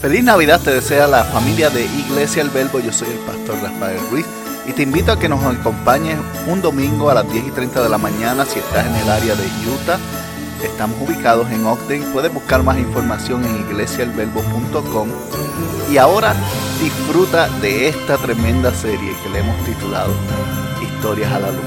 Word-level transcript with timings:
Feliz 0.00 0.22
Navidad 0.22 0.60
te 0.60 0.74
desea 0.74 1.06
la 1.06 1.24
familia 1.24 1.70
de 1.70 1.84
Iglesia 1.84 2.42
El 2.42 2.50
Verbo. 2.50 2.80
Yo 2.80 2.92
soy 2.92 3.08
el 3.08 3.18
pastor 3.20 3.56
Rafael 3.62 3.98
Ruiz 4.10 4.26
y 4.66 4.72
te 4.72 4.82
invito 4.82 5.10
a 5.10 5.18
que 5.18 5.28
nos 5.28 5.42
acompañes 5.42 6.18
un 6.46 6.60
domingo 6.60 7.08
a 7.08 7.14
las 7.14 7.32
10 7.32 7.46
y 7.46 7.50
30 7.50 7.82
de 7.82 7.88
la 7.88 7.96
mañana 7.96 8.44
si 8.44 8.58
estás 8.58 8.86
en 8.86 8.94
el 8.94 9.08
área 9.08 9.34
de 9.34 9.44
Utah. 9.44 9.98
Estamos 10.62 11.00
ubicados 11.00 11.50
en 11.50 11.64
Ogden. 11.64 12.02
Puedes 12.12 12.32
buscar 12.32 12.62
más 12.62 12.78
información 12.78 13.44
en 13.46 13.60
iglesiaelverbo.com. 13.60 15.08
Y 15.90 15.96
ahora 15.96 16.34
disfruta 16.82 17.48
de 17.60 17.88
esta 17.88 18.18
tremenda 18.18 18.74
serie 18.74 19.14
que 19.22 19.30
le 19.30 19.38
hemos 19.38 19.56
titulado 19.64 20.12
Historias 20.82 21.32
a 21.32 21.40
la 21.40 21.52
Luz. 21.52 21.64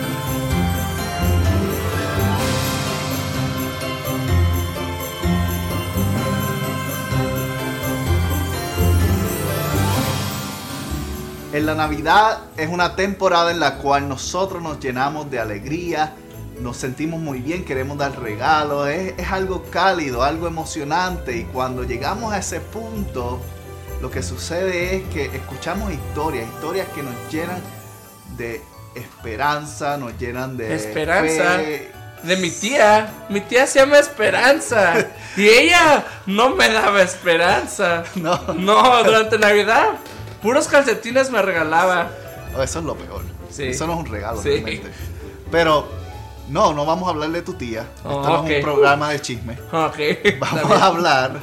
En 11.60 11.66
la 11.66 11.76
Navidad 11.76 12.44
es 12.56 12.70
una 12.70 12.96
temporada 12.96 13.52
en 13.52 13.60
la 13.60 13.80
cual 13.80 14.08
nosotros 14.08 14.64
nos 14.64 14.80
llenamos 14.80 15.30
de 15.30 15.42
alegría, 15.42 16.14
nos 16.62 16.78
sentimos 16.78 17.20
muy 17.20 17.40
bien, 17.40 17.66
queremos 17.66 17.98
dar 17.98 18.18
regalos, 18.18 18.88
es, 18.88 19.14
es, 19.18 19.30
algo 19.30 19.66
cálido, 19.70 20.24
algo 20.24 20.48
emocionante 20.48 21.36
y 21.36 21.44
cuando 21.44 21.84
llegamos 21.84 22.32
a 22.32 22.38
ese 22.38 22.62
punto, 22.62 23.42
lo 24.02 24.10
que 24.10 24.24
sucede 24.24 24.96
es 24.96 25.04
que 25.10 25.26
escuchamos 25.36 25.92
historias, 25.92 26.48
historias 26.48 26.88
que 26.96 27.04
nos 27.04 27.14
llenan 27.30 27.62
de 28.38 28.62
esperanza, 28.96 29.98
nos 29.98 30.18
llenan 30.18 30.56
de... 30.56 30.74
Esperanza. 30.74 31.58
fe. 31.58 31.92
De 32.24 32.38
mi 32.38 32.52
tía. 32.52 33.12
Mi 33.28 33.42
tía 33.42 33.68
se 33.68 33.80
llama 33.80 34.00
Esperanza. 34.00 34.94
Y 35.36 35.48
ella 35.48 36.06
no 36.26 36.56
me 36.56 36.70
daba 36.70 37.02
esperanza. 37.02 38.04
No. 38.16 38.38
No, 38.54 39.04
durante 39.04 39.38
Navidad. 39.38 39.92
Puros 40.42 40.68
calcetines 40.68 41.30
me 41.32 41.42
regalaba. 41.42 42.10
Oh, 42.58 42.62
eso 42.64 42.80
es 42.80 42.86
lo 42.86 42.96
peor. 42.96 43.22
Sí. 43.50 43.64
Eso 43.68 43.86
no 43.88 43.94
es 43.94 44.00
un 44.00 44.06
regalo 44.06 44.42
Sí. 44.42 44.50
realmente. 44.50 44.90
Pero 45.52 45.88
no, 46.50 46.74
no 46.74 46.86
vamos 46.86 47.08
a 47.08 47.12
hablar 47.12 47.30
de 47.32 47.42
tu 47.42 47.54
tía. 47.54 47.86
Oh, 48.04 48.10
Esto 48.22 48.30
no 48.34 48.40
ok. 48.42 48.50
es 48.50 48.56
un 48.58 48.64
programa 48.64 49.10
de 49.12 49.22
chisme. 49.22 49.58
Ok. 49.72 50.00
está 50.00 50.46
Vamos 50.56 50.72
a 50.82 50.86
hablar 50.86 51.40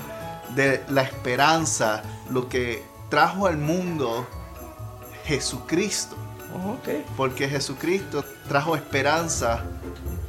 de 0.55 0.83
la 0.89 1.03
esperanza, 1.03 2.03
lo 2.31 2.49
que 2.49 2.83
trajo 3.11 3.47
al 3.47 3.57
mundo 3.59 4.27
Jesucristo. 5.27 6.17
Oh, 6.55 6.73
ok. 6.73 6.89
Porque 7.17 7.49
Jesucristo 7.49 8.25
trajo 8.49 8.75
esperanza 8.77 9.61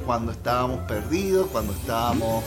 cuando 0.04 0.32
estábamos 0.32 0.80
perdidos, 0.80 1.48
cuando 1.50 1.72
estábamos 1.72 2.44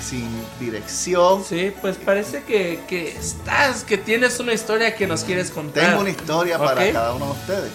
sin 0.00 0.28
dirección. 0.58 1.44
Sí, 1.44 1.72
pues 1.80 1.96
parece 1.96 2.42
que, 2.44 2.80
que 2.88 3.16
estás, 3.16 3.84
que 3.84 3.98
tienes 3.98 4.38
una 4.40 4.52
historia 4.52 4.94
que 4.94 5.06
nos 5.06 5.24
quieres 5.24 5.50
contar. 5.50 5.86
Tengo 5.88 6.00
una 6.00 6.10
historia 6.10 6.58
para 6.58 6.82
Ok. 6.84 6.92
cada 6.92 7.14
uno 7.14 7.26
de 7.26 7.32
ustedes. 7.32 7.70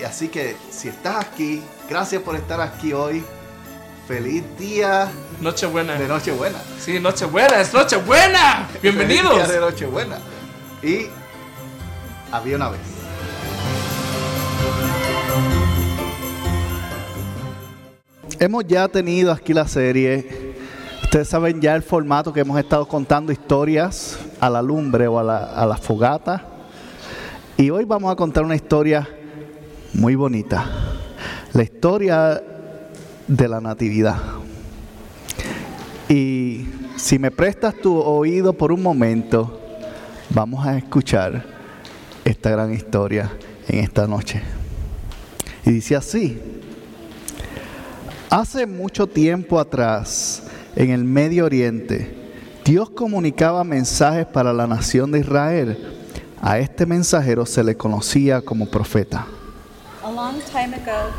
Y 0.00 0.04
así 0.04 0.28
que 0.28 0.56
si 0.70 0.88
estás 0.88 1.24
aquí, 1.24 1.62
gracias 1.88 2.22
por 2.22 2.36
estar 2.36 2.60
aquí 2.60 2.92
hoy. 2.92 3.24
Feliz 4.06 4.44
día 4.58 5.10
Nochebuena. 5.40 5.94
de 5.98 6.06
Nochebuena. 6.06 6.58
Sí, 6.80 7.00
Nochebuena, 7.00 7.60
es 7.60 7.72
Nochebuena. 7.72 8.68
Feliz 8.80 8.82
día 8.82 8.92
de 8.92 9.06
Bienvenidos. 9.06 9.60
Nochebuena. 9.60 10.18
Y 10.82 11.06
había 12.30 12.56
una 12.56 12.68
vez. 12.68 12.80
Hemos 18.38 18.64
ya 18.66 18.86
tenido 18.88 19.32
aquí 19.32 19.54
la 19.54 19.66
serie. 19.66 20.45
Ustedes 21.06 21.28
saben 21.28 21.60
ya 21.60 21.76
el 21.76 21.82
formato 21.82 22.32
que 22.32 22.40
hemos 22.40 22.58
estado 22.58 22.86
contando 22.86 23.30
historias 23.30 24.18
a 24.40 24.50
la 24.50 24.60
lumbre 24.60 25.06
o 25.06 25.20
a 25.20 25.22
la, 25.22 25.36
a 25.44 25.64
la 25.64 25.76
fogata. 25.76 26.44
Y 27.56 27.70
hoy 27.70 27.84
vamos 27.84 28.12
a 28.12 28.16
contar 28.16 28.42
una 28.42 28.56
historia 28.56 29.08
muy 29.94 30.16
bonita. 30.16 30.68
La 31.52 31.62
historia 31.62 32.42
de 33.28 33.48
la 33.48 33.60
natividad. 33.60 34.16
Y 36.08 36.66
si 36.96 37.20
me 37.20 37.30
prestas 37.30 37.76
tu 37.80 37.96
oído 37.96 38.52
por 38.52 38.72
un 38.72 38.82
momento, 38.82 39.60
vamos 40.30 40.66
a 40.66 40.76
escuchar 40.76 41.44
esta 42.24 42.50
gran 42.50 42.74
historia 42.74 43.30
en 43.68 43.78
esta 43.78 44.08
noche. 44.08 44.42
Y 45.64 45.70
dice 45.70 45.94
así, 45.94 46.42
hace 48.28 48.66
mucho 48.66 49.06
tiempo 49.06 49.60
atrás, 49.60 50.42
en 50.76 50.90
el 50.90 51.04
Medio 51.04 51.46
Oriente, 51.46 52.14
Dios 52.64 52.90
comunicaba 52.90 53.64
mensajes 53.64 54.26
para 54.26 54.52
la 54.52 54.66
nación 54.66 55.10
de 55.10 55.20
Israel. 55.20 55.78
A 56.42 56.58
este 56.58 56.84
mensajero 56.84 57.46
se 57.46 57.64
le 57.64 57.76
conocía 57.76 58.42
como 58.42 58.66
profeta. 58.66 59.26
A 60.04 60.10
long 60.10 60.38
time 60.52 60.74
ago, 60.74 61.10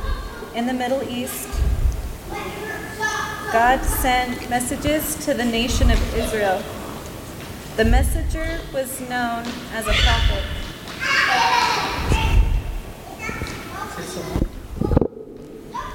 in 0.56 0.68
the 0.68 0.74
Middle 0.74 1.02
East, 1.10 1.50
God 3.52 3.84
sent 3.84 4.48
messages 4.50 5.16
to 5.26 5.34
the 5.34 5.44
nation 5.44 5.90
of 5.90 5.98
Israel. 6.16 6.60
The 7.78 7.86
messenger 7.86 8.60
was 8.74 9.00
known 9.10 9.44
as 9.74 9.88
a 9.88 9.94
prophet. 9.94 10.44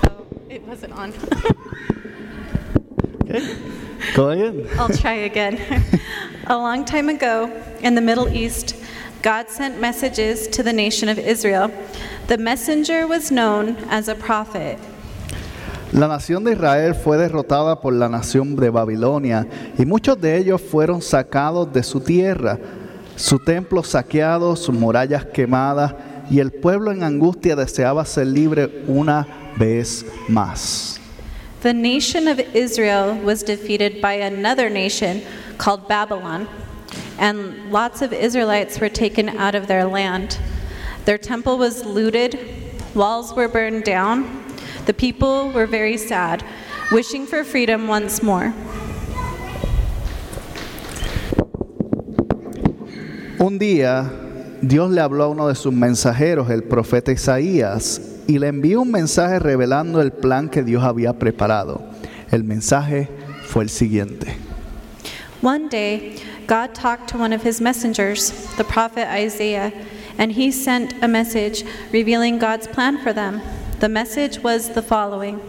Oh, 0.09 0.27
it 0.51 0.67
wasn't 0.67 0.93
on. 0.95 1.13
Go 4.15 4.31
ahead. 4.31 4.67
I'll 4.79 4.89
try 4.89 5.25
again. 5.25 5.59
a 6.47 6.57
long 6.57 6.85
time 6.85 7.09
ago, 7.09 7.51
in 7.83 7.95
the 7.95 8.01
Middle 8.01 8.29
East, 8.29 8.77
God 9.23 9.49
sent 9.49 9.81
messages 9.81 10.49
to 10.49 10.63
the 10.63 10.73
nation 10.73 11.09
of 11.09 11.19
Israel. 11.19 11.71
The 12.27 12.39
messenger 12.39 13.07
was 13.07 13.31
known 13.31 13.77
as 13.89 14.09
a 14.09 14.15
prophet. 14.15 14.79
La 15.93 16.09
nación 16.09 16.45
de 16.45 16.53
Israel 16.53 16.95
fue 16.95 17.19
derrotada 17.19 17.81
por 17.81 17.93
la 17.93 18.09
nación 18.09 18.57
de 18.57 18.71
Babilonia 18.71 19.47
y 19.79 19.85
muchos 19.85 20.19
de 20.19 20.39
ellos 20.39 20.61
fueron 20.63 21.03
sacados 21.03 21.71
de 21.71 21.83
su 21.83 22.01
tierra, 22.01 22.59
su 23.15 23.39
templo 23.39 23.83
saqueado, 23.83 24.57
sus 24.57 24.75
murallas 24.75 25.27
quemadas 25.27 25.95
y 26.31 26.41
el 26.41 26.51
pueblo 26.51 26.93
en 26.93 27.03
angustia 27.03 27.57
deseaba 27.57 28.07
ser 28.07 28.29
libre 28.29 28.85
una 28.89 29.27
vez 29.59 30.07
más. 30.29 31.02
The 31.63 31.73
nation 31.73 32.27
of 32.27 32.41
Israel 32.41 33.15
was 33.15 33.45
defeated 33.45 34.01
by 34.01 34.15
another 34.15 34.69
nation 34.69 35.23
called 35.59 35.87
Babylon, 35.87 36.49
and 37.19 37.71
lots 37.71 38.03
of 38.03 38.13
Israelites 38.13 38.81
were 38.81 38.89
taken 38.89 39.29
out 39.29 39.55
of 39.55 39.69
their 39.69 39.85
land. 39.85 40.41
Their 41.05 41.19
temple 41.19 41.59
was 41.59 41.85
looted, 41.85 42.37
walls 42.97 43.33
were 43.35 43.47
burned 43.47 43.85
down. 43.85 44.45
The 44.87 44.93
people 44.93 45.53
were 45.53 45.67
very 45.67 45.97
sad, 45.97 46.45
wishing 46.91 47.27
for 47.27 47.45
freedom 47.45 47.87
once 47.87 48.25
more. 48.25 48.53
Un 53.39 53.57
día 53.57 54.11
Dios 54.67 54.91
le 54.91 55.01
habló 55.01 55.27
a 55.27 55.29
uno 55.29 55.47
de 55.47 55.55
sus 55.55 55.73
mensajeros, 55.73 56.51
el 56.51 56.63
profeta 56.63 57.13
Isaías, 57.13 58.12
y 58.27 58.39
le 58.39 58.49
envió 58.49 58.83
un 58.83 58.91
mensaje 58.91 59.39
revelando 59.39 60.01
el 60.01 60.13
plan 60.13 60.49
que 60.49 60.63
Dios 60.63 60.83
había 60.83 61.13
preparado. 61.13 61.83
El 62.31 62.45
mensaje 62.45 63.09
fue 63.45 63.65
el 63.65 63.71
siguiente. 63.71 64.37
One 65.43 65.69
day, 65.69 66.17
God 66.47 66.75
talked 66.75 67.09
to 67.09 67.19
one 67.19 67.35
of 67.35 67.45
his 67.45 67.61
messengers, 67.61 68.33
the 68.57 68.65
prophet 68.65 69.09
Isaiah, 69.09 69.73
and 70.19 70.33
he 70.33 70.53
sent 70.53 70.95
a 71.03 71.09
message 71.09 71.65
revealing 71.93 72.39
God's 72.39 72.69
plan 72.69 72.99
for 72.99 73.13
them. 73.13 73.41
The 73.81 73.89
message 73.89 74.43
was 74.43 74.71
the 74.71 74.83
following 74.83 75.41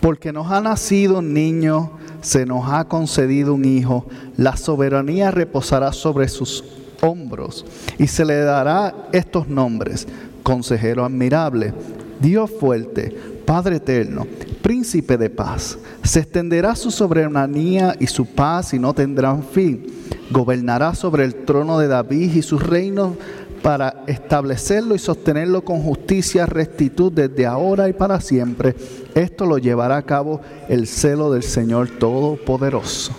Porque 0.00 0.32
nos 0.32 0.50
ha 0.50 0.60
nacido 0.60 1.18
un 1.18 1.32
niño, 1.32 1.92
se 2.20 2.44
nos 2.44 2.68
ha 2.68 2.84
concedido 2.84 3.54
un 3.54 3.64
hijo, 3.64 4.06
la 4.36 4.56
soberanía 4.56 5.30
reposará 5.30 5.92
sobre 5.92 6.28
sus 6.28 6.62
hombros 7.00 7.64
y 7.98 8.06
se 8.06 8.24
le 8.24 8.38
dará 8.40 8.94
estos 9.12 9.48
nombres, 9.48 10.06
consejero 10.44 11.04
admirable, 11.04 11.74
Dios 12.20 12.48
fuerte, 12.60 13.12
Padre 13.44 13.76
eterno, 13.76 14.26
príncipe 14.62 15.18
de 15.18 15.28
paz. 15.28 15.76
Se 16.04 16.20
extenderá 16.20 16.76
su 16.76 16.92
soberanía 16.92 17.96
y 17.98 18.06
su 18.06 18.24
paz 18.26 18.72
y 18.72 18.78
no 18.78 18.94
tendrán 18.94 19.42
fin. 19.42 19.86
Gobernará 20.30 20.94
sobre 20.94 21.24
el 21.24 21.34
trono 21.44 21.78
de 21.78 21.88
David 21.88 22.36
y 22.36 22.42
sus 22.42 22.62
reinos 22.62 23.14
para 23.62 24.04
establecerlo 24.06 24.94
y 24.94 24.98
sostenerlo 24.98 25.64
con 25.64 25.82
justicia, 25.82 26.46
rectitud 26.46 27.10
desde 27.10 27.46
ahora 27.46 27.88
y 27.88 27.94
para 27.94 28.20
siempre. 28.20 28.76
Esto 29.14 29.46
lo 29.46 29.58
llevará 29.58 29.96
a 29.96 30.02
cabo 30.02 30.40
el 30.68 30.86
celo 30.86 31.32
del 31.32 31.42
Señor 31.42 31.88
Todopoderoso. 31.88 33.12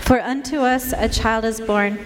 For 0.00 0.18
unto 0.18 0.64
us 0.64 0.92
a 0.92 1.08
child 1.08 1.44
is 1.44 1.60
born, 1.60 1.98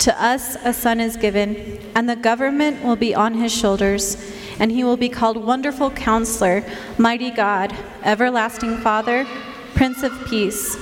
to 0.00 0.22
us 0.22 0.56
a 0.64 0.72
son 0.72 1.00
is 1.00 1.16
given, 1.16 1.78
and 1.94 2.08
the 2.08 2.16
government 2.16 2.84
will 2.84 2.96
be 2.96 3.14
on 3.14 3.34
his 3.34 3.52
shoulders, 3.52 4.16
and 4.58 4.72
he 4.72 4.84
will 4.84 4.96
be 4.96 5.08
called 5.08 5.36
Wonderful 5.36 5.90
Counselor, 5.90 6.64
Mighty 6.96 7.30
God, 7.30 7.74
Everlasting 8.02 8.78
Father, 8.78 9.26
Prince 9.74 10.02
of 10.02 10.12
Peace. 10.26 10.76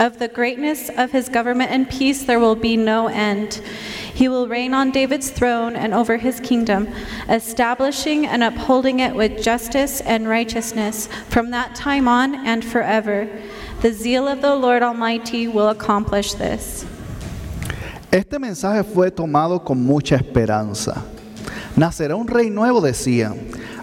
Of 0.00 0.18
the 0.18 0.28
greatness 0.28 0.90
of 0.96 1.12
his 1.12 1.28
government 1.28 1.70
and 1.70 1.88
peace 1.88 2.24
there 2.24 2.40
will 2.40 2.56
be 2.56 2.76
no 2.76 3.06
end. 3.06 3.62
He 4.14 4.28
will 4.28 4.48
reign 4.48 4.74
on 4.74 4.90
David's 4.90 5.30
throne 5.30 5.76
and 5.76 5.94
over 5.94 6.16
his 6.16 6.40
kingdom, 6.40 6.88
establishing 7.28 8.26
and 8.26 8.42
upholding 8.42 9.00
it 9.00 9.14
with 9.14 9.42
justice 9.42 10.00
and 10.00 10.28
righteousness 10.28 11.08
from 11.28 11.50
that 11.50 11.74
time 11.74 12.08
on 12.08 12.46
and 12.46 12.64
forever. 12.64 13.28
The 13.80 13.92
zeal 13.92 14.26
of 14.28 14.42
the 14.42 14.56
Lord 14.56 14.82
Almighty 14.82 15.46
will 15.48 15.68
accomplish 15.68 16.34
this. 16.34 16.84
Este 18.12 18.38
mensaje 18.38 18.84
fue 18.84 19.10
tomado 19.10 19.64
con 19.64 19.82
mucha 19.82 20.16
esperanza. 20.16 21.02
Nacerá 21.74 22.14
un 22.14 22.28
rey 22.28 22.50
nuevo, 22.50 22.82
decían. 22.82 23.36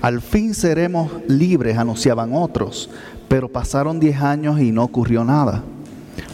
Al 0.04 0.22
fin 0.22 0.54
seremos 0.54 1.12
libres, 1.28 1.76
anunciaban 1.76 2.32
otros. 2.36 2.92
Pero 3.28 3.52
pasaron 3.52 4.00
10 4.00 4.22
años 4.22 4.60
y 4.60 4.72
no 4.72 4.84
ocurrió 4.84 5.24
nada. 5.24 5.64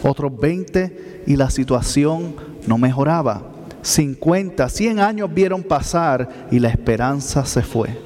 Otros 0.02 0.38
20 0.38 1.22
y 1.26 1.36
la 1.36 1.48
situación 1.48 2.36
no 2.66 2.76
mejoraba. 2.76 3.40
50, 3.80 4.68
100 4.68 5.00
años 5.00 5.32
vieron 5.32 5.62
pasar 5.62 6.28
y 6.50 6.58
la 6.58 6.68
esperanza 6.68 7.46
se 7.46 7.62
fue. 7.62 7.98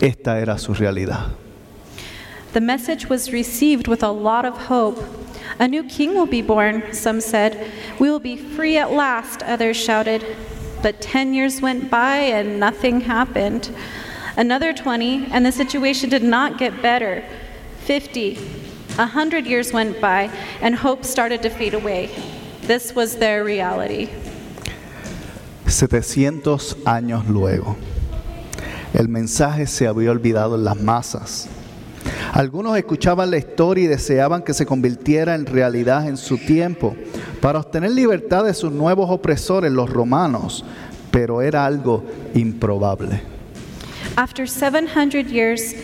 Esta 0.00 0.40
era 0.40 0.58
su 0.58 0.74
realidad. 0.74 1.28
The 2.54 2.60
message 2.60 3.08
was 3.08 3.30
received 3.30 3.86
with 3.86 4.02
a 4.02 4.10
lot 4.10 4.44
of 4.44 4.68
hope. 4.68 5.00
A 5.58 5.66
new 5.66 5.84
king 5.84 6.14
will 6.14 6.26
be 6.26 6.42
born, 6.42 6.92
some 6.92 7.20
said. 7.20 7.72
We 7.98 8.10
will 8.10 8.20
be 8.20 8.36
free 8.36 8.76
at 8.76 8.92
last, 8.92 9.42
others 9.42 9.76
shouted. 9.76 10.24
But 10.82 11.00
10 11.00 11.32
years 11.32 11.62
went 11.62 11.90
by 11.90 12.16
and 12.16 12.60
nothing 12.60 13.00
happened. 13.00 13.74
Another 14.36 14.74
20, 14.74 15.28
and 15.32 15.46
the 15.46 15.52
situation 15.52 16.10
did 16.10 16.22
not 16.22 16.58
get 16.58 16.82
better. 16.82 17.24
50, 17.84 18.36
a 18.94 19.06
100 19.08 19.46
years 19.46 19.72
went 19.72 19.98
by, 20.00 20.30
and 20.60 20.74
hope 20.74 21.04
started 21.04 21.42
to 21.42 21.48
fade 21.48 21.72
away. 21.72 22.10
This 22.62 22.94
was 22.94 23.16
their 23.16 23.42
reality. 23.42 24.10
700 25.66 26.84
años 26.84 27.26
luego, 27.28 27.76
el 28.92 29.08
mensaje 29.08 29.66
se 29.66 29.86
había 29.86 30.10
olvidado 30.10 30.56
en 30.56 30.64
las 30.64 30.76
masas. 30.76 31.48
Algunos 32.32 32.76
escuchaban 32.76 33.30
la 33.30 33.38
historia 33.38 33.84
y 33.84 33.86
deseaban 33.86 34.42
que 34.42 34.54
se 34.54 34.66
convirtiera 34.66 35.34
en 35.34 35.46
realidad 35.46 36.06
en 36.08 36.16
su 36.16 36.38
tiempo 36.38 36.94
para 37.40 37.60
obtener 37.60 37.90
libertad 37.92 38.44
de 38.44 38.54
sus 38.54 38.72
nuevos 38.72 39.10
opresores, 39.10 39.72
los 39.72 39.88
romanos, 39.88 40.64
pero 41.10 41.40
era 41.40 41.64
algo 41.64 42.04
improbable. 42.34 43.22
After 44.16 44.46
700 44.46 45.30
years, 45.30 45.74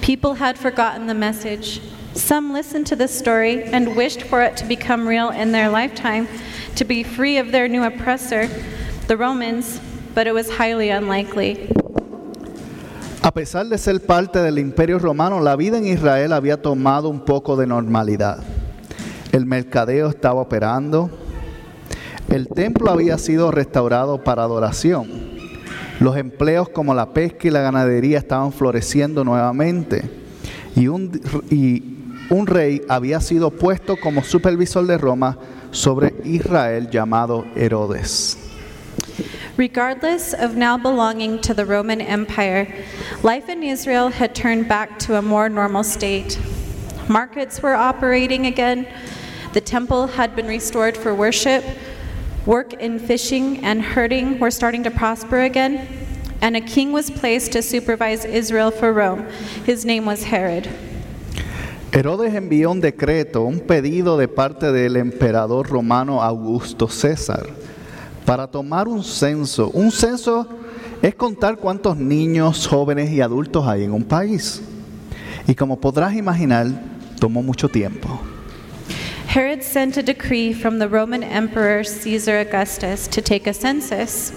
people 0.00 0.34
had 0.34 0.56
forgotten 0.56 1.06
the 1.06 1.14
message. 1.14 1.80
Some 2.14 2.52
listened 2.52 2.86
to 2.88 2.96
the 2.96 3.08
story 3.08 3.62
and 3.64 3.96
wished 3.96 4.22
for 4.22 4.42
it 4.42 4.56
to 4.56 4.66
become 4.66 5.06
real 5.06 5.30
in 5.30 5.52
their 5.52 5.68
lifetime, 5.68 6.26
to 6.76 6.84
be 6.84 7.02
free 7.02 7.38
of 7.38 7.52
their 7.52 7.68
new 7.68 7.84
oppressor, 7.84 8.48
the 9.06 9.16
Romans, 9.16 9.80
but 10.14 10.26
it 10.26 10.32
was 10.32 10.50
highly 10.50 10.90
unlikely. 10.90 11.70
A 13.22 13.32
pesar 13.32 13.66
de 13.66 13.78
ser 13.78 14.00
parte 14.04 14.40
del 14.40 14.58
imperio 14.58 14.98
romano, 14.98 15.40
la 15.40 15.56
vida 15.56 15.78
en 15.78 15.86
Israel 15.86 16.32
había 16.32 16.62
tomado 16.62 17.08
un 17.08 17.24
poco 17.24 17.56
de 17.56 17.66
normalidad. 17.66 18.38
El 19.32 19.44
mercadeo 19.44 20.08
estaba 20.08 20.40
operando, 20.40 21.10
el 22.28 22.48
templo 22.48 22.90
había 22.90 23.18
sido 23.18 23.50
restaurado 23.50 24.22
para 24.22 24.44
adoración, 24.44 25.08
los 26.00 26.16
empleos 26.16 26.68
como 26.68 26.94
la 26.94 27.12
pesca 27.12 27.48
y 27.48 27.50
la 27.50 27.60
ganadería 27.60 28.18
estaban 28.18 28.52
floreciendo 28.52 29.24
nuevamente 29.24 30.08
y 30.78 30.86
un, 30.86 31.10
rey 32.46 32.82
había 32.88 33.20
sido 33.20 33.50
puesto 33.50 33.96
como 34.00 34.22
supervisor 34.22 34.86
de 34.86 34.96
Roma 34.96 35.38
sobre 35.72 36.14
Israel 36.24 36.88
llamado 36.88 37.44
Herodes. 37.56 38.37
Regardless 39.56 40.32
of 40.32 40.56
now 40.56 40.76
belonging 40.76 41.40
to 41.40 41.54
the 41.54 41.66
Roman 41.66 42.00
Empire, 42.00 42.72
life 43.22 43.48
in 43.48 43.62
Israel 43.62 44.08
had 44.08 44.34
turned 44.34 44.68
back 44.68 44.98
to 45.00 45.16
a 45.16 45.22
more 45.22 45.48
normal 45.48 45.82
state. 45.82 46.38
Markets 47.08 47.62
were 47.62 47.74
operating 47.74 48.46
again, 48.46 48.86
the 49.52 49.60
temple 49.60 50.06
had 50.06 50.36
been 50.36 50.46
restored 50.46 50.96
for 50.96 51.14
worship, 51.14 51.64
work 52.46 52.74
in 52.74 52.98
fishing 52.98 53.64
and 53.64 53.82
herding 53.82 54.38
were 54.38 54.50
starting 54.50 54.84
to 54.84 54.90
prosper 54.90 55.40
again, 55.40 55.88
and 56.40 56.56
a 56.56 56.60
king 56.60 56.92
was 56.92 57.10
placed 57.10 57.52
to 57.52 57.62
supervise 57.62 58.24
Israel 58.24 58.70
for 58.70 58.92
Rome. 58.92 59.26
His 59.64 59.84
name 59.84 60.04
was 60.04 60.24
Herod. 60.24 60.68
Herodes 61.90 62.34
envió 62.34 62.70
un 62.70 62.80
decreto, 62.80 63.46
un 63.46 63.60
pedido 63.60 64.18
de 64.18 64.28
parte 64.28 64.70
del 64.70 64.96
emperador 64.96 65.66
romano 65.68 66.20
Augusto 66.20 66.86
César 66.86 67.48
para 68.28 68.46
tomar 68.46 68.86
un 68.88 69.02
censo. 69.02 69.70
Un 69.72 69.90
censo 69.90 70.46
es 71.00 71.14
contar 71.14 71.56
cuántos 71.56 71.96
niños, 71.96 72.66
jóvenes 72.66 73.10
y 73.10 73.22
adultos 73.22 73.66
hay 73.66 73.84
en 73.84 73.94
un 73.94 74.04
país. 74.04 74.60
Y 75.46 75.54
como 75.54 75.80
podrás 75.80 76.14
imaginar, 76.14 76.66
tomó 77.18 77.42
mucho 77.42 77.70
tiempo. 77.70 78.20
Herod 79.34 79.62
sent 79.62 79.96
a 79.96 80.02
decree 80.02 80.52
from 80.52 80.78
the 80.78 80.86
Roman 80.86 81.22
Emperor 81.22 81.82
Caesar 81.82 82.36
Augustus 82.36 83.08
to 83.08 83.22
take 83.22 83.48
a 83.48 83.54
census. 83.54 84.30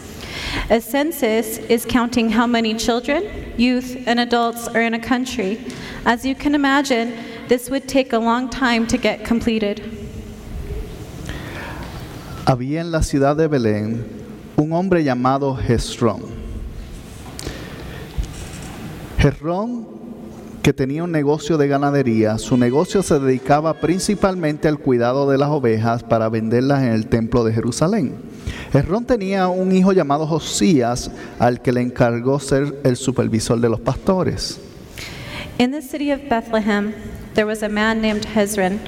A 0.69 0.79
census 0.79 1.57
is 1.69 1.85
counting 1.85 2.29
how 2.29 2.47
many 2.47 2.73
children, 2.73 3.25
youth, 3.57 4.07
and 4.07 4.21
adults 4.21 4.69
are 4.69 4.81
in 4.81 4.93
a 4.93 4.99
country. 4.99 5.59
As 6.05 6.25
you 6.25 6.33
can 6.33 6.55
imagine, 6.55 7.13
this 7.49 7.69
would 7.69 7.89
take 7.89 8.13
a 8.13 8.19
long 8.19 8.49
time 8.49 8.87
to 8.87 8.97
get 8.97 9.25
completed. 9.25 10.00
Había 12.45 12.81
en 12.81 12.91
la 12.91 13.03
ciudad 13.03 13.35
de 13.35 13.47
Belén 13.47 14.03
un 14.55 14.73
hombre 14.73 15.03
llamado 15.03 15.57
Hezrón. 15.59 16.21
Hezrón, 19.19 19.87
que 20.63 20.73
tenía 20.73 21.03
un 21.03 21.11
negocio 21.11 21.57
de 21.57 21.67
ganadería, 21.67 22.39
su 22.39 22.57
negocio 22.57 23.03
se 23.03 23.19
dedicaba 23.19 23.75
principalmente 23.75 24.67
al 24.67 24.79
cuidado 24.79 25.29
de 25.29 25.37
las 25.37 25.49
ovejas 25.49 26.03
para 26.03 26.29
venderlas 26.29 26.81
en 26.81 26.89
el 26.93 27.07
templo 27.07 27.43
de 27.43 27.53
Jerusalén. 27.53 28.15
Hezrón 28.73 29.05
tenía 29.05 29.47
un 29.47 29.71
hijo 29.71 29.93
llamado 29.93 30.25
Josías, 30.25 31.11
al 31.37 31.61
que 31.61 31.71
le 31.71 31.81
encargó 31.81 32.39
ser 32.39 32.79
el 32.83 32.95
supervisor 32.95 33.59
de 33.59 33.69
los 33.69 33.79
pastores. 33.79 34.59
In 35.59 35.71
the 35.71 35.81
city 35.81 36.11
of 36.11 36.21
Bethlehem, 36.27 36.93
there 37.35 37.45
was 37.45 37.61
a 37.61 37.69
man 37.69 38.01
named 38.01 38.25
Hezron, 38.25 38.79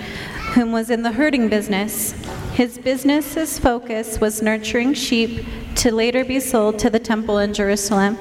whom 0.56 0.72
was 0.72 0.90
in 0.90 1.04
the 1.04 1.12
herding 1.12 1.50
business. 1.50 2.16
His 2.56 2.78
business's 2.78 3.58
focus 3.58 4.20
was 4.22 4.44
nurturing 4.44 4.94
sheep 4.94 5.44
to 5.78 5.92
later 5.92 6.24
be 6.24 6.40
sold 6.40 6.78
to 6.80 6.90
the 6.92 7.00
temple 7.00 7.40
in 7.40 7.52
Jerusalem. 7.52 8.16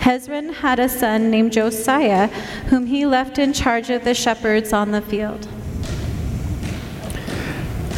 Hezron 0.00 0.52
had 0.52 0.78
a 0.78 0.88
son 0.88 1.30
named 1.30 1.52
Josiah, 1.52 2.28
whom 2.68 2.84
he 2.84 3.06
left 3.06 3.38
in 3.38 3.54
charge 3.54 3.88
of 3.88 4.04
the 4.04 4.12
shepherds 4.12 4.74
on 4.74 4.90
the 4.90 5.00
field. 5.00 5.48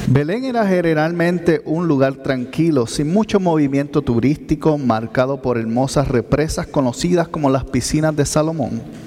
Belén 0.07 0.45
era 0.45 0.65
generalmente 0.65 1.63
un 1.67 1.89
lugar 1.89 2.23
tranquilo, 2.23 2.87
sin 2.87 3.13
mucho 3.13 3.41
movimiento 3.41 4.03
turístico, 4.03 4.79
marcado 4.79 5.43
por 5.43 5.59
hermosas 5.59 6.07
represas 6.07 6.69
conocidas 6.69 7.27
como 7.27 7.51
las 7.51 7.65
piscinas 7.65 8.15
de 8.15 8.25
Salomón 8.25 9.06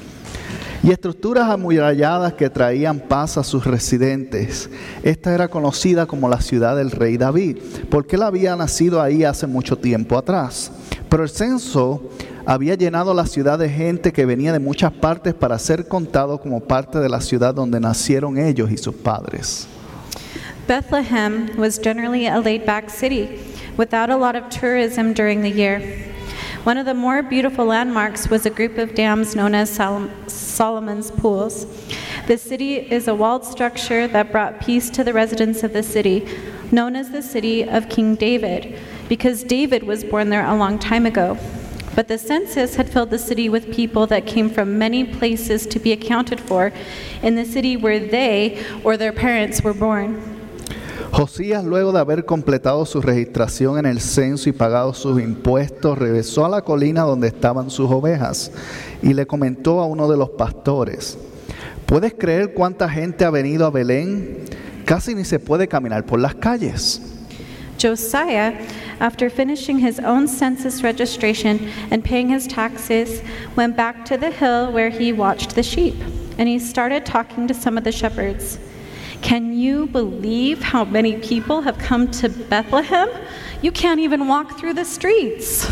y 0.83 0.91
estructuras 0.91 1.49
amuralladas 1.49 2.33
que 2.33 2.49
traían 2.49 2.99
paz 2.99 3.37
a 3.37 3.43
sus 3.43 3.65
residentes. 3.65 4.69
Esta 5.03 5.33
era 5.33 5.47
conocida 5.47 6.05
como 6.05 6.29
la 6.29 6.41
ciudad 6.41 6.75
del 6.75 6.91
rey 6.91 7.17
David, 7.17 7.57
porque 7.89 8.15
él 8.15 8.23
había 8.23 8.55
nacido 8.55 9.01
ahí 9.01 9.23
hace 9.23 9.47
mucho 9.47 9.77
tiempo 9.77 10.17
atrás. 10.17 10.71
Pero 11.09 11.23
el 11.23 11.29
censo 11.29 12.09
había 12.45 12.75
llenado 12.75 13.13
la 13.13 13.25
ciudad 13.25 13.59
de 13.59 13.69
gente 13.69 14.13
que 14.13 14.25
venía 14.25 14.53
de 14.53 14.59
muchas 14.59 14.91
partes 14.91 15.33
para 15.33 15.59
ser 15.59 15.87
contado 15.87 16.39
como 16.39 16.61
parte 16.61 16.99
de 16.99 17.09
la 17.09 17.21
ciudad 17.21 17.53
donde 17.53 17.79
nacieron 17.79 18.37
ellos 18.37 18.71
y 18.71 18.77
sus 18.77 18.95
padres. 18.95 19.67
Bethlehem 20.67 21.49
was 21.57 21.79
generally 21.79 22.27
a 22.27 22.39
laid 22.39 22.63
back 22.63 22.91
city 22.91 23.39
without 23.75 24.11
a 24.11 24.15
lot 24.15 24.35
of 24.35 24.49
tourism 24.49 25.13
during 25.13 25.41
the 25.41 25.51
year. 25.51 25.81
One 26.63 26.77
of 26.77 26.85
the 26.85 26.93
more 26.93 27.23
beautiful 27.23 27.65
landmarks 27.65 28.29
was 28.29 28.45
a 28.45 28.49
group 28.49 28.77
of 28.77 28.93
dams 28.93 29.33
known 29.33 29.55
as 29.55 29.69
Sol- 29.69 30.09
Solomon's 30.27 31.09
Pools. 31.09 31.65
The 32.27 32.37
city 32.37 32.75
is 32.75 33.07
a 33.07 33.15
walled 33.15 33.45
structure 33.45 34.09
that 34.09 34.33
brought 34.33 34.59
peace 34.59 34.89
to 34.89 35.05
the 35.05 35.13
residents 35.13 35.63
of 35.63 35.71
the 35.71 35.81
city, 35.81 36.27
known 36.69 36.97
as 36.97 37.11
the 37.11 37.21
city 37.21 37.63
of 37.63 37.87
King 37.87 38.15
David, 38.15 38.77
because 39.07 39.45
David 39.45 39.83
was 39.83 40.03
born 40.03 40.29
there 40.29 40.45
a 40.45 40.55
long 40.55 40.77
time 40.77 41.05
ago. 41.05 41.37
But 41.95 42.09
the 42.09 42.17
census 42.17 42.75
had 42.75 42.89
filled 42.89 43.09
the 43.09 43.19
city 43.19 43.47
with 43.47 43.73
people 43.73 44.05
that 44.07 44.27
came 44.27 44.49
from 44.49 44.77
many 44.77 45.05
places 45.05 45.65
to 45.67 45.79
be 45.79 45.93
accounted 45.93 46.41
for 46.41 46.73
in 47.23 47.35
the 47.35 47.45
city 47.45 47.77
where 47.77 47.99
they 47.99 48.63
or 48.83 48.97
their 48.97 49.13
parents 49.13 49.61
were 49.61 49.73
born. 49.73 50.38
Josías, 51.11 51.63
luego 51.63 51.91
de 51.91 51.99
haber 51.99 52.25
completado 52.25 52.85
su 52.85 53.01
registración 53.01 53.77
en 53.79 53.85
el 53.85 53.99
censo 53.99 54.49
y 54.49 54.53
pagado 54.53 54.93
sus 54.93 55.21
impuestos, 55.21 55.97
regresó 55.97 56.45
a 56.45 56.49
la 56.49 56.61
colina 56.61 57.01
donde 57.01 57.27
estaban 57.27 57.69
sus 57.69 57.89
ovejas 57.89 58.51
y 59.01 59.13
le 59.13 59.25
comentó 59.25 59.79
a 59.81 59.85
uno 59.85 60.09
de 60.09 60.17
los 60.17 60.29
pastores, 60.29 61.17
¿puedes 61.85 62.13
creer 62.13 62.53
cuánta 62.53 62.87
gente 62.87 63.25
ha 63.25 63.29
venido 63.31 63.65
a 63.65 63.71
Belén? 63.71 64.45
casi 64.89 65.13
ni 65.13 65.23
se 65.23 65.37
puede 65.37 65.67
caminar 65.67 66.03
por 66.03 66.19
las 66.19 66.33
calles. 66.33 66.99
Josiah, 67.79 68.53
after 68.99 69.29
finishing 69.29 69.77
his 69.77 69.99
own 69.99 70.27
census 70.27 70.81
registration 70.81 71.69
and 71.91 72.03
paying 72.03 72.27
his 72.27 72.47
taxes, 72.47 73.21
went 73.55 73.77
back 73.77 74.03
to 74.03 74.17
the 74.17 74.31
hill 74.31 74.71
where 74.71 74.89
he 74.89 75.13
watched 75.13 75.53
the 75.53 75.61
sheep, 75.61 75.93
and 76.39 76.47
he 76.49 76.57
started 76.57 77.05
talking 77.05 77.47
to 77.47 77.53
some 77.53 77.77
of 77.77 77.83
the 77.83 77.91
shepherds. 77.91 78.57
Can 79.21 79.59
you 79.59 79.87
believe 79.87 80.61
how 80.61 80.85
many 80.85 81.13
people 81.17 81.61
have 81.61 81.77
come 81.77 82.07
to 82.21 82.29
Bethlehem? 82.49 83.09
You 83.61 83.71
can't 83.71 83.99
even 83.99 84.27
walk 84.27 84.57
through 84.57 84.75
the 84.75 84.85
streets. 84.85 85.67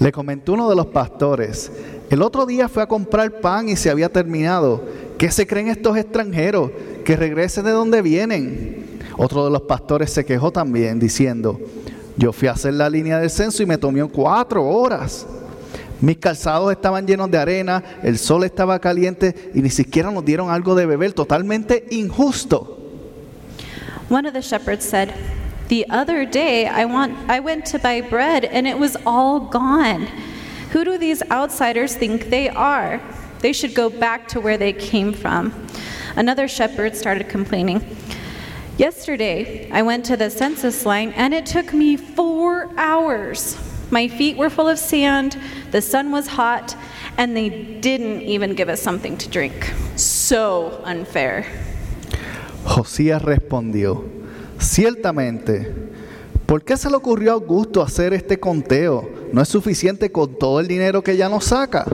Le 0.00 0.10
comentó 0.10 0.54
uno 0.54 0.68
de 0.68 0.76
los 0.76 0.86
pastores, 0.86 1.70
el 2.10 2.22
otro 2.22 2.46
día 2.46 2.68
fue 2.68 2.82
a 2.82 2.86
comprar 2.86 3.40
pan 3.40 3.68
y 3.68 3.76
se 3.76 3.90
había 3.90 4.08
terminado. 4.08 4.82
¿Qué 5.18 5.30
se 5.30 5.46
creen 5.46 5.68
estos 5.68 5.96
extranjeros? 5.96 6.70
Que 7.04 7.16
regresen 7.16 7.64
de 7.64 7.70
donde 7.70 8.02
vienen. 8.02 9.00
Otro 9.16 9.44
de 9.44 9.50
los 9.50 9.62
pastores 9.62 10.10
se 10.10 10.24
quejó 10.24 10.50
también 10.50 10.98
diciendo, 10.98 11.60
yo 12.16 12.32
fui 12.32 12.48
a 12.48 12.52
hacer 12.52 12.74
la 12.74 12.90
línea 12.90 13.18
del 13.18 13.30
censo 13.30 13.62
y 13.62 13.66
me 13.66 13.78
tomó 13.78 14.08
cuatro 14.08 14.64
horas. 14.64 15.26
Mis 16.04 16.18
calzados 16.18 16.70
estaban 16.70 17.06
llenos 17.06 17.30
de 17.30 17.38
arena, 17.38 17.82
el 18.02 18.18
sol 18.18 18.44
estaba 18.44 18.78
caliente 18.78 19.50
y 19.54 19.62
ni 19.62 19.70
siquiera 19.70 20.10
nos 20.10 20.22
dieron 20.22 20.50
algo 20.50 20.74
de 20.74 20.84
beber, 20.84 21.14
totalmente 21.14 21.86
injusto. 21.90 22.78
One 24.10 24.26
of 24.26 24.34
the 24.34 24.42
shepherds 24.42 24.84
said, 24.84 25.14
The 25.68 25.86
other 25.88 26.26
day 26.26 26.66
I, 26.66 26.84
want, 26.84 27.14
I 27.30 27.40
went 27.40 27.64
to 27.72 27.78
buy 27.78 28.02
bread 28.02 28.44
and 28.44 28.66
it 28.66 28.78
was 28.78 28.98
all 29.06 29.40
gone. 29.40 30.06
Who 30.72 30.84
do 30.84 30.98
these 30.98 31.22
outsiders 31.30 31.96
think 31.96 32.28
they 32.28 32.50
are? 32.50 33.00
They 33.38 33.54
should 33.54 33.74
go 33.74 33.88
back 33.88 34.28
to 34.28 34.42
where 34.42 34.58
they 34.58 34.74
came 34.74 35.14
from. 35.14 35.54
Another 36.16 36.48
shepherd 36.48 36.94
started 36.96 37.30
complaining. 37.30 37.80
Yesterday, 38.76 39.70
I 39.70 39.80
went 39.80 40.04
to 40.04 40.18
the 40.18 40.28
census 40.28 40.84
line 40.84 41.14
and 41.16 41.32
it 41.32 41.46
took 41.46 41.72
me 41.72 41.96
four 41.96 42.68
hours. 42.76 43.56
My 43.94 44.08
feet 44.08 44.36
were 44.36 44.50
full 44.50 44.68
of 44.68 44.76
sand, 44.76 45.36
the 45.70 45.80
sun 45.80 46.10
was 46.10 46.26
hot, 46.26 46.74
and 47.16 47.36
they 47.36 47.48
didn't 47.80 48.22
even 48.22 48.56
give 48.56 48.68
us 48.68 48.80
something 48.82 49.16
to 49.16 49.28
drink. 49.30 49.72
So 49.94 50.82
unfair. 50.84 51.44
Josías 52.64 53.22
respondió, 53.22 54.04
ciertamente, 54.58 55.72
¿por 56.44 56.64
qué 56.64 56.76
se 56.76 56.90
le 56.90 56.96
ocurrió 56.96 57.30
a 57.30 57.34
Augusto 57.34 57.82
hacer 57.82 58.12
este 58.14 58.40
conteo? 58.40 59.08
¿No 59.32 59.40
es 59.40 59.48
suficiente 59.48 60.10
con 60.10 60.36
todo 60.40 60.58
el 60.58 60.66
dinero 60.66 61.00
que 61.00 61.16
ya 61.16 61.28
nos 61.28 61.44
saca? 61.44 61.86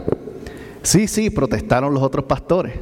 Sí, 0.82 1.06
sí, 1.06 1.28
protestaron 1.28 1.92
los 1.92 2.02
otros 2.02 2.24
pastores. 2.24 2.72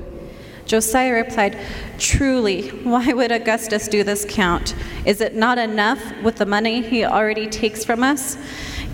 Josiah 0.69 1.13
replied, 1.13 1.57
Truly, 1.99 2.69
why 2.85 3.13
would 3.13 3.33
Augustus 3.33 3.89
do 3.89 4.05
this 4.05 4.25
count? 4.25 4.75
Is 5.07 5.21
it 5.21 5.35
not 5.35 5.59
enough 5.59 5.99
with 6.23 6.37
the 6.37 6.47
money 6.47 6.83
he 6.83 7.05
already 7.05 7.49
takes 7.49 7.85
from 7.85 8.05
us? 8.05 8.37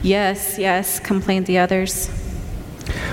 Yes, 0.04 0.58
yes, 0.58 1.00
complained 1.00 1.46
the 1.46 1.58
others. 1.58 2.10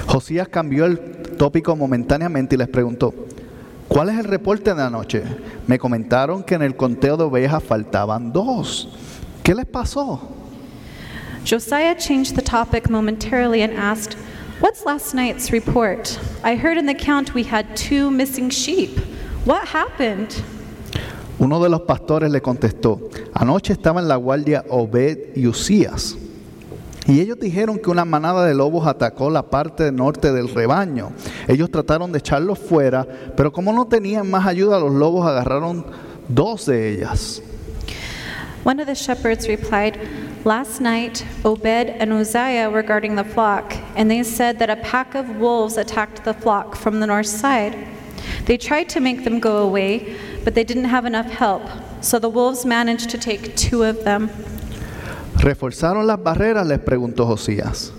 Josías 0.07 0.49
cambió 0.49 0.85
el 0.85 0.99
tópico 1.37 1.73
momentáneamente 1.77 2.55
y 2.55 2.57
les 2.57 2.67
preguntó, 2.67 3.13
¿cuál 3.87 4.09
es 4.09 4.19
el 4.19 4.25
reporte 4.25 4.73
de 4.75 4.83
anoche? 4.83 5.23
Me 5.67 5.79
comentaron 5.79 6.43
que 6.43 6.55
en 6.55 6.63
el 6.63 6.75
conteo 6.75 7.15
de 7.15 7.23
ovejas 7.23 7.63
faltaban 7.63 8.33
dos. 8.33 8.89
¿Qué 9.41 9.55
les 9.55 9.65
pasó? 9.65 10.19
Josiah 11.45 11.95
changed 11.95 12.35
the 12.35 12.41
topic 12.41 12.89
momentarily 12.89 13.61
and 13.61 13.73
asked, 13.73 14.17
What's 14.59 14.85
last 14.85 15.15
night's 15.15 15.49
report? 15.53 16.19
I 16.43 16.57
heard 16.57 16.77
in 16.77 16.87
the 16.87 16.93
count 16.93 17.33
we 17.33 17.43
had 17.43 17.73
two 17.77 18.11
missing 18.11 18.49
sheep. 18.49 18.99
What 19.45 19.65
happened? 19.69 20.43
Uno 21.39 21.63
de 21.63 21.69
los 21.69 21.83
pastores 21.83 22.29
le 22.29 22.41
contestó, 22.41 22.99
anoche 23.33 23.71
estaba 23.71 24.01
en 24.01 24.09
la 24.09 24.17
guardia 24.17 24.65
Obed 24.69 25.37
y 25.37 25.47
Usías. 25.47 26.17
Y 27.07 27.19
ellos 27.19 27.39
dijeron 27.39 27.79
que 27.79 27.89
una 27.89 28.05
manada 28.05 28.45
de 28.45 28.53
lobos 28.53 28.85
atacó 28.85 29.29
la 29.29 29.43
parte 29.43 29.91
norte 29.91 30.31
del 30.31 30.49
rebaño. 30.49 31.11
Ellos 31.47 31.71
trataron 31.71 32.11
de 32.11 32.19
echarlos 32.19 32.59
fuera, 32.59 33.07
pero 33.35 33.51
como 33.51 33.73
no 33.73 33.87
tenían 33.87 34.29
más 34.29 34.45
ayuda, 34.45 34.79
los 34.79 34.93
lobos 34.93 35.25
agarraron 35.25 35.85
dos 36.27 36.67
de 36.67 36.89
ellas. 36.89 37.41
One 38.63 38.79
of 38.79 38.85
the 38.85 38.93
shepherds 38.93 39.47
replied, 39.47 39.97
Last 40.45 40.81
night, 40.81 41.25
Obed 41.43 41.89
and 41.99 42.13
Uzziah 42.13 42.69
were 42.69 42.83
guarding 42.83 43.15
the 43.15 43.23
flock, 43.23 43.73
and 43.95 44.09
they 44.09 44.23
said 44.23 44.59
that 44.59 44.69
a 44.69 44.75
pack 44.75 45.15
of 45.15 45.39
wolves 45.39 45.77
attacked 45.77 46.23
the 46.23 46.33
flock 46.33 46.75
from 46.75 46.99
the 46.99 47.07
north 47.07 47.27
side. 47.27 47.75
They 48.45 48.57
tried 48.57 48.89
to 48.89 48.99
make 48.99 49.23
them 49.23 49.39
go 49.39 49.57
away, 49.57 50.15
but 50.43 50.53
they 50.53 50.63
didn't 50.63 50.85
have 50.85 51.05
enough 51.05 51.29
help, 51.31 51.63
so 52.01 52.19
the 52.19 52.29
wolves 52.29 52.63
managed 52.63 53.09
to 53.09 53.17
take 53.17 53.55
two 53.55 53.83
of 53.83 54.03
them. 54.03 54.29
¿Reforzaron 55.41 56.05
las 56.05 56.21
barreras? 56.21 56.67
les 56.67 56.77
preguntó 56.77 57.25
Josías. 57.25 57.91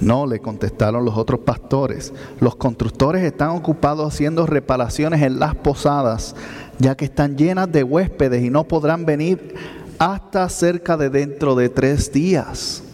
No, 0.00 0.26
le 0.26 0.38
contestaron 0.38 1.04
los 1.04 1.16
otros 1.16 1.40
pastores. 1.40 2.12
Los 2.38 2.54
constructores 2.54 3.24
están 3.24 3.50
ocupados 3.50 4.14
haciendo 4.14 4.46
reparaciones 4.46 5.20
en 5.22 5.40
las 5.40 5.56
posadas, 5.56 6.36
ya 6.78 6.96
que 6.96 7.06
están 7.06 7.36
llenas 7.36 7.70
de 7.72 7.82
huéspedes 7.82 8.44
y 8.44 8.50
no 8.50 8.62
podrán 8.62 9.04
venir 9.04 9.56
hasta 9.98 10.48
cerca 10.48 10.96
de 10.96 11.10
dentro 11.10 11.56
de 11.56 11.68
tres 11.68 12.12
días. 12.12 12.84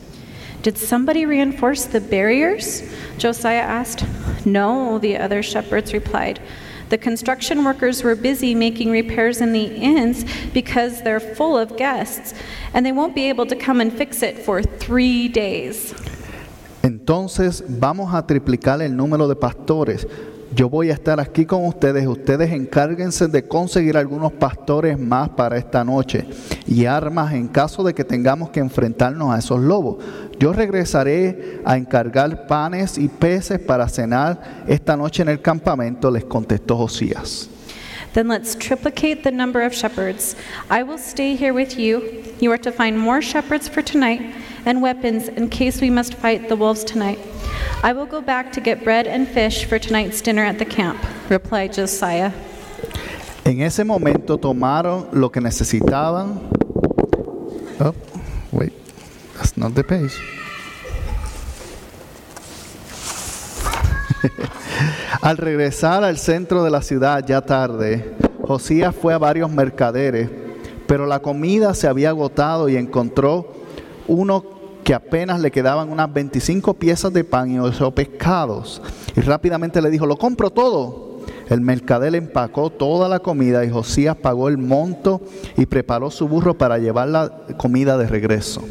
Did 0.63 0.77
somebody 0.77 1.27
reinforce 1.27 1.87
the 1.87 2.01
barriers? 2.01 2.83
Josiah 3.19 3.81
asked. 3.81 4.07
No, 4.47 4.99
the 4.99 5.19
other 5.19 5.43
shepherds 5.43 5.93
replied. 5.93 6.39
The 6.91 6.99
construction 6.99 7.65
workers 7.65 8.03
were 8.03 8.17
busy 8.17 8.53
making 8.55 8.91
repairs 8.91 9.41
in 9.41 9.53
the 9.53 9.65
inns 9.65 10.25
because 10.53 11.03
they're 11.03 11.21
full 11.21 11.57
of 11.57 11.77
guests, 11.77 12.35
and 12.75 12.85
they 12.85 12.91
won't 12.91 13.15
be 13.15 13.29
able 13.29 13.47
to 13.47 13.55
come 13.55 13.81
and 13.81 13.93
fix 13.93 14.25
it 14.25 14.37
for 14.39 14.61
three 14.61 15.29
days. 15.29 15.95
Entonces 16.83 17.63
vamos 17.69 18.13
a 18.13 18.27
triplicar 18.27 18.83
el 18.83 18.97
número 18.97 19.29
de 19.29 19.37
pastores. 19.37 20.05
Yo 20.53 20.69
voy 20.69 20.91
a 20.91 20.95
estar 20.95 21.21
aquí 21.21 21.47
con 21.47 21.65
ustedes. 21.65 22.07
Ustedes 22.07 22.51
encárguense 22.51 23.29
de 23.29 23.47
conseguir 23.47 23.97
algunos 23.97 24.33
pastores 24.33 24.99
más 24.99 25.29
para 25.31 25.57
esta 25.57 25.85
noche 25.85 26.27
y 26.67 26.87
armas 26.87 27.33
en 27.33 27.47
caso 27.47 27.85
de 27.85 27.95
que 27.95 28.03
tengamos 28.03 28.51
que 28.51 28.59
enfrentarnos 28.59 29.33
a 29.33 29.39
esos 29.39 29.61
lobos. 29.61 30.05
Yo 30.41 30.53
regresaré 30.53 31.61
a 31.65 31.77
encargar 31.77 32.49
panes 32.49 32.99
y 32.99 33.09
peces 33.09 33.61
para 33.61 33.89
cenar 33.89 34.65
esta 34.67 34.97
noche 34.97 35.23
en 35.23 35.29
el 35.29 35.41
campamento, 35.41 36.11
les 36.11 36.25
contestó 36.25 36.77
Josías. 36.77 37.49
Then 38.13 38.27
let's 38.27 38.57
triplicate 38.57 39.23
the 39.23 39.31
number 39.31 39.65
of 39.65 39.73
shepherds. 39.73 40.35
I 40.69 40.83
will 40.83 40.99
stay 40.99 41.37
here 41.37 41.53
with 41.53 41.79
you. 41.79 42.03
You 42.41 42.51
are 42.51 42.59
to 42.59 42.73
find 42.73 42.99
more 42.99 43.23
shepherds 43.23 43.69
for 43.69 43.83
tonight 43.83 44.35
and 44.67 44.83
weapons 44.83 45.29
in 45.29 45.49
case 45.49 45.81
we 45.81 45.91
must 45.91 46.15
fight 46.15 46.49
the 46.49 46.57
wolves 46.57 46.83
tonight. 46.83 47.21
I 47.83 47.95
will 47.95 48.05
go 48.05 48.21
back 48.21 48.53
to 48.53 48.61
get 48.61 48.85
bread 48.85 49.07
and 49.07 49.27
fish 49.27 49.65
for 49.65 49.79
tonight's 49.79 50.21
dinner 50.21 50.45
at 50.45 50.59
the 50.59 50.67
camp, 50.67 50.99
replied 51.31 51.73
Josiah. 51.73 52.31
En 53.47 53.63
ese 53.63 53.85
momento 53.85 54.37
tomaron 54.37 55.09
lo 55.13 55.31
que 55.31 55.41
necesitaban. 55.41 56.41
Oh, 57.81 57.95
wait, 58.53 58.75
that's 59.35 59.57
not 59.57 59.75
the 59.75 59.83
page. 59.83 60.13
al 65.23 65.39
regresar 65.39 66.05
al 66.05 66.19
centro 66.19 66.63
de 66.63 66.69
la 66.71 66.83
ciudad 66.83 67.25
ya 67.27 67.41
tarde, 67.41 68.15
Josías 68.47 68.95
fue 68.95 69.15
a 69.15 69.19
varios 69.19 69.51
mercaderes, 69.51 70.29
pero 70.87 71.07
la 71.07 71.21
comida 71.21 71.73
se 71.73 71.89
había 71.89 72.11
agotado 72.11 72.69
y 72.69 72.77
encontró 72.77 73.55
uno 74.07 74.60
que 74.91 74.95
apenas 74.95 75.41
le 75.41 75.53
quedaban 75.53 75.89
unas 75.89 76.13
25 76.13 76.75
piezas 76.75 77.13
de 77.13 77.23
pan 77.23 77.49
y 77.49 77.61
ocho 77.61 77.93
pescados. 77.93 78.83
Y 79.15 79.21
rápidamente 79.21 79.81
le 79.81 79.89
dijo, 79.89 80.05
lo 80.05 80.17
compro 80.17 80.51
todo. 80.51 81.21
El 81.49 81.61
mercader 81.61 82.17
empacó 82.17 82.71
toda 82.71 83.09
la 83.09 83.21
comida 83.21 83.65
y 83.65 83.71
Josías 83.71 84.17
pagó 84.17 84.49
el 84.49 84.59
monto 84.59 85.21
y 85.57 85.67
preparó 85.67 86.11
su 86.11 86.27
burro 86.27 86.59
para 86.59 86.79
llevar 86.79 87.07
la 87.07 87.31
comida 87.57 87.97
de 87.99 88.09
regreso. 88.09 88.65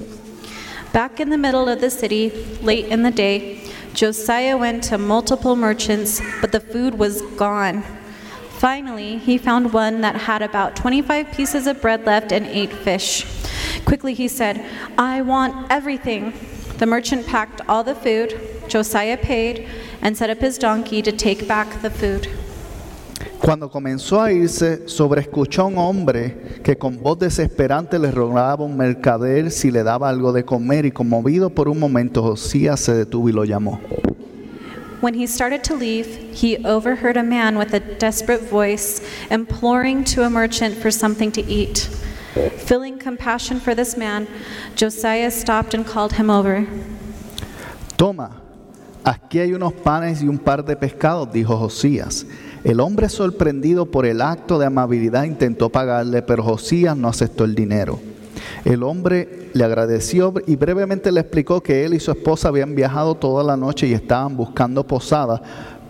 Back 0.92 1.22
in 1.22 1.30
the 1.30 1.38
middle 1.38 1.72
of 1.72 1.80
the 1.80 1.90
city, 1.90 2.34
late 2.66 2.94
in 2.94 3.02
the 3.02 3.12
day, 3.12 3.62
Josiah 3.96 4.58
went 4.58 4.90
to 4.90 4.98
multiple 4.98 5.56
merchants, 5.56 6.22
but 6.42 6.52
the 6.52 6.60
food 6.60 7.00
was 7.00 7.22
gone. 7.38 7.82
Finally, 8.60 9.20
he 9.20 9.38
found 9.38 9.72
one 9.72 10.02
that 10.02 10.18
had 10.18 10.42
about 10.42 10.76
25 10.76 11.32
pieces 11.32 11.66
of 11.66 11.82
bread 11.82 12.06
left 12.06 12.34
and 12.34 12.46
eight 12.48 12.74
fish. 12.74 13.26
Quickly 13.86 14.14
he 14.14 14.28
said, 14.28 14.62
I 14.98 15.22
want 15.22 15.72
everything. 15.72 16.34
The 16.78 16.86
merchant 16.86 17.26
packed 17.26 17.62
all 17.70 17.86
the 17.86 17.96
food, 17.96 18.38
Josiah 18.68 19.16
paid, 19.16 19.66
and 20.02 20.18
set 20.18 20.30
up 20.30 20.40
his 20.40 20.58
donkey 20.58 21.02
to 21.02 21.14
take 21.14 21.48
back 21.48 21.82
the 21.82 21.90
food. 21.90 22.28
Cuando 23.42 23.70
comenzó 23.70 24.22
a 24.22 24.34
irse, 24.34 24.90
sobreescuchó 24.90 25.62
a 25.62 25.66
un 25.68 25.78
hombre 25.78 26.60
que 26.62 26.78
con 26.78 27.02
voz 27.02 27.18
desesperante 27.18 27.98
le 27.98 28.12
rogaba 28.12 28.66
a 28.66 28.68
un 28.68 28.76
mercader 28.76 29.52
si 29.52 29.72
le 29.72 29.84
daba 29.84 30.10
algo 30.10 30.34
de 30.34 30.44
comer 30.44 30.86
y 30.86 30.92
conmovido 30.92 31.50
por 31.50 31.70
un 31.70 31.80
momento 31.80 32.22
Josías 32.22 32.82
se 32.82 32.94
detuvo 32.94 33.30
y 33.30 33.32
lo 33.32 33.46
llamó. 33.46 33.80
When 35.02 35.14
he 35.14 35.28
started 35.28 35.64
to 35.66 35.76
leave, 35.76 36.08
he 36.34 36.58
overheard 36.66 37.16
a 37.16 37.24
man 37.24 37.58
with 37.58 37.74
a 37.74 37.80
desperate 37.80 38.42
voice 38.42 39.02
imploring 39.32 40.04
to 40.06 40.24
a 40.24 40.30
merchant 40.30 40.76
for 40.76 40.92
something 40.92 41.32
to 41.32 41.42
eat. 41.42 41.90
Feeling 42.58 43.00
compassion 43.00 43.62
for 43.62 43.74
this 43.74 43.96
man, 43.96 44.28
Josiah 44.76 45.32
stopped 45.32 45.74
and 45.74 45.86
called 45.86 46.14
him 46.14 46.30
over. 46.30 46.68
Toma, 47.96 48.42
aquí 49.06 49.40
hay 49.40 49.54
unos 49.54 49.74
panes 49.74 50.22
y 50.22 50.28
un 50.28 50.38
par 50.38 50.64
de 50.66 50.76
pescados, 50.76 51.32
dijo 51.32 51.58
Josías. 51.58 52.26
El 52.66 52.82
hombre 52.82 53.08
sorprendido 53.08 53.86
por 53.86 54.06
el 54.06 54.22
acto 54.22 54.60
de 54.60 54.66
amabilidad 54.66 55.24
intentó 55.24 55.70
pagarle, 55.70 56.22
pero 56.22 56.44
Josías 56.44 56.98
no 56.98 57.08
aceptó 57.08 57.46
el 57.46 57.56
dinero. 57.56 58.00
El 58.66 58.84
hombre 58.84 59.50
le 59.54 59.64
agradeció 59.64 60.34
y 60.46 60.56
brevemente 60.56 61.12
le 61.12 61.22
explicó 61.22 61.62
que 61.62 61.86
él 61.86 61.94
y 61.94 62.00
su 62.00 62.12
esposa 62.12 62.50
habían 62.50 62.76
viajado 62.76 63.16
toda 63.16 63.44
la 63.44 63.58
noche 63.58 63.88
y 63.88 63.94
estaban 63.94 64.36
buscando 64.36 64.86
posada, 64.86 65.42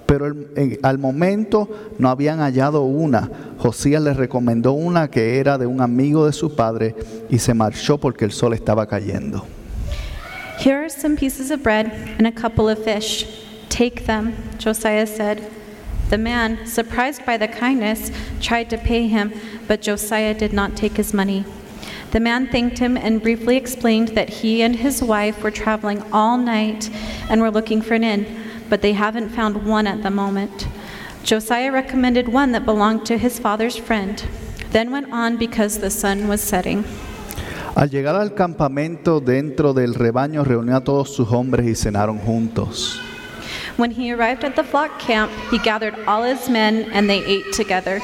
pero 0.06 0.34
al 0.82 0.98
momento 0.98 1.70
no 1.98 2.10
habían 2.10 2.40
hallado 2.40 2.82
una. 2.84 3.30
Josías 3.60 4.02
les 4.02 4.18
recomendó 4.18 4.74
una 4.74 5.10
que 5.10 5.40
era 5.40 5.58
de 5.58 5.66
un 5.66 5.82
amigo 5.82 6.26
de 6.26 6.34
su 6.34 6.56
padre 6.56 6.96
y 7.30 7.38
se 7.40 7.54
marchó 7.54 7.98
porque 7.98 8.26
el 8.26 8.32
sol 8.32 8.54
estaba 8.54 8.88
cayendo. 8.88 9.46
Here 10.60 10.76
are 10.76 10.90
some 10.90 11.16
pieces 11.16 11.52
of 11.52 11.64
bread 11.64 11.92
and 12.18 12.28
a 12.28 12.32
couple 12.32 12.70
of 12.70 12.84
fish. 12.84 13.26
Take 13.70 14.06
them, 14.06 14.34
Josiah 14.58 15.06
said. 15.08 15.42
The 16.10 16.18
man, 16.18 16.66
surprised 16.66 17.24
by 17.24 17.38
the 17.38 17.48
kindness, 17.48 18.12
tried 18.42 18.70
to 18.72 18.78
pay 18.78 19.08
him, 19.08 19.32
but 19.68 19.82
Josiah 19.82 20.34
did 20.34 20.54
not 20.54 20.76
take 20.76 20.98
his 20.98 21.14
money. 21.14 21.46
The 22.12 22.20
man 22.20 22.48
thanked 22.48 22.80
him 22.80 22.98
and 22.98 23.22
briefly 23.22 23.56
explained 23.56 24.10
that 24.10 24.30
he 24.30 24.64
and 24.64 24.76
his 24.76 25.04
wife 25.04 25.44
were 25.44 25.52
traveling 25.52 26.02
all 26.12 26.38
night 26.38 26.90
and 27.30 27.40
were 27.40 27.52
looking 27.52 27.84
for 27.84 27.94
an 27.94 28.04
inn, 28.04 28.26
but 28.68 28.82
they 28.82 28.94
haven't 28.94 29.30
found 29.30 29.68
one 29.68 29.86
at 29.86 30.02
the 30.02 30.10
moment. 30.10 30.68
Josiah 31.24 31.72
recommended 31.72 32.28
one 32.28 32.52
that 32.54 32.66
belonged 32.66 33.06
to 33.06 33.18
his 33.18 33.38
father's 33.38 33.78
friend, 33.78 34.26
then 34.72 34.90
went 34.90 35.12
on 35.14 35.38
because 35.38 35.78
the 35.78 35.92
sun 35.92 36.28
was 36.28 36.42
setting. 36.42 36.84
Al 37.76 37.88
llegar 37.88 38.16
al 38.16 38.32
campamento 38.32 39.20
dentro 39.22 39.74
del 39.74 39.94
rebaño 39.94 40.44
reunió 40.44 40.78
a 40.78 40.84
todos 40.84 41.16
sus 41.16 41.28
hombres 41.30 41.68
y 41.68 41.76
cenaron 41.76 42.20
juntos. 42.20 43.00
When 43.78 43.92
he 43.92 44.12
arrived 44.12 44.44
at 44.44 44.56
the 44.56 44.64
flock 44.64 45.00
camp, 45.00 45.32
he 45.52 45.60
gathered 45.60 45.96
all 46.08 46.24
his 46.24 46.50
men 46.50 46.90
and 46.92 47.08
they 47.08 47.24
ate 47.24 47.54
together. 47.54 48.02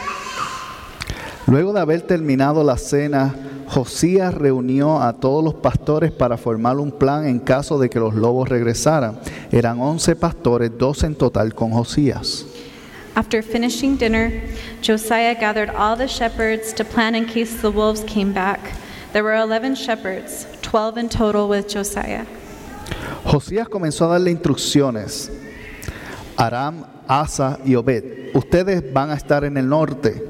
Luego 1.48 1.74
de 1.74 1.80
haber 1.80 2.02
terminado 2.02 2.64
la 2.64 2.78
cena, 2.78 3.36
Josías 3.68 4.34
reunió 4.34 5.02
a 5.02 5.14
todos 5.14 5.44
los 5.44 5.54
pastores 5.56 6.12
para 6.12 6.38
formar 6.38 6.78
un 6.78 6.92
plan 6.92 7.28
en 7.28 7.40
caso 7.40 7.78
de 7.78 7.90
que 7.90 8.00
los 8.00 8.16
lobos 8.16 8.50
regresaran. 8.50 9.20
Eran 9.52 9.80
once 9.80 10.16
pastores, 10.16 10.72
dos 10.78 11.04
en 11.04 11.16
total 11.16 11.54
con 11.54 11.72
Josías. 11.72 12.46
After 13.16 13.42
finishing 13.42 13.98
dinner, 13.98 14.42
Josiah 14.82 15.36
gathered 15.36 15.70
all 15.70 15.96
the 15.96 16.08
shepherds 16.08 16.74
to 16.74 16.84
plan 16.84 17.16
in 17.16 17.26
case 17.26 17.62
the 17.62 17.70
wolves 17.70 18.04
came 18.04 18.34
back. 18.34 18.60
There 19.14 19.24
were 19.24 19.38
11 19.38 19.76
shepherds, 19.76 20.46
12 20.62 20.98
in 20.98 21.10
total 21.10 21.48
with 21.48 21.68
Josiah. 21.70 22.26
Josías 23.24 23.70
comenzó 23.70 24.06
a 24.06 24.10
darle 24.10 24.32
instrucciones. 24.32 25.32
Aram, 26.38 26.86
Asa 27.08 27.60
y 27.64 27.76
Obed, 27.76 28.36
ustedes 28.36 28.84
van 28.92 29.12
a 29.12 29.14
estar 29.14 29.46
en 29.46 29.58
el 29.58 29.70
norte. 29.70 30.22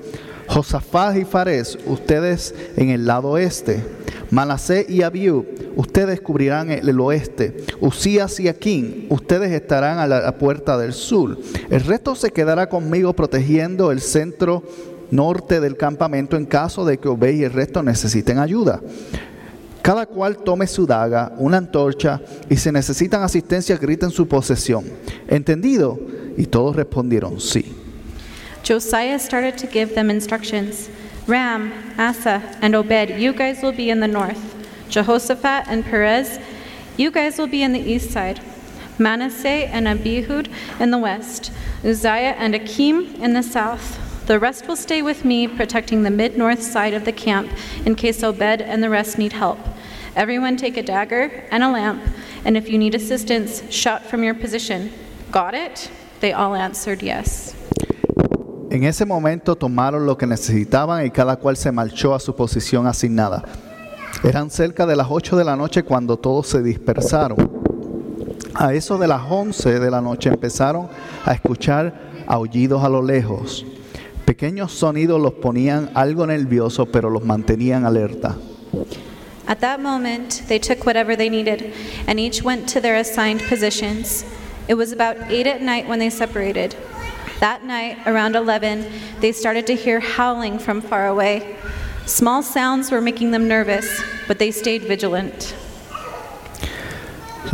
Josafat 0.55 1.17
y 1.17 1.25
Fares, 1.25 1.77
ustedes 1.85 2.55
en 2.77 2.89
el 2.89 3.05
lado 3.05 3.37
este. 3.37 3.83
Manasé 4.31 4.85
y 4.87 5.01
Abiú, 5.01 5.45
ustedes 5.75 6.21
cubrirán 6.21 6.71
el, 6.71 6.97
oeste. 7.01 7.57
Usías 7.81 8.39
y 8.39 8.47
Aquín, 8.47 9.05
ustedes 9.09 9.51
estarán 9.51 9.99
a 9.99 10.07
la, 10.07 10.37
puerta 10.37 10.77
del 10.77 10.93
sur. 10.93 11.37
El 11.69 11.81
resto 11.81 12.15
se 12.15 12.31
quedará 12.31 12.69
conmigo 12.69 13.11
protegiendo 13.11 13.91
el 13.91 13.99
centro 13.99 14.63
norte 15.11 15.59
del 15.59 15.75
campamento 15.75 16.37
en 16.37 16.45
caso 16.45 16.85
de 16.85 16.99
que 16.99 17.09
Obed 17.09 17.35
y 17.35 17.43
el 17.43 17.51
resto 17.51 17.83
necesiten 17.83 18.39
ayuda. 18.39 18.79
Cada 19.81 20.05
cual 20.05 20.37
tome 20.37 20.67
su 20.67 20.87
daga, 20.87 21.33
una 21.37 21.57
antorcha, 21.57 22.21
y 22.49 22.55
si 22.55 22.71
necesitan 22.71 23.23
asistencia, 23.23 23.75
griten 23.75 24.09
su 24.09 24.25
posesión. 24.25 24.85
¿Entendido? 25.27 25.99
Y 26.37 26.45
todos 26.45 26.77
respondieron 26.77 27.41
sí. 27.41 27.84
Josiah 28.65 29.19
started 29.19 29.59
to 29.59 29.67
give 29.67 29.93
them 29.93 30.09
instructions 30.09 30.89
Ram, 31.27 31.71
Asa, 31.99 32.41
and 32.63 32.73
Obed, 32.73 33.11
you 33.11 33.31
guys 33.31 33.61
will 33.61 33.71
be 33.71 33.91
in 33.91 33.99
the 33.99 34.07
north. 34.07 34.67
Jehoshaphat 34.89 35.67
and 35.67 35.85
Perez, 35.85 36.39
you 36.97 37.11
guys 37.11 37.37
will 37.37 37.47
be 37.47 37.61
in 37.61 37.73
the 37.73 37.79
east 37.79 38.09
side. 38.09 38.41
Manasseh 38.97 39.67
and 39.67 39.85
Abihud 39.85 40.49
in 40.79 40.89
the 40.89 40.97
west. 40.97 41.51
Uzziah 41.83 42.35
and 42.39 42.55
Akim 42.55 43.15
in 43.21 43.33
the 43.33 43.43
south. 43.43 43.99
The 44.25 44.39
rest 44.39 44.67
will 44.67 44.75
stay 44.75 45.03
with 45.03 45.23
me, 45.25 45.47
protecting 45.47 46.01
the 46.01 46.09
mid 46.09 46.35
north 46.35 46.63
side 46.63 46.95
of 46.95 47.05
the 47.05 47.11
camp 47.11 47.51
in 47.85 47.93
case 47.93 48.23
Obed 48.23 48.41
and 48.41 48.81
the 48.81 48.89
rest 48.89 49.19
need 49.19 49.33
help. 49.33 49.59
Everyone 50.15 50.57
take 50.57 50.77
a 50.77 50.83
dagger 50.83 51.47
and 51.51 51.61
a 51.61 51.69
lamp, 51.69 52.01
and 52.43 52.57
if 52.57 52.67
you 52.67 52.79
need 52.79 52.95
assistance, 52.95 53.61
shout 53.71 54.03
from 54.03 54.23
your 54.23 54.33
position. 54.33 54.91
Got 55.31 55.53
it? 55.53 55.91
They 56.19 56.33
all 56.33 56.55
answered 56.55 57.03
yes. 57.03 57.55
En 58.75 58.83
ese 58.83 59.05
momento 59.05 59.55
tomaron 59.55 60.05
lo 60.05 60.17
que 60.17 60.27
necesitaban 60.27 61.05
y 61.05 61.09
cada 61.09 61.37
cual 61.37 61.55
se 61.55 61.71
marchó 61.71 62.13
a 62.13 62.19
su 62.19 62.35
posición 62.35 62.87
asignada. 62.87 63.41
Eran 64.21 64.49
cerca 64.49 64.85
de 64.85 64.97
las 64.97 65.07
8 65.09 65.37
de 65.37 65.45
la 65.45 65.55
noche 65.55 65.83
cuando 65.83 66.17
todos 66.17 66.47
se 66.47 66.61
dispersaron. 66.61 67.37
A 68.53 68.73
eso 68.73 68.97
de 68.97 69.07
las 69.07 69.21
11 69.29 69.79
de 69.79 69.89
la 69.89 70.01
noche 70.01 70.27
empezaron 70.27 70.89
a 71.23 71.31
escuchar 71.31 71.93
aullidos 72.27 72.83
a 72.83 72.89
lo 72.89 73.01
lejos. 73.01 73.65
Pequeños 74.25 74.73
sonidos 74.73 75.21
los 75.21 75.35
ponían 75.35 75.89
algo 75.93 76.27
nerviosos, 76.27 76.89
pero 76.91 77.09
los 77.09 77.23
mantenían 77.23 77.85
alerta. 77.85 78.35
At 79.47 79.59
that 79.59 79.79
moment, 79.79 80.45
they 80.49 80.59
took 80.59 80.85
whatever 80.85 81.15
they 81.15 81.29
needed, 81.29 81.71
and 82.07 82.19
each 82.19 82.43
went 82.43 82.67
to 82.73 82.81
their 82.81 82.99
assigned 82.99 83.41
positions. 83.47 84.25
It 84.67 84.75
was 84.75 84.91
about 84.91 85.15
8 85.29 85.47
at 85.47 85.61
night 85.61 85.87
when 85.87 85.99
they 85.99 86.09
separated. 86.09 86.75
That 87.39 87.63
night, 87.65 87.97
around 88.05 88.35
11, 88.35 88.85
they 89.19 89.31
started 89.31 89.67
to 89.67 89.75
hear 89.75 89.99
howling 89.99 90.59
from 90.59 90.81
far 90.81 91.07
away. 91.07 91.57
Small 92.05 92.43
sounds 92.43 92.91
were 92.91 93.01
making 93.01 93.31
them 93.31 93.47
nervous, 93.47 94.01
but 94.27 94.37
they 94.39 94.51
stayed 94.51 94.83
vigilant. 94.83 95.53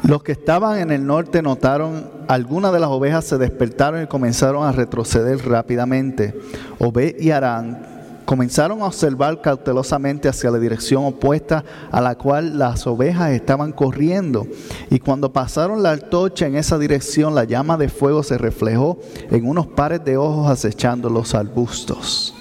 Los 0.08 0.24
que 0.24 0.34
estaban 0.34 0.80
en 0.80 0.92
el 0.92 1.06
norte 1.06 1.42
notaron 1.42 2.10
algunas 2.28 2.72
de 2.72 2.80
las 2.80 2.90
ovejas 2.90 3.26
se 3.26 3.38
despertaron 3.38 4.04
y 4.04 4.08
comenzaron 4.08 4.66
a 4.66 4.72
retroceder 4.72 5.46
rápidamente. 5.46 6.34
Obed 6.80 7.20
y 7.20 7.32
Arán 7.32 7.91
comenzaron 8.32 8.82
a 8.82 8.86
observar 8.86 9.42
cautelosamente 9.42 10.30
hacia 10.30 10.50
la 10.50 10.58
dirección 10.58 11.04
opuesta 11.04 11.66
a 11.92 12.00
la 12.00 12.16
cual 12.16 12.58
las 12.58 12.88
ovejas 12.88 13.32
estaban 13.32 13.74
corriendo. 13.74 14.48
Y 14.90 15.00
cuando 15.00 15.34
pasaron 15.34 15.84
la 15.84 15.92
antorcha 15.92 16.46
en 16.46 16.56
esa 16.56 16.78
dirección, 16.78 17.36
la 17.36 17.44
llama 17.44 17.76
de 17.76 17.90
fuego 17.90 18.24
se 18.24 18.38
reflejó 18.38 19.02
en 19.30 19.46
unos 19.46 19.68
pares 19.68 20.06
de 20.06 20.16
ojos 20.16 20.50
acechando 20.50 21.10
los 21.10 21.36
arbustos. 21.36 22.34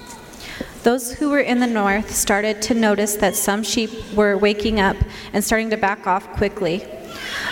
Those 0.85 1.13
who 1.21 1.29
were 1.29 1.43
in 1.43 1.59
the 1.59 1.67
north 1.67 2.09
started 2.09 2.61
to 2.69 2.73
notice 2.73 3.17
that 3.19 3.33
some 3.33 3.61
sheep 3.61 3.89
were 4.15 4.37
waking 4.37 4.79
up 4.79 4.95
and 5.33 5.43
starting 5.43 5.69
to 5.71 5.77
back 5.77 6.07
off 6.07 6.23
quickly. 6.37 6.83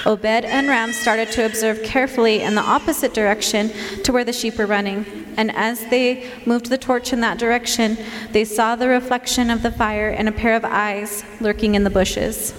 Obed 0.06 0.46
and 0.46 0.68
Ram 0.68 0.94
started 0.94 1.32
to 1.32 1.46
observe 1.46 1.84
carefully 1.84 2.42
in 2.42 2.56
the 2.56 2.62
opposite 2.62 3.14
direction 3.14 3.72
to 4.04 4.12
where 4.12 4.24
the 4.24 4.34
sheep 4.34 4.58
were 4.58 4.66
running. 4.66 5.06
And 5.38 5.52
as 5.56 5.86
they 5.88 6.30
moved 6.46 6.68
the 6.68 6.78
torch 6.78 7.14
in 7.14 7.22
that 7.22 7.38
direction, 7.38 7.98
they 8.32 8.46
saw 8.46 8.76
the 8.76 8.88
reflection 8.88 9.50
of 9.50 9.62
the 9.62 9.72
fire 9.72 10.10
and 10.10 10.28
a 10.28 10.32
pair 10.32 10.56
of 10.56 10.64
eyes 10.66 11.24
lurking 11.42 11.76
in 11.76 11.84
the 11.84 11.90
bushes. 11.90 12.54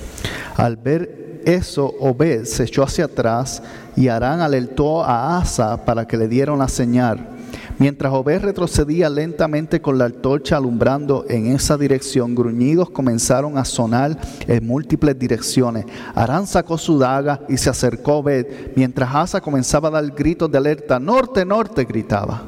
Al 0.58 0.76
ver 0.76 1.08
eso, 1.46 1.94
Obed 2.00 2.44
se 2.44 2.64
echó 2.64 2.82
hacia 2.82 3.06
atrás 3.06 3.62
y 3.96 4.08
Arán 4.08 4.40
alertó 4.40 5.02
a 5.02 5.38
Asa 5.38 5.84
para 5.84 6.06
que 6.06 6.16
le 6.16 6.28
diera 6.28 6.52
una 6.52 6.68
señal. 6.68 7.39
Mientras 7.80 8.12
Obed 8.12 8.42
retrocedía 8.42 9.08
lentamente 9.08 9.80
con 9.80 9.96
la 9.96 10.04
antorcha 10.04 10.58
alumbrando 10.58 11.24
en 11.30 11.46
esa 11.46 11.78
dirección, 11.78 12.34
gruñidos 12.34 12.90
comenzaron 12.90 13.56
a 13.56 13.64
sonar 13.64 14.18
en 14.46 14.66
múltiples 14.66 15.18
direcciones. 15.18 15.86
Arán 16.14 16.46
sacó 16.46 16.76
su 16.76 16.98
daga 16.98 17.40
y 17.48 17.56
se 17.56 17.70
acercó 17.70 18.12
a 18.12 18.16
Obed, 18.16 18.46
mientras 18.76 19.08
Asa 19.14 19.40
comenzaba 19.40 19.88
a 19.88 19.92
dar 19.92 20.10
gritos 20.10 20.52
de 20.52 20.58
alerta. 20.58 21.00
Norte, 21.00 21.42
norte, 21.46 21.86
gritaba. 21.86 22.42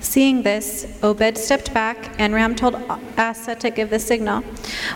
Seeing 0.00 0.44
this, 0.44 0.86
Obed 1.02 1.36
stepped 1.36 1.74
back, 1.74 1.96
and 2.20 2.32
Ram 2.32 2.54
told 2.54 2.76
Asa 3.16 3.56
to 3.56 3.68
give 3.68 3.90
the 3.90 3.98
signal. 3.98 4.44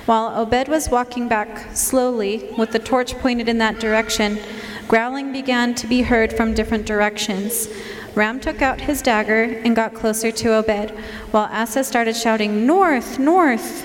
While 0.06 0.32
Obed 0.40 0.68
was 0.68 0.88
walking 0.88 1.26
back 1.26 1.74
slowly, 1.74 2.50
with 2.56 2.70
the 2.70 2.78
torch 2.78 3.18
pointed 3.18 3.48
in 3.48 3.58
that 3.58 3.80
direction, 3.80 4.38
growling 4.86 5.32
began 5.32 5.74
to 5.74 5.88
be 5.88 6.02
heard 6.02 6.32
from 6.32 6.54
different 6.54 6.86
directions. 6.86 7.68
Ram 8.16 8.40
took 8.40 8.62
out 8.62 8.80
his 8.80 9.02
dagger 9.02 9.60
and 9.62 9.76
got 9.76 9.92
closer 9.92 10.32
to 10.32 10.54
Obed, 10.54 10.90
while 11.32 11.50
Asa 11.52 11.84
started 11.84 12.16
shouting, 12.16 12.66
North, 12.66 13.18
north! 13.18 13.84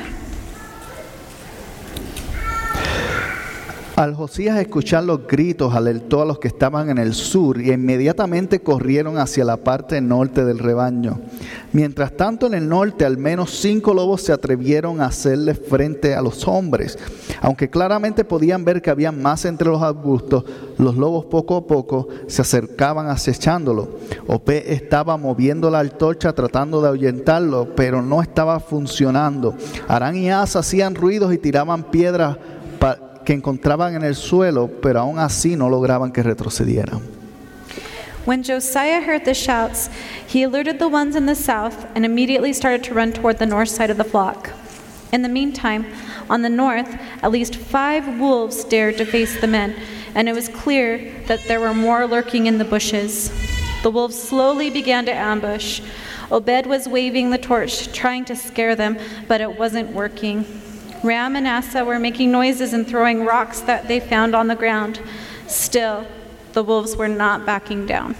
Al 3.98 4.16
Josías 4.16 4.58
escuchar 4.58 5.04
los 5.04 5.28
gritos, 5.28 5.76
alertó 5.76 6.22
a 6.22 6.26
los 6.26 6.40
que 6.40 6.48
estaban 6.48 6.90
en 6.90 6.98
el 6.98 7.14
sur 7.14 7.60
y 7.60 7.74
inmediatamente 7.74 8.62
corrieron 8.62 9.18
hacia 9.18 9.44
la 9.44 9.58
parte 9.58 10.00
norte 10.00 10.46
del 10.46 10.60
rebaño. 10.60 11.20
Mientras 11.74 12.18
tanto, 12.18 12.48
en 12.48 12.54
el 12.54 12.68
norte 12.68 13.06
al 13.06 13.18
menos 13.18 13.52
cinco 13.52 13.94
lobos 13.94 14.22
se 14.22 14.34
atrevieron 14.34 15.00
a 15.00 15.06
hacerle 15.06 15.54
frente 15.54 16.14
a 16.16 16.22
los 16.22 16.48
hombres. 16.48 17.00
Aunque 17.42 17.70
claramente 17.70 18.26
podían 18.26 18.66
ver 18.66 18.82
que 18.82 18.90
había 18.90 19.12
más 19.12 19.46
entre 19.46 19.70
los 19.70 19.82
arbustos, 19.82 20.44
los 20.78 20.98
lobos 20.98 21.26
poco 21.26 21.56
a 21.56 21.66
poco 21.66 22.10
se 22.28 22.42
acercaban 22.42 23.08
acechándolo. 23.08 24.00
Ope 24.28 24.74
estaba 24.74 25.16
moviendo 25.16 25.70
la 25.70 25.80
antorcha 25.80 26.34
tratando 26.34 26.82
de 26.82 26.90
ahuyentarlo, 26.90 27.74
pero 27.76 28.02
no 28.02 28.22
estaba 28.22 28.60
funcionando. 28.60 29.56
Arán 29.88 30.18
y 30.18 30.30
Asa 30.30 30.60
hacían 30.60 30.96
ruidos 30.96 31.34
y 31.34 31.38
tiraban 31.38 31.84
piedras 31.84 32.38
que 33.24 33.34
encontraban 33.34 33.96
en 33.96 34.04
el 34.04 34.16
suelo, 34.16 34.70
pero 34.82 35.02
aún 35.02 35.20
así 35.20 35.56
no 35.56 35.70
lograban 35.70 36.12
que 36.12 36.24
retrocedieran. 36.24 37.21
When 38.24 38.44
Josiah 38.44 39.02
heard 39.02 39.26
the 39.26 39.34
shouts, 39.34 39.90
he 40.28 40.44
alerted 40.44 40.78
the 40.78 40.88
ones 40.88 41.16
in 41.16 41.26
the 41.26 41.34
south 41.34 41.88
and 41.96 42.06
immediately 42.06 42.54
started 42.54 42.84
to 42.84 42.94
run 42.94 43.14
toward 43.14 43.40
the 43.40 43.48
north 43.48 43.70
side 43.70 43.90
of 43.90 43.98
the 43.98 44.04
flock. 44.04 44.52
In 45.12 45.24
the 45.24 45.30
meantime, 45.30 45.88
on 46.30 46.44
the 46.44 46.50
north, 46.50 46.88
at 47.24 47.32
least 47.32 47.56
five 47.56 48.20
wolves 48.20 48.64
dared 48.64 48.98
to 49.00 49.06
face 49.06 49.42
the 49.42 49.48
men, 49.48 49.76
and 50.14 50.30
it 50.30 50.36
was 50.36 50.50
clear 50.50 51.12
that 51.26 51.44
there 51.48 51.60
were 51.60 51.74
more 51.74 52.06
lurking 52.06 52.46
in 52.46 52.60
the 52.60 52.66
bushes. 52.66 53.32
The 53.82 53.90
wolves 53.90 54.22
slowly 54.22 54.70
began 54.70 55.06
to 55.06 55.14
ambush. 55.14 55.82
Obed 56.30 56.68
was 56.68 56.88
waving 56.88 57.32
the 57.32 57.40
torch, 57.40 57.92
trying 57.92 58.26
to 58.26 58.36
scare 58.36 58.76
them, 58.76 59.00
but 59.28 59.42
it 59.42 59.58
wasn't 59.58 59.94
working. 59.94 60.46
Ram 61.04 61.36
and 61.36 61.48
Asa 61.48 61.84
were 61.84 61.98
making 61.98 62.32
noises 62.32 62.72
and 62.72 62.88
throwing 62.88 63.26
rocks 63.26 63.62
that 63.62 63.88
they 63.88 64.00
found 64.00 64.36
on 64.36 64.48
the 64.48 64.56
ground. 64.56 65.02
Still, 65.48 66.06
the 66.54 66.62
wolves 66.62 66.96
were 66.98 67.14
not 67.14 67.46
backing 67.46 67.86
down. 67.86 68.16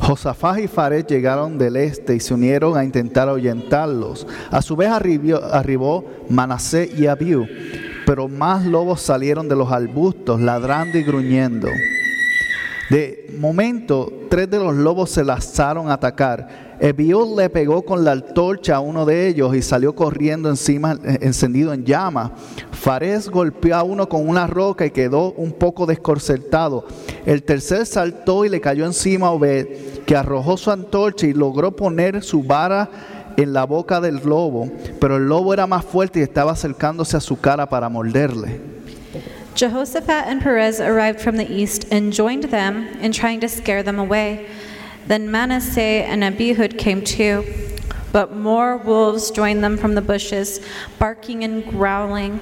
Josafat 0.00 0.58
y 0.60 0.66
Fares 0.68 1.06
llegaron 1.06 1.56
del 1.56 1.76
este 1.76 2.16
y 2.16 2.20
se 2.20 2.34
unieron 2.34 2.76
a 2.76 2.84
intentar 2.84 3.28
ahuyentarlos. 3.28 4.26
A 4.50 4.60
su 4.60 4.74
vez 4.74 4.88
arribió- 4.90 5.42
arribó 5.52 6.04
Manasé 6.28 6.90
y 6.96 7.06
Abiú, 7.06 7.46
pero 8.04 8.26
más 8.28 8.64
lobos 8.66 9.00
salieron 9.00 9.48
de 9.48 9.54
los 9.54 9.70
arbustos, 9.70 10.40
ladrando 10.40 10.98
y 10.98 11.04
gruñendo. 11.04 11.68
De 12.90 13.34
momento, 13.38 14.12
tres 14.28 14.50
de 14.50 14.58
los 14.58 14.74
lobos 14.74 15.10
se 15.10 15.24
lanzaron 15.24 15.88
a 15.88 15.94
atacar. 15.94 16.71
Ebiú 16.82 17.36
le 17.36 17.48
pegó 17.48 17.82
con 17.82 18.04
la 18.04 18.10
antorcha 18.10 18.74
a 18.74 18.80
uno 18.80 19.06
de 19.06 19.28
ellos 19.28 19.54
y 19.54 19.62
salió 19.62 19.94
corriendo 19.94 20.48
encima, 20.48 20.98
encendido 21.20 21.72
en 21.72 21.84
llama. 21.84 22.32
Fares 22.72 23.28
golpeó 23.28 23.76
a 23.76 23.84
uno 23.84 24.08
con 24.08 24.28
una 24.28 24.48
roca 24.48 24.84
y 24.84 24.90
quedó 24.90 25.30
un 25.34 25.52
poco 25.52 25.86
desconcertado. 25.86 26.84
El 27.24 27.44
tercer 27.44 27.86
saltó 27.86 28.44
y 28.44 28.48
le 28.48 28.60
cayó 28.60 28.84
encima 28.84 29.28
a 29.28 29.30
Obed, 29.30 29.68
que 30.04 30.16
arrojó 30.16 30.56
su 30.56 30.72
antorcha 30.72 31.24
y 31.28 31.34
logró 31.34 31.70
poner 31.70 32.20
su 32.24 32.42
vara 32.42 32.90
en 33.36 33.52
la 33.52 33.62
boca 33.64 34.00
del 34.00 34.16
lobo, 34.16 34.68
pero 35.00 35.18
el 35.18 35.28
lobo 35.28 35.54
era 35.54 35.68
más 35.68 35.84
fuerte 35.84 36.18
y 36.18 36.22
estaba 36.24 36.50
acercándose 36.50 37.16
a 37.16 37.20
su 37.20 37.38
cara 37.38 37.68
para 37.68 37.88
morderle. 37.88 38.60
Jehoshaphat 39.54 40.26
and 40.26 40.42
Perez 40.42 40.80
arrived 40.80 41.20
from 41.20 41.36
the 41.36 41.46
east 41.48 41.92
and 41.92 42.12
joined 42.12 42.50
them 42.50 42.88
in 43.00 43.12
trying 43.12 43.38
to 43.38 43.48
scare 43.48 43.84
them 43.84 44.00
away. 44.00 44.46
Then 45.06 45.30
Manasseh 45.30 45.80
and 45.80 46.22
Abihud 46.22 46.78
came 46.78 47.02
too. 47.02 47.44
But 48.12 48.36
more 48.36 48.76
wolves 48.76 49.30
joined 49.30 49.64
them 49.64 49.76
from 49.76 49.94
the 49.94 50.02
bushes, 50.02 50.60
barking 50.98 51.44
and 51.44 51.64
growling. 51.64 52.40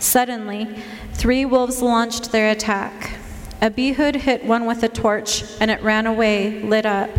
Suddenly, 0.00 0.82
three 1.12 1.44
wolves 1.44 1.80
launched 1.80 2.32
their 2.32 2.50
attack. 2.50 3.16
Abihud 3.62 4.16
hit 4.16 4.44
one 4.44 4.66
with 4.66 4.82
a 4.82 4.88
torch, 4.88 5.44
and 5.60 5.70
it 5.70 5.80
ran 5.82 6.06
away, 6.06 6.60
lit 6.62 6.84
up. 6.84 7.10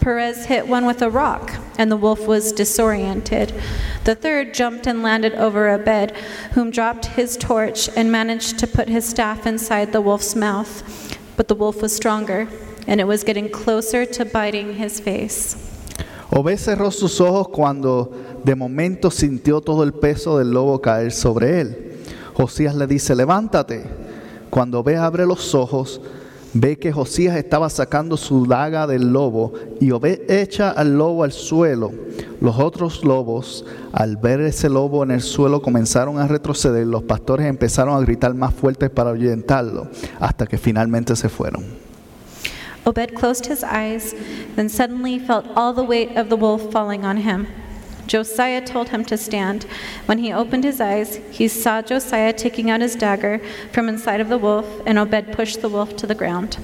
Perez 0.00 0.46
hit 0.46 0.68
one 0.68 0.86
with 0.86 1.02
a 1.02 1.10
rock, 1.10 1.52
and 1.78 1.90
the 1.90 1.96
wolf 1.96 2.26
was 2.26 2.52
disoriented. 2.52 3.52
The 4.04 4.14
third 4.14 4.54
jumped 4.54 4.86
and 4.86 5.02
landed 5.02 5.34
over 5.34 5.68
a 5.68 5.78
bed, 5.78 6.16
whom 6.52 6.70
dropped 6.70 7.06
his 7.06 7.36
torch 7.36 7.88
and 7.96 8.12
managed 8.12 8.58
to 8.60 8.66
put 8.66 8.88
his 8.88 9.06
staff 9.06 9.46
inside 9.46 9.92
the 9.92 10.00
wolf's 10.00 10.36
mouth. 10.36 11.18
But 11.36 11.48
the 11.48 11.54
wolf 11.54 11.82
was 11.82 11.94
stronger, 11.94 12.48
and 12.90 13.00
it 13.00 13.06
was 13.06 13.24
getting 13.24 13.48
closer 13.48 14.04
to 14.04 14.24
biting 14.24 14.74
his 14.74 15.00
face. 15.00 15.56
Obed 16.32 16.58
cerró 16.58 16.90
sus 16.90 17.20
ojos 17.20 17.48
cuando 17.48 18.10
de 18.44 18.54
momento 18.54 19.10
sintió 19.10 19.60
todo 19.60 19.84
el 19.84 19.92
peso 19.92 20.38
del 20.38 20.50
lobo 20.50 20.80
caer 20.80 21.12
sobre 21.12 21.60
él. 21.60 22.02
Josías 22.34 22.74
le 22.74 22.86
dice, 22.86 23.14
levántate. 23.14 23.84
Cuando 24.50 24.80
Obed 24.80 24.96
abre 24.96 25.24
los 25.24 25.54
ojos, 25.54 26.00
ve 26.52 26.78
que 26.78 26.90
Josías 26.90 27.36
estaba 27.36 27.70
sacando 27.70 28.16
su 28.16 28.46
daga 28.46 28.88
del 28.88 29.12
lobo 29.12 29.52
y 29.80 29.92
Obed 29.92 30.28
echa 30.28 30.70
al 30.70 30.98
lobo 30.98 31.22
al 31.22 31.32
suelo. 31.32 31.92
Los 32.40 32.58
otros 32.58 33.04
lobos, 33.04 33.64
al 33.92 34.16
ver 34.16 34.40
ese 34.40 34.68
lobo 34.68 35.04
en 35.04 35.12
el 35.12 35.20
suelo, 35.20 35.62
comenzaron 35.62 36.18
a 36.18 36.26
retroceder. 36.26 36.86
Los 36.86 37.04
pastores 37.04 37.46
empezaron 37.46 37.96
a 37.96 38.00
gritar 38.00 38.34
más 38.34 38.52
fuertes 38.52 38.90
para 38.90 39.10
ahuyentarlo, 39.10 39.88
hasta 40.18 40.46
que 40.46 40.58
finalmente 40.58 41.14
se 41.14 41.28
fueron. 41.28 41.89
Obed 42.86 43.14
closed 43.14 43.46
his 43.46 43.62
eyes, 43.62 44.14
then 44.56 44.68
suddenly 44.68 45.18
felt 45.18 45.46
all 45.54 45.72
the 45.72 45.84
weight 45.84 46.16
of 46.16 46.28
the 46.28 46.36
wolf 46.36 46.72
falling 46.72 47.04
on 47.04 47.18
him. 47.18 47.46
Josiah 48.06 48.60
told 48.60 48.88
him 48.88 49.04
to 49.04 49.16
stand. 49.16 49.66
When 50.06 50.18
he 50.18 50.32
opened 50.32 50.64
his 50.64 50.80
eyes, 50.80 51.20
he 51.30 51.46
saw 51.46 51.80
Josiah 51.80 52.32
taking 52.32 52.68
out 52.68 52.80
his 52.80 52.96
dagger 52.96 53.40
from 53.72 53.88
inside 53.88 54.20
of 54.20 54.28
the 54.28 54.38
wolf, 54.38 54.66
and 54.84 54.98
Obed 54.98 55.32
pushed 55.32 55.60
the 55.60 55.68
wolf 55.68 55.96
to 55.96 56.06
the 56.06 56.14
ground. 56.14 56.58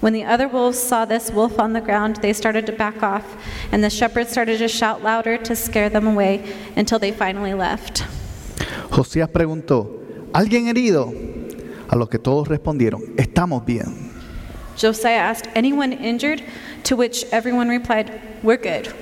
When 0.00 0.12
the 0.12 0.24
other 0.24 0.46
wolves 0.46 0.78
saw 0.78 1.04
this 1.04 1.30
wolf 1.32 1.58
on 1.58 1.72
the 1.72 1.80
ground, 1.80 2.16
they 2.16 2.32
started 2.32 2.66
to 2.66 2.72
back 2.72 3.02
off, 3.02 3.24
and 3.72 3.82
the 3.82 3.90
shepherds 3.90 4.30
started 4.30 4.58
to 4.58 4.68
shout 4.68 5.02
louder 5.02 5.38
to 5.38 5.56
scare 5.56 5.88
them 5.88 6.06
away 6.06 6.44
until 6.76 6.98
they 6.98 7.10
finally 7.10 7.54
left. 7.54 8.04
Josías 8.90 9.28
preguntó, 9.30 9.88
¿alguien 10.32 10.68
herido? 10.68 11.12
A 11.88 11.96
lo 11.96 12.06
que 12.06 12.18
todos 12.18 12.48
respondieron, 12.48 13.14
estamos 13.16 13.64
bien. 13.64 14.13
Josiah 14.76 15.30
asked, 15.30 15.48
Anyone 15.54 15.92
injured? 15.92 16.42
To 16.84 16.96
which 16.96 17.24
everyone 17.32 17.68
replied, 17.68 18.20
We're 18.42 18.58
good. 18.58 18.92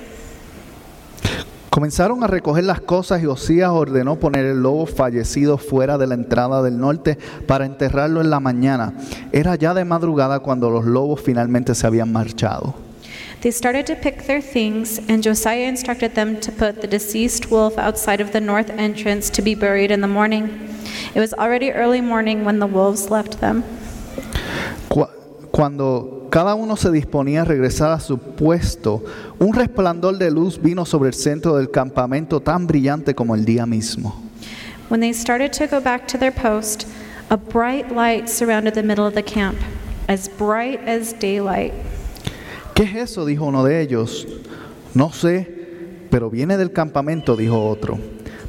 Comenzaron 1.69 2.23
a 2.23 2.27
recoger 2.27 2.65
las 2.65 2.81
cosas 2.81 3.23
y 3.23 3.25
Josías 3.25 3.71
ordenó 3.71 4.19
poner 4.19 4.45
el 4.45 4.61
lobo 4.61 4.85
fallecido 4.85 5.57
fuera 5.57 5.97
de 5.97 6.05
la 6.05 6.13
entrada 6.13 6.61
del 6.61 6.77
norte 6.77 7.17
para 7.47 7.65
enterrarlo 7.65 8.21
en 8.21 8.29
la 8.29 8.39
mañana. 8.39 8.93
Era 9.31 9.55
ya 9.55 9.73
de 9.73 9.83
madrugada 9.83 10.39
cuando 10.39 10.69
los 10.69 10.85
lobos 10.85 11.21
finalmente 11.21 11.73
se 11.73 11.87
habían 11.87 12.11
marchado. 12.11 12.75
They 13.41 13.51
started 13.51 13.87
to 13.87 13.95
pick 13.95 14.27
their 14.27 14.39
things, 14.39 14.99
and 15.09 15.23
Josiah 15.23 15.67
instructed 15.67 16.13
them 16.13 16.39
to 16.41 16.51
put 16.51 16.81
the 16.81 16.87
deceased 16.87 17.49
wolf 17.49 17.77
outside 17.79 18.21
of 18.21 18.31
the 18.31 18.39
north 18.39 18.69
entrance 18.69 19.31
to 19.31 19.41
be 19.41 19.55
buried 19.55 19.89
in 19.89 20.01
the 20.01 20.07
morning. 20.07 20.49
It 21.15 21.19
was 21.19 21.33
already 21.33 21.71
early 21.71 22.01
morning 22.01 22.45
when 22.45 22.59
the 22.59 22.67
wolves 22.67 23.09
left 23.09 23.41
them. 23.41 23.63
Cu- 25.53 25.57
Cuando 25.57 26.27
cada 26.31 26.55
uno 26.55 26.75
se 26.75 26.89
disponía 26.91 27.43
a 27.43 27.45
regresar 27.45 27.91
a 27.91 27.99
su 27.99 28.17
puesto, 28.17 29.03
un 29.37 29.53
resplandor 29.53 30.17
de 30.17 30.31
luz 30.31 30.59
vino 30.59 30.83
sobre 30.83 31.09
el 31.09 31.13
centro 31.13 31.57
del 31.57 31.69
campamento 31.69 32.39
tan 32.39 32.65
brillante 32.65 33.13
como 33.13 33.35
el 33.35 33.45
día 33.45 33.67
mismo. 33.67 34.15
When 34.89 34.99
they 34.99 35.13
started 35.13 35.51
to 35.59 35.67
go 35.67 35.79
back 35.79 36.07
to 36.07 36.17
their 36.17 36.33
post, 36.33 36.87
a 37.29 37.37
bright 37.37 37.91
light 37.91 38.27
surrounded 38.27 38.73
the 38.73 38.81
middle 38.81 39.05
of 39.05 39.13
the 39.13 39.23
camp, 39.23 39.55
as 40.07 40.27
bright 40.39 40.79
as 40.87 41.13
daylight. 41.19 41.71
¿Qué 42.73 42.83
es 42.83 42.95
eso? 43.11 43.23
dijo 43.25 43.45
uno 43.45 43.63
de 43.63 43.79
ellos. 43.81 44.27
No 44.95 45.11
sé, 45.11 45.47
pero 46.09 46.31
viene 46.31 46.57
del 46.57 46.71
campamento, 46.71 47.35
dijo 47.35 47.63
otro. 47.69 47.99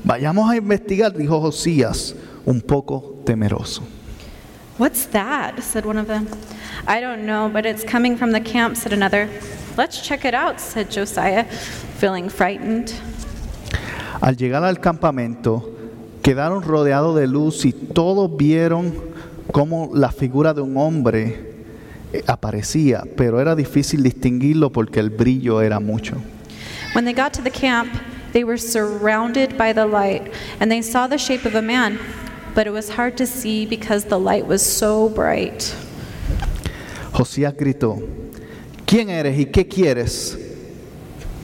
Vayamos 0.05 0.51
a 0.51 0.57
investigar, 0.57 1.15
dijo 1.15 1.39
Josías, 1.41 2.15
un 2.47 2.63
poco 2.63 3.21
temeroso. 3.27 3.83
What's 4.77 5.07
that? 5.13 5.63
said 5.63 5.87
one 5.87 5.99
of 5.99 6.09
them. 6.09 6.27
I 6.87 7.01
don't 7.01 7.25
know, 7.27 7.49
but 7.49 7.65
it's 7.65 7.85
coming 7.85 8.17
from 8.17 8.33
the 8.33 8.41
camp, 8.41 8.77
said 8.77 8.93
another. 8.93 9.29
Let's 9.77 10.03
check 10.03 10.25
it 10.25 10.35
out, 10.35 10.61
said 10.61 10.91
Josiah, 10.91 11.45
feeling 11.45 12.29
frightened. 12.29 12.93
Al 14.21 14.37
llegar 14.37 14.65
al 14.65 14.81
campamento, 14.81 15.71
quedaron 16.23 16.63
rodeados 16.63 17.15
de 17.15 17.29
luz 17.29 17.65
y 17.65 17.73
todos 17.73 18.37
vieron 18.37 18.93
cómo 19.53 19.91
la 19.95 20.11
figura 20.11 20.53
de 20.53 20.63
un 20.63 20.77
hombre 20.77 21.55
eh, 22.13 22.25
aparecía, 22.27 23.05
pero 23.17 23.41
era 23.41 23.55
difícil 23.55 24.03
distinguirlo 24.03 24.71
porque 24.71 24.99
el 24.99 25.11
brillo 25.11 25.63
era 25.63 25.79
mucho. 25.79 26.17
When 26.95 27.05
they 27.05 27.15
got 27.15 27.33
to 27.35 27.43
the 27.43 27.51
camp, 27.51 27.93
they 28.33 28.43
were 28.43 28.59
surrounded 28.59 29.57
by 29.57 29.73
the 29.73 29.87
light, 29.87 30.33
and 30.59 30.69
they 30.69 30.83
saw 30.83 31.07
the 31.07 31.19
shape 31.19 31.47
of 31.47 31.55
a 31.55 31.63
man, 31.63 31.99
but 32.55 32.67
it 32.67 32.73
was 32.73 32.89
hard 32.89 33.17
to 33.17 33.27
see 33.27 33.67
because 33.67 34.05
the 34.07 34.19
light 34.19 34.47
was 34.47 34.63
so 34.63 35.09
bright. 35.09 35.75
Josías 37.13 37.55
gritó, 37.57 37.99
¿quién 38.87 39.11
eres 39.11 39.39
y 39.39 39.47
qué 39.47 39.69
quieres? 39.69 40.39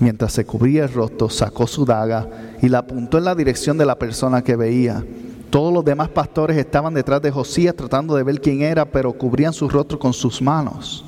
Mientras 0.00 0.32
se 0.32 0.44
cubría 0.44 0.84
el 0.84 0.92
rostro, 0.92 1.28
sacó 1.28 1.66
su 1.66 1.84
daga 1.84 2.26
y 2.62 2.68
la 2.68 2.78
apuntó 2.78 3.18
en 3.18 3.24
la 3.24 3.34
dirección 3.34 3.76
de 3.76 3.86
la 3.86 3.98
persona 3.98 4.42
que 4.42 4.56
veía. 4.56 5.04
Todos 5.50 5.72
los 5.72 5.84
demás 5.84 6.08
pastores 6.08 6.56
estaban 6.56 6.94
detrás 6.94 7.20
de 7.20 7.30
Josías 7.30 7.74
tratando 7.74 8.14
de 8.14 8.22
ver 8.22 8.40
quién 8.40 8.62
era, 8.62 8.84
pero 8.84 9.12
cubrían 9.12 9.52
su 9.52 9.68
rostro 9.68 9.98
con 9.98 10.12
sus 10.12 10.40
manos. 10.40 11.04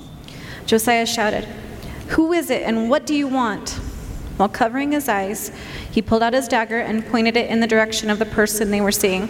Josiah 0.69 1.05
shouted, 1.05 1.45
Who 2.17 2.35
is 2.35 2.51
it 2.51 2.63
and 2.67 2.91
what 2.91 3.07
do 3.07 3.15
you 3.15 3.29
want? 3.29 3.73
While 4.43 4.49
covering 4.49 4.91
his 4.91 5.09
eyes, 5.09 5.53
he 5.89 6.03
pulled 6.03 6.25
out 6.25 6.33
his 6.35 6.49
dagger 6.49 6.81
and 6.81 7.07
pointed 7.07 7.37
it 7.37 7.49
in 7.49 7.61
the 7.61 7.69
direction 7.69 8.11
of 8.11 8.19
the 8.19 8.27
person 8.27 8.73
they 8.73 8.81
were 8.81 8.91
seeing. 8.91 9.29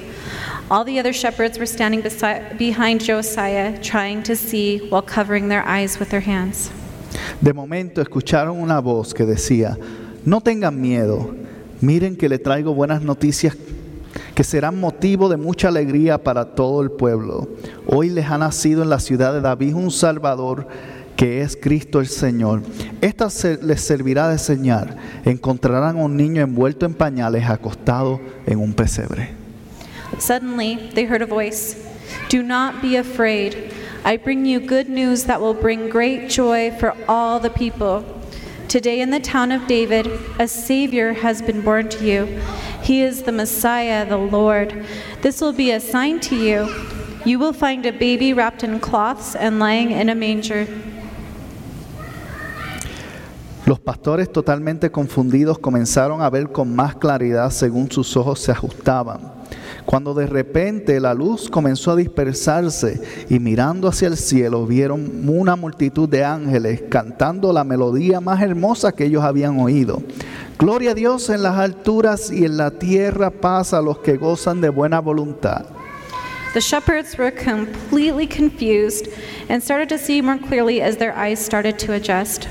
All 0.70 0.84
the 0.84 0.98
other 0.98 1.12
shepherds 1.12 1.58
were 1.58 1.66
standing 1.66 2.00
besi- 2.00 2.56
behind 2.56 3.02
Josiah, 3.02 3.76
trying 3.82 4.22
to 4.22 4.34
see 4.34 4.78
while 4.88 5.02
covering 5.02 5.48
their 5.48 5.68
eyes 5.68 5.98
with 5.98 6.08
their 6.08 6.22
hands. 6.22 6.70
De 7.42 7.52
momento 7.52 8.00
escucharon 8.00 8.56
una 8.58 8.80
voz 8.80 9.12
que 9.12 9.26
decía, 9.26 9.76
no 10.24 10.40
tengan 10.40 10.80
miedo, 10.80 11.36
miren 11.82 12.16
que 12.16 12.30
le 12.30 12.38
traigo 12.38 12.72
buenas 12.72 13.02
noticias 13.02 13.54
que 14.34 14.44
serán 14.44 14.80
motivo 14.80 15.28
de 15.28 15.36
mucha 15.36 15.68
alegría 15.68 16.16
para 16.16 16.54
todo 16.54 16.80
el 16.80 16.90
pueblo. 16.90 17.50
Hoy 17.86 18.08
les 18.08 18.30
ha 18.30 18.38
nacido 18.38 18.82
en 18.82 18.88
la 18.88 18.98
ciudad 18.98 19.34
de 19.34 19.42
David 19.42 19.74
un 19.74 19.90
Salvador 19.90 20.66
que 21.22 21.40
es 21.40 21.56
Cristo 21.56 22.00
el 22.00 22.08
Señor. 22.08 22.62
Esta 23.00 23.28
les 23.62 23.80
servirá 23.80 24.28
de 24.28 24.38
señal. 24.38 24.96
Encontrarán 25.24 25.96
a 25.96 26.02
un 26.02 26.16
niño 26.16 26.42
envuelto 26.42 26.84
en 26.84 26.94
pañales 26.94 27.48
acostado 27.48 28.20
en 28.44 28.58
un 28.58 28.74
pesebre. 28.74 29.28
Suddenly, 30.18 30.90
they 30.94 31.04
heard 31.04 31.22
a 31.22 31.26
voice 31.26 31.76
Do 32.28 32.42
not 32.42 32.82
be 32.82 32.96
afraid. 32.96 33.72
I 34.04 34.16
bring 34.16 34.44
you 34.44 34.58
good 34.58 34.88
news 34.88 35.22
that 35.26 35.40
will 35.40 35.54
bring 35.54 35.88
great 35.88 36.28
joy 36.28 36.72
for 36.72 36.92
all 37.06 37.38
the 37.38 37.50
people. 37.50 38.04
Today, 38.66 39.00
in 39.00 39.12
the 39.12 39.20
town 39.20 39.52
of 39.52 39.68
David, 39.68 40.08
a 40.40 40.48
Savior 40.48 41.12
has 41.12 41.40
been 41.40 41.60
born 41.60 41.88
to 41.90 42.04
you. 42.04 42.26
He 42.82 43.00
is 43.00 43.22
the 43.22 43.30
Messiah, 43.30 44.04
the 44.04 44.16
Lord. 44.16 44.84
This 45.20 45.40
will 45.40 45.52
be 45.52 45.70
a 45.70 45.78
sign 45.78 46.18
to 46.18 46.34
you. 46.34 46.66
You 47.24 47.38
will 47.38 47.52
find 47.52 47.86
a 47.86 47.92
baby 47.92 48.32
wrapped 48.32 48.64
in 48.64 48.80
cloths 48.80 49.36
and 49.36 49.60
lying 49.60 49.92
in 49.92 50.08
a 50.08 50.16
manger. 50.16 50.66
Los 53.72 53.80
pastores 53.80 54.30
totalmente 54.30 54.90
confundidos 54.90 55.58
comenzaron 55.58 56.20
a 56.20 56.28
ver 56.28 56.52
con 56.52 56.76
más 56.76 56.94
claridad 56.94 57.48
según 57.48 57.90
sus 57.90 58.14
ojos 58.18 58.38
se 58.38 58.52
ajustaban. 58.52 59.32
Cuando 59.86 60.12
de 60.12 60.26
repente 60.26 61.00
la 61.00 61.14
luz 61.14 61.48
comenzó 61.48 61.92
a 61.92 61.96
dispersarse 61.96 63.00
y 63.30 63.38
mirando 63.38 63.88
hacia 63.88 64.08
el 64.08 64.18
cielo 64.18 64.66
vieron 64.66 65.26
una 65.26 65.56
multitud 65.56 66.06
de 66.06 66.22
ángeles 66.22 66.82
cantando 66.90 67.50
la 67.50 67.64
melodía 67.64 68.20
más 68.20 68.42
hermosa 68.42 68.92
que 68.92 69.06
ellos 69.06 69.24
habían 69.24 69.58
oído. 69.58 70.02
Gloria 70.58 70.90
a 70.90 70.94
Dios 70.94 71.30
en 71.30 71.42
las 71.42 71.56
alturas 71.56 72.30
y 72.30 72.44
en 72.44 72.58
la 72.58 72.72
tierra 72.72 73.30
paz 73.30 73.72
a 73.72 73.80
los 73.80 74.00
que 74.00 74.18
gozan 74.18 74.60
de 74.60 74.68
buena 74.68 75.00
voluntad. 75.00 75.64
The 76.52 76.60
shepherds 76.60 77.16
were 77.16 77.32
completely 77.32 78.26
confused 78.26 79.08
and 79.48 79.62
started 79.62 79.88
to 79.88 79.96
see 79.96 80.20
more 80.20 80.36
clearly 80.36 80.82
as 80.82 80.98
their 80.98 81.16
eyes 81.16 81.42
started 81.42 81.78
to 81.78 81.94
adjust. 81.94 82.46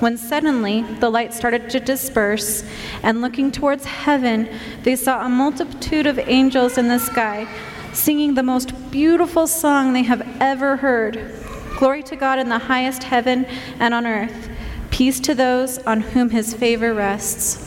When 0.00 0.16
suddenly 0.16 0.82
the 0.98 1.10
light 1.10 1.32
started 1.32 1.70
to 1.70 1.80
disperse, 1.80 2.64
and 3.02 3.20
looking 3.20 3.52
towards 3.52 3.84
heaven, 3.84 4.48
they 4.82 4.96
saw 4.96 5.24
a 5.24 5.28
multitude 5.28 6.06
of 6.06 6.18
angels 6.18 6.78
in 6.78 6.88
the 6.88 6.98
sky 6.98 7.46
singing 7.92 8.34
the 8.34 8.42
most 8.42 8.72
beautiful 8.90 9.46
song 9.46 9.92
they 9.92 10.04
have 10.04 10.22
ever 10.40 10.76
heard 10.76 11.40
Glory 11.80 12.02
to 12.02 12.16
God 12.16 12.38
in 12.38 12.50
the 12.50 12.58
highest 12.58 13.04
heaven 13.04 13.46
and 13.78 13.94
on 13.94 14.06
earth, 14.06 14.50
peace 14.90 15.18
to 15.20 15.34
those 15.34 15.78
on 15.86 16.02
whom 16.02 16.28
his 16.28 16.52
favor 16.52 16.92
rests. 16.92 17.66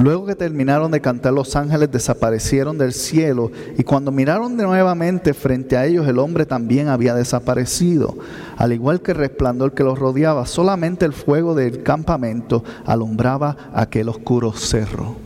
Luego 0.00 0.26
que 0.26 0.34
terminaron 0.34 0.90
de 0.90 1.00
cantar 1.00 1.32
los 1.32 1.54
ángeles 1.54 1.90
desaparecieron 1.90 2.78
del 2.78 2.92
cielo 2.92 3.52
y 3.76 3.84
cuando 3.84 4.10
miraron 4.10 4.56
nuevamente 4.56 5.34
frente 5.34 5.76
a 5.76 5.86
ellos 5.86 6.06
el 6.08 6.18
hombre 6.18 6.46
también 6.46 6.88
había 6.88 7.14
desaparecido. 7.14 8.16
Al 8.58 8.72
igual 8.72 9.00
que 9.00 9.12
el 9.12 9.18
resplandor 9.18 9.72
que 9.72 9.84
los 9.84 9.98
rodeaba, 9.98 10.44
solamente 10.44 11.04
el 11.04 11.12
fuego 11.12 11.54
del 11.54 11.84
campamento 11.84 12.64
alumbraba 12.84 13.56
aquel 13.72 14.08
oscuro 14.08 14.52
cerro. 14.52 15.16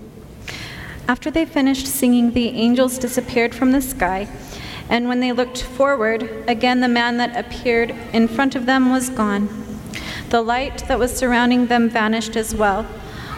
After 1.08 1.32
they 1.32 1.46
finished 1.46 1.86
singing, 1.86 2.32
the 2.32 2.48
angels 2.50 2.98
disappeared 2.98 3.54
from 3.54 3.72
the 3.72 3.80
sky. 3.80 4.28
And 4.90 5.08
when 5.08 5.20
they 5.20 5.32
looked 5.32 5.62
forward, 5.62 6.28
again 6.46 6.80
the 6.80 6.88
man 6.88 7.16
that 7.16 7.34
appeared 7.34 7.94
in 8.12 8.28
front 8.28 8.54
of 8.54 8.66
them 8.66 8.90
was 8.92 9.08
gone. 9.08 9.48
The 10.28 10.42
light 10.42 10.86
that 10.88 10.98
was 10.98 11.10
surrounding 11.10 11.68
them 11.68 11.88
vanished 11.88 12.36
as 12.36 12.54
well. 12.54 12.84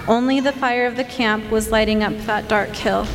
Only 0.09 0.41
the 0.41 0.53
fire 0.53 0.87
of 0.87 0.97
the 0.97 1.05
camp 1.05 1.51
was 1.51 1.71
lighting 1.71 2.03
up 2.03 2.13
that 2.27 2.49
dark 2.49 2.75
hill. 2.75 3.07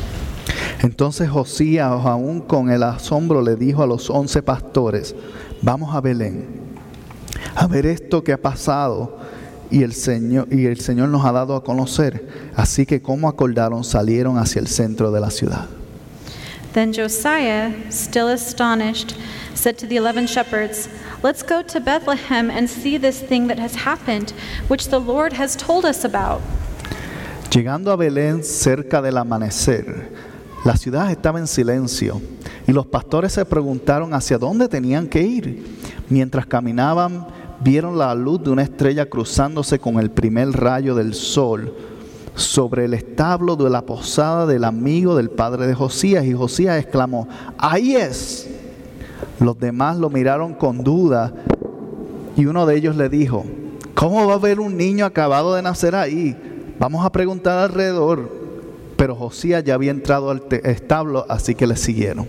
Entonces 0.82 1.28
Josías, 1.28 2.06
aún 2.06 2.40
con 2.40 2.70
el 2.70 2.82
asombro, 2.82 3.42
le 3.42 3.56
dijo 3.56 3.82
a 3.82 3.86
los 3.86 4.08
once 4.08 4.42
pastores, 4.42 5.14
vamos 5.62 5.94
a 5.94 6.00
Belén, 6.00 6.59
a 7.54 7.66
ver 7.66 7.86
esto 7.86 8.22
que 8.22 8.32
ha 8.32 8.40
pasado 8.40 9.18
y 9.70 9.82
el 9.82 9.92
Señor, 9.92 10.48
y 10.50 10.66
el 10.66 10.80
Señor 10.80 11.08
nos 11.08 11.24
ha 11.24 11.32
dado 11.32 11.54
a 11.54 11.62
conocer. 11.62 12.26
Así 12.56 12.86
que 12.86 13.00
como 13.00 13.28
acordaron, 13.28 13.84
salieron 13.84 14.38
hacia 14.38 14.60
el 14.60 14.66
centro 14.66 15.10
de 15.12 15.20
la 15.20 15.30
ciudad. 15.30 15.66
Then 16.72 16.92
Josiah, 16.92 17.72
still 17.90 18.28
astonished, 18.28 19.16
said 19.54 19.76
to 19.78 19.86
the 19.86 19.96
eleven 19.96 20.26
shepherds, 20.26 20.88
Let's 21.22 21.42
go 21.42 21.62
to 21.62 21.80
Bethlehem 21.80 22.48
and 22.50 22.68
see 22.68 22.96
this 22.96 23.20
thing 23.20 23.48
that 23.48 23.58
has 23.58 23.74
happened, 23.74 24.32
which 24.68 24.88
the 24.88 25.00
Lord 25.00 25.32
has 25.34 25.56
told 25.56 25.84
us 25.84 26.04
about. 26.04 26.40
Llegando 27.50 27.90
a 27.90 27.96
Belén 27.96 28.44
cerca 28.44 29.02
del 29.02 29.18
amanecer, 29.18 30.12
la 30.64 30.76
ciudad 30.76 31.10
estaba 31.10 31.40
en 31.40 31.48
silencio 31.48 32.22
y 32.66 32.72
los 32.72 32.86
pastores 32.86 33.32
se 33.32 33.44
preguntaron 33.44 34.14
hacia 34.14 34.38
dónde 34.38 34.68
tenían 34.68 35.08
que 35.08 35.22
ir. 35.22 35.64
Mientras 36.08 36.46
caminaban, 36.46 37.26
vieron 37.60 37.98
la 37.98 38.14
luz 38.14 38.42
de 38.42 38.50
una 38.50 38.62
estrella 38.62 39.06
cruzándose 39.06 39.78
con 39.78 39.98
el 39.98 40.10
primer 40.10 40.50
rayo 40.50 40.94
del 40.94 41.14
sol 41.14 41.74
sobre 42.34 42.86
el 42.86 42.94
establo 42.94 43.56
de 43.56 43.70
la 43.70 43.82
posada 43.82 44.46
del 44.46 44.64
amigo 44.64 45.16
del 45.16 45.30
padre 45.30 45.66
de 45.66 45.74
Josías 45.74 46.24
y 46.24 46.32
Josías 46.32 46.78
exclamó, 46.78 47.28
ahí 47.58 47.96
es. 47.96 48.48
Los 49.38 49.58
demás 49.58 49.98
lo 49.98 50.10
miraron 50.10 50.54
con 50.54 50.82
duda 50.82 51.32
y 52.36 52.46
uno 52.46 52.66
de 52.66 52.76
ellos 52.76 52.96
le 52.96 53.08
dijo, 53.08 53.44
¿cómo 53.94 54.26
va 54.26 54.34
a 54.34 54.36
haber 54.36 54.60
un 54.60 54.76
niño 54.76 55.04
acabado 55.04 55.54
de 55.54 55.62
nacer 55.62 55.94
ahí? 55.94 56.36
Vamos 56.78 57.04
a 57.04 57.12
preguntar 57.12 57.58
alrededor. 57.58 58.40
Pero 58.96 59.14
Josías 59.14 59.64
ya 59.64 59.74
había 59.74 59.90
entrado 59.90 60.30
al 60.30 60.42
establo, 60.62 61.24
así 61.28 61.54
que 61.54 61.66
le 61.66 61.76
siguieron. 61.76 62.28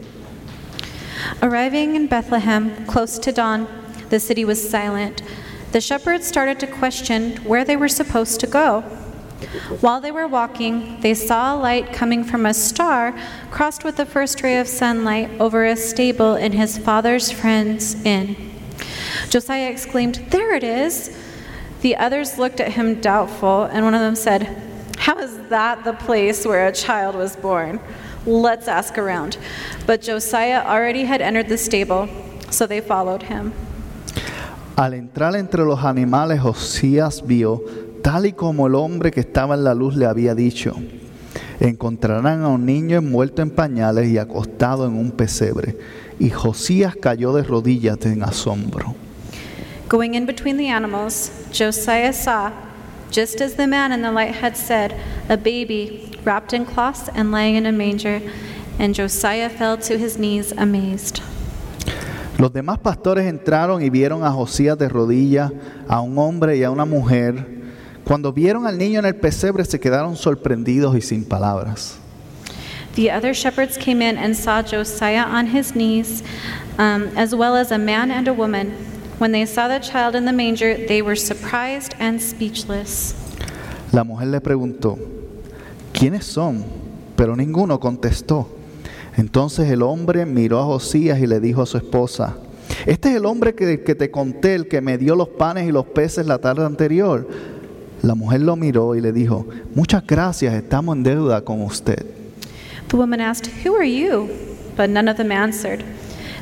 Arriving 1.42 1.96
in 1.96 2.08
Bethlehem, 2.08 2.72
close 2.88 3.20
to 3.20 3.32
dawn, 3.32 3.68
the 4.12 4.20
city 4.20 4.46
was 4.46 4.70
silent. 4.70 5.24
The 5.72 5.82
shepherds 5.82 6.28
started 6.28 6.60
to 6.60 6.68
question 6.68 7.38
where 7.38 7.64
they 7.64 7.78
were 7.78 7.88
supposed 7.88 8.40
to 8.42 8.48
go. 8.48 8.82
While 9.80 10.02
they 10.02 10.12
were 10.12 10.28
walking, 10.28 11.02
they 11.02 11.14
saw 11.14 11.56
a 11.56 11.60
light 11.60 11.94
coming 11.94 12.24
from 12.24 12.46
a 12.46 12.54
star 12.54 13.18
crossed 13.50 13.84
with 13.84 13.98
the 13.98 14.06
first 14.06 14.44
ray 14.44 14.60
of 14.60 14.68
sunlight 14.68 15.32
over 15.40 15.66
a 15.66 15.76
stable 15.76 16.36
in 16.36 16.52
his 16.52 16.78
father's 16.78 17.32
friend's 17.32 18.06
inn. 18.06 18.36
Josiah 19.30 19.70
exclaimed, 19.72 20.16
There 20.30 20.54
it 20.54 20.64
is! 20.64 21.18
The 21.82 21.96
others 21.96 22.38
looked 22.38 22.60
at 22.60 22.74
him 22.74 23.02
doubtful, 23.02 23.64
and 23.64 23.84
one 23.84 23.96
of 23.96 24.02
them 24.02 24.16
said, 24.16 24.44
How 24.98 25.18
is 25.18 25.38
that 25.48 25.84
the 25.84 25.94
place 25.94 26.46
where 26.46 26.68
a 26.68 26.72
child 26.72 27.16
was 27.16 27.36
born? 27.36 27.80
Let's 28.26 28.68
ask 28.68 28.98
around. 28.98 29.38
But 29.88 30.02
Josiah 30.02 30.64
already 30.64 31.06
had 31.06 31.22
entered 31.22 31.48
the 31.48 31.58
stable, 31.58 32.08
so 32.52 32.68
they 32.68 32.82
followed 32.82 33.24
him. 33.24 33.54
Al 34.82 34.96
entrar 34.96 35.36
entre 35.36 35.64
los 35.64 35.86
animales, 35.86 36.40
Josías 36.40 37.24
vio, 37.28 37.64
tal 38.02 38.26
y 38.26 38.34
como 38.34 38.66
el 38.66 38.74
hombre 38.74 39.12
que 39.12 39.20
estaba 39.20 39.54
en 39.54 39.64
la 39.64 39.76
luz 39.76 39.96
le 39.96 40.08
había 40.08 40.34
dicho, 40.34 40.74
encontrarán 41.60 42.42
a 42.42 42.48
un 42.48 42.66
niño 42.66 42.98
envuelto 42.98 43.44
en 43.44 43.52
pañales 43.52 44.10
y 44.10 44.18
acostado 44.18 44.88
en 44.88 44.94
un 44.94 45.12
pesebre. 45.12 45.78
Y 46.18 46.32
Josías 46.32 46.96
cayó 47.00 47.32
de 47.32 47.44
rodillas 47.44 48.04
en 48.08 48.24
asombro. 48.24 48.96
Going 49.88 50.16
in 50.16 50.26
between 50.26 50.58
the 50.58 50.72
animals, 50.72 51.30
Josiah 51.54 52.12
saw, 52.12 52.50
just 53.12 53.40
as 53.40 53.54
the 53.58 53.68
man 53.68 53.92
in 53.92 54.02
the 54.02 54.12
light 54.12 54.34
had 54.34 54.56
said, 54.56 54.96
a 55.30 55.38
baby 55.38 56.10
wrapped 56.26 56.54
in 56.54 56.66
cloths 56.66 57.08
and 57.14 57.32
lying 57.32 57.56
in 57.56 57.68
a 57.68 57.72
manger. 57.72 58.20
And 58.80 58.96
Josiah 58.96 59.52
fell 59.52 59.78
to 59.78 60.00
his 60.00 60.18
knees 60.18 60.52
amazed. 60.54 61.22
Los 62.42 62.52
demás 62.52 62.80
pastores 62.80 63.28
entraron 63.28 63.84
y 63.84 63.92
vieron 63.92 64.24
a 64.24 64.32
Josías 64.32 64.76
de 64.76 64.90
rodillas, 64.90 65.52
a 65.88 66.02
un 66.02 66.18
hombre 66.18 66.58
y 66.58 66.64
a 66.64 66.72
una 66.72 66.86
mujer. 66.86 67.46
Cuando 68.04 68.34
vieron 68.34 68.66
al 68.66 68.80
niño 68.80 68.98
en 68.98 69.06
el 69.06 69.16
pesebre 69.16 69.64
se 69.64 69.80
quedaron 69.80 70.16
sorprendidos 70.16 70.98
y 70.98 71.02
sin 71.02 71.24
palabras. 71.24 72.00
The 72.96 73.12
other 73.12 73.34
shepherds 73.36 73.78
came 73.78 74.02
in 74.02 74.18
and 74.18 74.36
saw 74.36 74.64
Josiah 74.64 75.28
on 75.28 75.56
his 75.56 75.76
knees, 75.76 76.24
um, 76.80 77.10
as 77.16 77.36
well 77.36 77.56
as 77.56 77.72
a 77.72 77.78
man 77.78 78.10
and 78.10 78.28
a 78.28 78.34
woman. 78.34 78.74
When 79.20 79.32
they 79.32 79.46
saw 79.46 79.68
the 79.68 79.80
child 79.80 80.16
in 80.16 80.26
the 80.26 80.34
manger, 80.34 80.76
they 80.88 81.04
were 81.04 81.16
surprised 81.16 81.94
and 82.00 82.20
speechless. 82.20 83.14
La 83.92 84.04
mujer 84.04 84.30
le 84.30 84.42
preguntó, 84.42 84.98
¿quiénes 85.94 86.24
son? 86.24 86.66
Pero 87.16 87.36
ninguno 87.36 87.80
contestó. 87.80 88.48
Entonces 89.18 89.70
el 89.70 89.82
hombre 89.82 90.26
miró 90.26 90.60
a 90.60 90.66
Josías 90.66 91.20
y 91.20 91.28
le 91.28 91.40
dijo 91.40 91.62
a 91.62 91.66
su 91.66 91.78
esposa, 91.78 92.36
este 92.86 93.10
es 93.10 93.16
el 93.16 93.26
hombre 93.26 93.54
que, 93.54 93.84
que 93.84 93.96
te 93.96 94.10
conté, 94.10 94.56
el 94.56 94.68
que 94.68 94.82
me 94.82 94.98
dio 94.98 95.16
los 95.16 95.28
panes 95.30 95.68
y 95.68 95.72
los 95.72 95.86
peces 95.86 96.26
la 96.26 96.40
tarde 96.40 96.66
anterior. 96.66 97.28
La 98.02 98.16
mujer 98.16 98.42
lo 98.42 98.56
miró 98.56 98.96
y 98.96 99.02
le 99.02 99.12
dijo, 99.12 99.46
muchas 99.76 100.06
gracias, 100.08 100.54
estamos 100.54 100.96
en 100.96 101.04
deuda 101.04 101.42
con 101.42 101.62
usted. 101.62 102.06
The 102.92 102.98
woman 102.98 103.22
asked, 103.22 103.48
Who 103.64 103.74
are 103.76 103.86
you? 103.86 104.30
But 104.76 104.90
none 104.90 105.08
of 105.08 105.16
them 105.16 105.32
answered. 105.32 105.82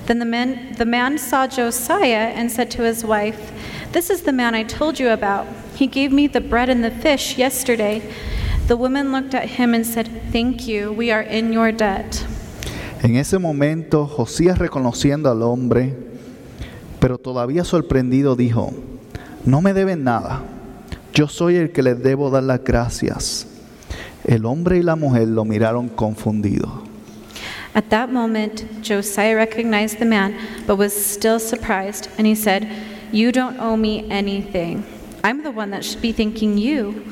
Then 0.08 0.18
the 0.18 0.26
man, 0.26 0.74
the 0.78 0.86
man 0.86 1.20
saw 1.20 1.46
Josiah 1.46 2.34
and 2.36 2.52
said 2.52 2.72
to 2.72 2.82
his 2.82 3.04
wife, 3.06 3.52
This 3.92 4.10
is 4.10 4.24
the 4.24 4.32
man 4.32 4.56
I 4.56 4.64
told 4.64 5.00
you 5.00 5.10
about. 5.10 5.46
He 5.76 5.86
gave 5.86 6.12
me 6.12 6.26
the 6.26 6.42
bread 6.42 6.68
and 6.70 6.84
the 6.84 6.90
fish 6.90 7.38
yesterday. 7.38 8.02
The 8.66 8.76
woman 8.76 9.12
looked 9.12 9.36
at 9.36 9.50
him 9.50 9.76
and 9.76 9.86
said, 9.86 10.10
Thank 10.32 10.68
you, 10.68 10.92
we 10.92 11.12
are 11.12 11.22
in 11.22 11.54
your 11.54 11.72
debt. 11.72 12.26
En 13.02 13.16
ese 13.16 13.40
momento 13.40 14.06
Josías 14.08 14.58
reconociendo 14.58 15.32
al 15.32 15.42
hombre, 15.42 15.96
pero 17.00 17.18
todavía 17.18 17.64
sorprendido 17.64 18.36
dijo, 18.36 18.74
no 19.46 19.62
me 19.62 19.74
deben 19.74 20.04
nada, 20.04 20.44
yo 21.14 21.30
soy 21.30 21.56
el 21.56 21.72
que 21.72 21.82
les 21.82 22.04
debo 22.04 22.30
dar 22.30 22.44
las 22.44 22.62
gracias. 22.62 23.48
El 24.26 24.46
hombre 24.46 24.78
y 24.78 24.84
la 24.84 24.98
mujer 24.98 25.30
lo 25.30 25.46
miraron 25.46 25.88
confundidos. 25.88 26.70
At 27.74 27.86
that 27.90 28.10
moment, 28.10 28.64
Josiah 28.84 29.36
recognized 29.36 30.00
the 30.00 30.06
man, 30.06 30.36
but 30.68 30.78
was 30.78 30.92
still 30.92 31.40
surprised, 31.40 32.10
and 32.18 32.28
he 32.28 32.36
said, 32.36 32.68
You 33.14 33.32
don't 33.32 33.60
owe 33.60 33.78
me 33.78 34.06
anything. 34.10 34.84
I'm 35.24 35.44
the 35.44 35.52
one 35.52 35.72
that 35.72 35.86
should 35.86 36.02
be 36.02 36.12
thanking 36.12 36.58
you. 36.58 37.06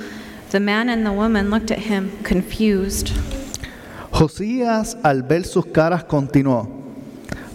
The 0.50 0.60
man 0.60 0.90
and 0.90 1.06
the 1.06 1.14
woman 1.14 1.50
looked 1.50 1.72
at 1.72 1.80
him, 1.80 2.12
confused. 2.24 3.12
Josías 4.18 4.98
al 5.04 5.22
ver 5.22 5.46
sus 5.46 5.68
caras 5.68 6.04
continuó, 6.04 6.68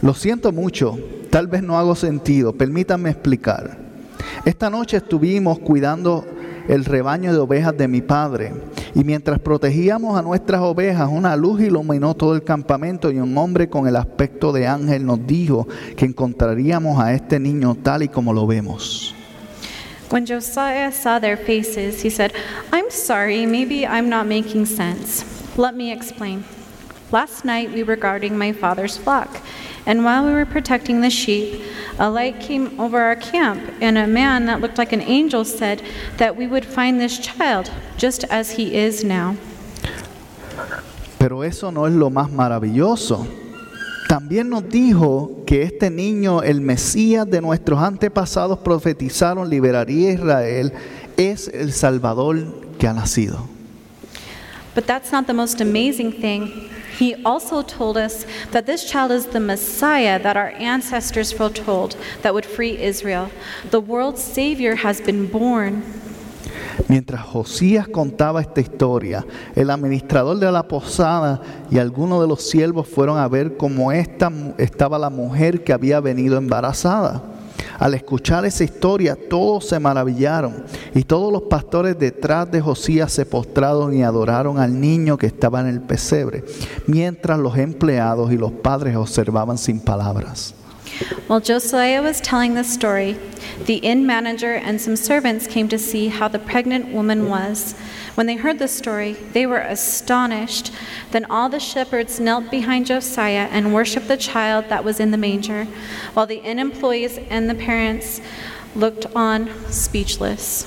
lo 0.00 0.14
siento 0.14 0.52
mucho, 0.52 0.96
tal 1.28 1.48
vez 1.48 1.60
no 1.60 1.76
hago 1.76 1.96
sentido, 1.96 2.52
permítanme 2.52 3.10
explicar. 3.10 3.76
Esta 4.44 4.70
noche 4.70 4.98
estuvimos 4.98 5.58
cuidando 5.58 6.24
el 6.68 6.84
rebaño 6.84 7.32
de 7.32 7.40
ovejas 7.40 7.76
de 7.76 7.88
mi 7.88 8.00
padre 8.00 8.52
y 8.94 9.02
mientras 9.02 9.40
protegíamos 9.40 10.16
a 10.16 10.22
nuestras 10.22 10.60
ovejas 10.60 11.08
una 11.10 11.34
luz 11.34 11.60
iluminó 11.62 12.14
todo 12.14 12.36
el 12.36 12.44
campamento 12.44 13.10
y 13.10 13.18
un 13.18 13.36
hombre 13.38 13.68
con 13.68 13.88
el 13.88 13.96
aspecto 13.96 14.52
de 14.52 14.68
ángel 14.68 15.04
nos 15.04 15.26
dijo 15.26 15.66
que 15.96 16.04
encontraríamos 16.04 17.00
a 17.00 17.12
este 17.12 17.40
niño 17.40 17.76
tal 17.82 18.04
y 18.04 18.08
como 18.08 18.32
lo 18.32 18.46
vemos. 18.46 19.16
When 20.12 20.26
Josiah 20.28 20.92
saw 20.92 21.18
their 21.18 21.36
faces, 21.36 22.04
he 22.04 22.10
said, 22.10 22.30
I'm 22.72 22.88
sorry, 22.88 23.46
maybe 23.46 23.84
I'm 23.84 24.08
not 24.08 24.26
making 24.26 24.66
sense. 24.66 25.24
Let 25.56 25.76
me 25.76 25.92
explain. 25.92 26.44
Last 27.10 27.44
night 27.44 27.72
we 27.72 27.82
were 27.82 27.96
guarding 27.96 28.38
my 28.38 28.52
father's 28.52 28.96
flock, 28.96 29.28
and 29.84 30.02
while 30.02 30.24
we 30.24 30.32
were 30.32 30.46
protecting 30.46 31.02
the 31.02 31.10
sheep, 31.10 31.62
a 31.98 32.08
light 32.08 32.40
came 32.40 32.80
over 32.80 32.98
our 32.98 33.16
camp, 33.16 33.60
and 33.82 33.98
a 33.98 34.06
man 34.06 34.46
that 34.46 34.62
looked 34.62 34.78
like 34.78 34.94
an 34.94 35.02
angel 35.02 35.44
said 35.44 35.82
that 36.16 36.34
we 36.34 36.46
would 36.46 36.64
find 36.64 36.98
this 36.98 37.18
child 37.18 37.70
just 37.98 38.24
as 38.30 38.52
he 38.52 38.74
is 38.74 39.04
now. 39.04 39.36
Pero 41.18 41.42
eso 41.42 41.70
no 41.70 41.84
es 41.84 41.92
lo 41.92 42.08
más 42.08 42.32
maravilloso. 42.32 43.26
También 44.08 44.48
nos 44.48 44.62
dijo 44.68 45.44
que 45.46 45.62
este 45.62 45.90
niño, 45.90 46.42
el 46.42 46.62
Mesías 46.62 47.28
de 47.28 47.42
nuestros 47.42 47.78
antepasados 47.78 48.58
profetizaron, 48.60 49.50
liberaría 49.50 50.08
a 50.08 50.12
Israel, 50.12 50.72
es 51.18 51.48
el 51.48 51.72
Salvador 51.72 52.38
que 52.78 52.88
ha 52.88 52.94
nacido. 52.94 53.51
But 54.74 54.86
that's 54.86 55.12
not 55.12 55.26
the 55.26 55.34
most 55.34 55.60
amazing 55.60 56.12
thing. 56.12 56.70
He 56.98 57.14
also 57.24 57.62
told 57.62 57.96
us 57.96 58.26
that 58.52 58.66
this 58.66 58.84
child 58.84 59.10
is 59.10 59.26
the 59.26 59.40
Messiah 59.40 60.18
that 60.22 60.36
our 60.36 60.50
ancestors 60.58 61.32
foretold 61.32 61.96
that 62.22 62.34
would 62.34 62.46
free 62.46 62.78
Israel. 62.78 63.30
The 63.70 63.80
world's 63.80 64.22
Savior 64.22 64.76
has 64.76 65.00
been 65.00 65.26
born. 65.26 65.82
Mientras 66.88 67.22
Josías 67.22 67.88
contaba 67.88 68.40
esta 68.40 68.60
historia, 68.60 69.24
el 69.54 69.70
administrador 69.70 70.38
de 70.38 70.50
la 70.50 70.66
posada 70.68 71.40
y 71.70 71.78
algunos 71.78 72.20
de 72.20 72.28
los 72.28 72.48
siervos 72.48 72.88
fueron 72.88 73.18
a 73.18 73.28
ver 73.28 73.56
cómo 73.56 73.92
esta, 73.92 74.30
estaba 74.58 74.98
la 74.98 75.10
mujer 75.10 75.64
que 75.64 75.72
había 75.72 76.00
venido 76.00 76.36
embarazada. 76.36 77.22
Al 77.78 77.94
escuchar 77.94 78.44
esa 78.44 78.64
historia, 78.64 79.16
todos 79.16 79.66
se 79.68 79.78
maravillaron 79.78 80.64
y 80.94 81.04
todos 81.04 81.32
los 81.32 81.42
pastores 81.42 81.98
detrás 81.98 82.50
de 82.50 82.60
Josías 82.60 83.12
se 83.12 83.26
postraron 83.26 83.94
y 83.94 84.02
adoraron 84.02 84.58
al 84.58 84.80
niño 84.80 85.18
que 85.18 85.26
estaba 85.26 85.60
en 85.60 85.66
el 85.66 85.80
pesebre, 85.80 86.44
mientras 86.86 87.38
los 87.38 87.56
empleados 87.56 88.32
y 88.32 88.36
los 88.36 88.52
padres 88.52 88.96
observaban 88.96 89.58
sin 89.58 89.80
palabras. 89.80 90.54
While 91.26 91.40
Josiah 91.40 92.02
was 92.02 92.20
telling 92.20 92.54
this 92.54 92.72
story, 92.72 93.16
the 93.66 93.76
inn 93.76 94.06
manager 94.06 94.54
and 94.54 94.80
some 94.80 94.96
servants 94.96 95.46
came 95.46 95.68
to 95.68 95.78
see 95.78 96.08
how 96.08 96.28
the 96.28 96.38
pregnant 96.38 96.92
woman 96.92 97.28
was. 97.28 97.74
When 98.14 98.26
they 98.26 98.36
heard 98.36 98.58
the 98.58 98.68
story, 98.68 99.16
they 99.32 99.46
were 99.46 99.60
astonished. 99.60 100.70
Then 101.12 101.24
all 101.30 101.48
the 101.48 101.58
shepherds 101.58 102.20
knelt 102.20 102.50
behind 102.50 102.86
Josiah 102.86 103.48
and 103.50 103.72
worshiped 103.72 104.06
the 104.08 104.18
child 104.18 104.66
that 104.68 104.84
was 104.84 105.00
in 105.00 105.10
the 105.12 105.16
manger, 105.16 105.66
while 106.14 106.26
the 106.26 106.42
inn 106.44 106.58
employees 106.58 107.18
and 107.30 107.48
the 107.48 107.54
parents 107.54 108.20
looked 108.76 109.06
on 109.16 109.48
speechless. 109.70 110.66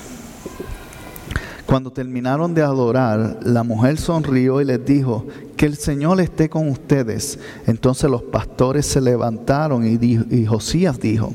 Cuando 1.66 1.90
terminaron 1.90 2.54
de 2.54 2.62
adorar, 2.62 3.40
la 3.42 3.64
mujer 3.64 3.96
sonrió 3.98 4.60
y 4.60 4.64
les 4.64 4.84
dijo, 4.84 5.26
que 5.56 5.66
el 5.66 5.76
Señor 5.76 6.20
esté 6.20 6.48
con 6.48 6.68
ustedes. 6.68 7.38
Entonces 7.66 8.08
los 8.10 8.22
pastores 8.22 8.86
se 8.86 9.00
levantaron 9.00 9.84
y, 9.86 9.96
dijo- 9.96 10.24
y 10.30 10.46
Josías 10.46 11.00
dijo, 11.00 11.32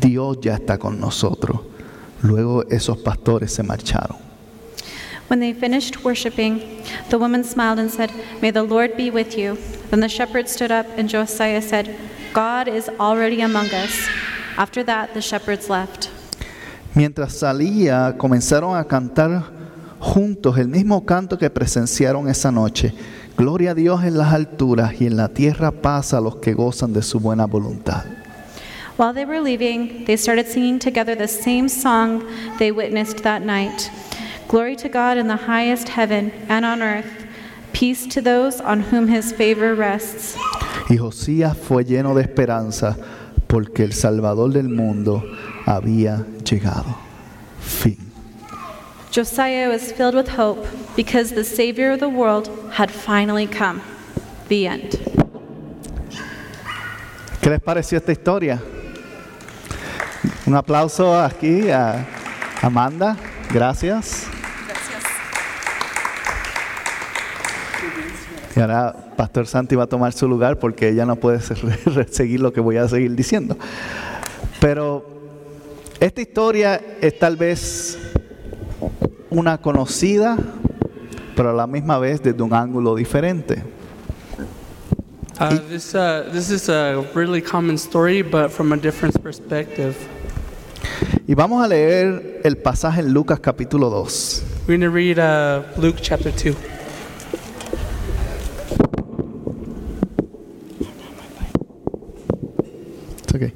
Dios 0.00 0.38
ya 0.40 0.54
está 0.54 0.78
con 0.78 0.98
nosotros. 1.00 1.60
Luego 2.22 2.64
esos 2.70 2.96
pastores 2.98 3.52
se 3.52 3.62
marcharon. 3.62 4.25
When 5.28 5.40
they 5.40 5.52
finished 5.52 6.04
worshiping, 6.04 6.82
the 7.10 7.18
woman 7.18 7.42
smiled 7.42 7.80
and 7.80 7.90
said, 7.90 8.12
May 8.40 8.52
the 8.52 8.62
Lord 8.62 8.96
be 8.96 9.10
with 9.10 9.36
you. 9.36 9.58
Then 9.90 10.00
the 10.00 10.08
shepherds 10.08 10.52
stood 10.52 10.70
up, 10.70 10.86
and 10.96 11.08
Josiah 11.08 11.60
said, 11.62 11.96
God 12.32 12.68
is 12.68 12.88
already 13.00 13.40
among 13.40 13.66
us. 13.70 14.08
After 14.56 14.84
that, 14.84 15.14
the 15.14 15.20
shepherds 15.20 15.68
left. 15.68 16.10
Mientras 16.94 17.34
salía, 17.34 18.16
comenzaron 18.16 18.76
a 18.76 18.84
cantar 18.84 19.44
juntos 19.98 20.58
el 20.58 20.68
mismo 20.68 21.04
canto 21.04 21.36
que 21.36 21.50
presenciaron 21.50 22.28
esa 22.28 22.52
noche. 22.52 22.92
Gloria 23.36 23.72
a 23.72 23.74
Dios 23.74 24.04
en 24.04 24.16
las 24.16 24.32
alturas 24.32 25.00
y 25.00 25.06
en 25.06 25.16
la 25.16 25.28
tierra 25.28 25.72
paz 25.72 26.14
a 26.14 26.20
los 26.20 26.36
que 26.36 26.54
gozan 26.54 26.92
de 26.92 27.02
su 27.02 27.18
buena 27.18 27.46
voluntad. 27.46 28.04
While 28.96 29.12
they 29.12 29.26
were 29.26 29.40
leaving, 29.40 30.06
they 30.06 30.16
started 30.16 30.46
singing 30.46 30.78
together 30.78 31.14
the 31.14 31.28
same 31.28 31.68
song 31.68 32.22
they 32.58 32.70
witnessed 32.70 33.22
that 33.24 33.42
night 33.42 33.90
Glory 34.48 34.76
to 34.76 34.88
God 34.88 35.18
in 35.18 35.26
the 35.26 35.36
highest 35.36 35.88
heaven 35.88 36.30
and 36.48 36.64
on 36.64 36.80
earth, 36.80 37.26
peace 37.72 38.06
to 38.06 38.20
those 38.20 38.60
on 38.60 38.80
whom 38.80 39.08
his 39.08 39.32
favor 39.32 39.74
rests. 39.74 40.36
Y 40.88 40.96
Josías 40.96 41.56
fue 41.56 41.84
lleno 41.84 42.14
de 42.14 42.22
esperanza 42.22 42.96
porque 43.48 43.80
el 43.82 43.92
Salvador 43.92 44.52
del 44.52 44.68
mundo 44.68 45.22
había 45.66 46.24
llegado. 46.44 46.96
Fin. 47.60 47.98
Josiah 49.10 49.68
was 49.68 49.90
filled 49.90 50.14
with 50.14 50.28
hope 50.28 50.64
because 50.94 51.32
the 51.32 51.42
Savior 51.42 51.92
of 51.92 52.00
the 52.00 52.08
world 52.08 52.48
had 52.70 52.90
finally 52.90 53.46
come. 53.48 53.82
The 54.48 54.68
end. 54.68 54.90
¿Qué 57.40 57.50
les 57.50 57.60
pareció 57.60 57.98
esta 57.98 58.12
historia? 58.12 58.60
Un 60.46 60.54
aplauso 60.54 61.18
aquí 61.18 61.68
a 61.70 62.06
Amanda. 62.62 63.16
Gracias. 63.52 64.35
Y 68.56 68.60
ahora 68.60 69.12
Pastor 69.16 69.46
Santi 69.46 69.76
va 69.76 69.84
a 69.84 69.86
tomar 69.86 70.14
su 70.14 70.26
lugar 70.26 70.58
porque 70.58 70.88
ella 70.88 71.04
no 71.04 71.16
puede 71.16 71.40
se- 71.40 71.54
seguir 72.10 72.40
lo 72.40 72.52
que 72.52 72.60
voy 72.60 72.78
a 72.78 72.88
seguir 72.88 73.14
diciendo. 73.14 73.56
Pero 74.60 75.04
esta 76.00 76.22
historia 76.22 76.80
es 77.00 77.18
tal 77.18 77.36
vez 77.36 77.98
una 79.28 79.58
conocida, 79.58 80.38
pero 81.36 81.50
a 81.50 81.52
la 81.52 81.66
misma 81.66 81.98
vez 81.98 82.22
desde 82.22 82.42
un 82.42 82.54
ángulo 82.54 82.94
diferente. 82.94 83.62
Uh, 85.38 85.58
this, 85.68 85.94
uh, 85.94 86.22
this 86.32 86.50
is 86.50 86.70
a 86.70 87.04
really 87.14 87.42
common 87.42 87.76
story, 87.76 88.22
but 88.22 88.50
from 88.50 88.72
a 88.72 88.76
different 88.76 89.20
perspective. 89.22 89.94
Y 91.26 91.34
vamos 91.34 91.62
a 91.62 91.68
leer 91.68 92.40
el 92.42 92.56
pasaje 92.56 93.00
en 93.00 93.12
Lucas 93.12 93.40
capítulo 93.40 93.90
2. 93.90 94.42
We're 94.66 94.78
going 94.78 94.80
to 94.80 94.88
read 94.88 95.18
uh, 95.18 95.62
Luke 95.78 95.98
chapter 96.00 96.32
2. 96.32 96.56
Okay. 103.36 103.52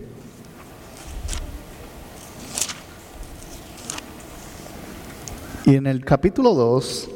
Y 5.66 5.76
en 5.76 5.86
el 5.86 6.04
capítulo 6.04 6.54
2 6.54 7.08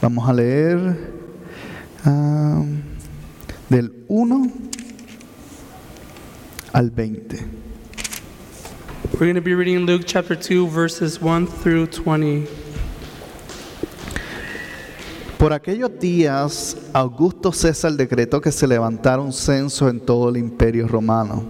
vamos 0.00 0.28
a 0.28 0.32
leer 0.32 0.78
um, 2.04 2.82
del 3.68 4.04
1 4.08 4.52
al 6.72 6.90
20. 6.90 7.36
We're 9.12 9.26
going 9.26 9.34
to 9.34 9.40
be 9.40 9.54
reading 9.54 9.86
Luke 9.86 10.04
chapter 10.06 10.36
2, 10.36 10.68
verses 10.68 11.20
1 11.20 11.46
through 11.46 11.88
20. 11.88 12.46
Por 15.38 15.52
aquellos 15.52 16.00
días, 16.00 16.76
Augusto 16.92 17.52
César 17.52 17.92
decretó 17.92 18.40
que 18.40 18.50
se 18.50 18.66
levantara 18.66 19.22
un 19.22 19.32
censo 19.32 19.88
en 19.88 20.00
todo 20.00 20.30
el 20.30 20.36
imperio 20.36 20.88
romano. 20.88 21.44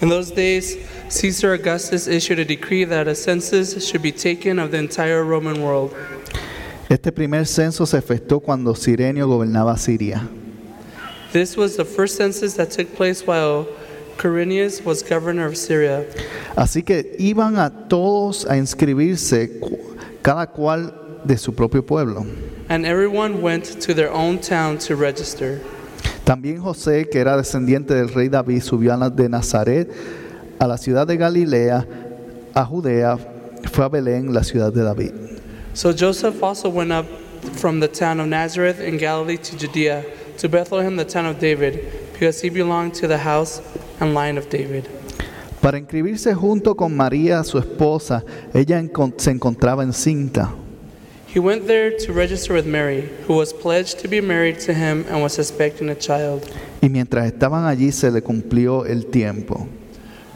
In 0.00 0.08
those 0.08 0.30
days, 0.34 0.78
Caesar 1.10 1.52
Augustus 1.52 2.08
issued 2.08 2.38
a 2.38 2.44
decree 2.44 2.86
that 2.86 3.06
a 3.06 3.14
census 3.14 3.86
should 3.86 4.00
be 4.00 4.10
taken 4.10 4.58
of 4.58 4.70
the 4.70 4.78
entire 4.78 5.22
Roman 5.22 5.60
world. 5.60 5.92
Este 6.88 7.12
primer 7.12 7.46
censo 7.46 7.84
se 7.84 7.98
efectuó 7.98 8.40
cuando 8.40 8.74
Sirenio 8.74 9.28
gobernaba 9.28 9.76
Siria. 9.76 10.26
This 11.34 11.54
was 11.54 11.76
the 11.76 11.84
first 11.84 12.16
census 12.16 12.54
that 12.54 12.70
took 12.70 12.96
place 12.96 13.26
while 13.26 13.66
Quirinius 14.16 14.82
was 14.82 15.02
governor 15.02 15.46
of 15.46 15.54
Syria. 15.54 16.06
Así 16.56 16.82
que 16.82 17.14
iban 17.18 17.58
a 17.58 17.88
todos 17.88 18.46
a 18.46 18.56
inscribirse, 18.56 19.60
cada 20.22 20.46
cual 20.46 20.99
de 21.24 21.36
su 21.36 21.52
propio 21.52 21.82
pueblo. 21.82 22.24
And 22.68 22.84
everyone 22.84 23.40
went 23.42 23.80
to 23.80 23.94
their 23.94 24.10
own 24.12 24.38
town 24.38 24.78
to 24.78 24.96
register. 24.96 25.60
También 26.24 26.60
José, 26.60 27.08
que 27.10 27.20
era 27.20 27.36
descendiente 27.36 27.94
del 27.94 28.08
rey 28.08 28.28
David, 28.28 28.62
subió 28.62 28.96
de 29.10 29.28
Nazaret 29.28 29.90
a 30.58 30.66
la 30.66 30.76
ciudad 30.76 31.06
de 31.06 31.16
Galilea, 31.16 31.86
a 32.54 32.64
Judea, 32.64 33.18
fue 33.72 33.84
a 33.84 33.88
Belén, 33.88 34.32
la 34.32 34.44
ciudad 34.44 34.72
de 34.72 34.82
David. 34.82 35.12
So 35.72 35.92
Joseph 35.92 36.42
also 36.42 36.68
went 36.68 36.92
up 36.92 37.06
from 37.56 37.80
the 37.80 37.88
town 37.88 38.20
of 38.20 38.26
Nazareth 38.26 38.80
in 38.80 38.98
Galilee 38.98 39.38
to 39.38 39.56
Judea, 39.56 40.04
to 40.38 40.48
Bethlehem, 40.48 40.96
the 40.96 41.04
town 41.04 41.26
of 41.26 41.38
David, 41.38 41.80
because 42.12 42.40
he 42.40 42.50
belonged 42.50 42.94
to 42.94 43.08
the 43.08 43.18
house 43.18 43.62
and 44.00 44.14
line 44.14 44.36
of 44.36 44.48
David. 44.50 44.88
Para 45.60 45.78
inscribirse 45.78 46.34
junto 46.34 46.74
con 46.74 46.96
María, 46.96 47.44
su 47.44 47.58
esposa, 47.58 48.24
ella 48.54 48.82
se 49.16 49.30
encontraba 49.30 49.82
encinta. 49.82 50.54
He 51.32 51.38
went 51.38 51.68
there 51.68 51.96
to 51.96 52.12
register 52.12 52.54
with 52.54 52.66
Mary, 52.66 53.08
who 53.28 53.34
was 53.34 53.52
pledged 53.52 54.00
to 54.00 54.08
be 54.08 54.20
married 54.20 54.58
to 54.66 54.74
him 54.74 55.04
and 55.08 55.22
was 55.22 55.38
expecting 55.38 55.88
a 55.88 55.94
child. 55.94 56.42
Y 56.82 56.88
mientras 56.88 57.24
estaban 57.26 57.66
allí 57.66 57.92
se 57.92 58.10
le 58.10 58.20
cumplió 58.20 58.84
el 58.84 59.04
tiempo. 59.06 59.68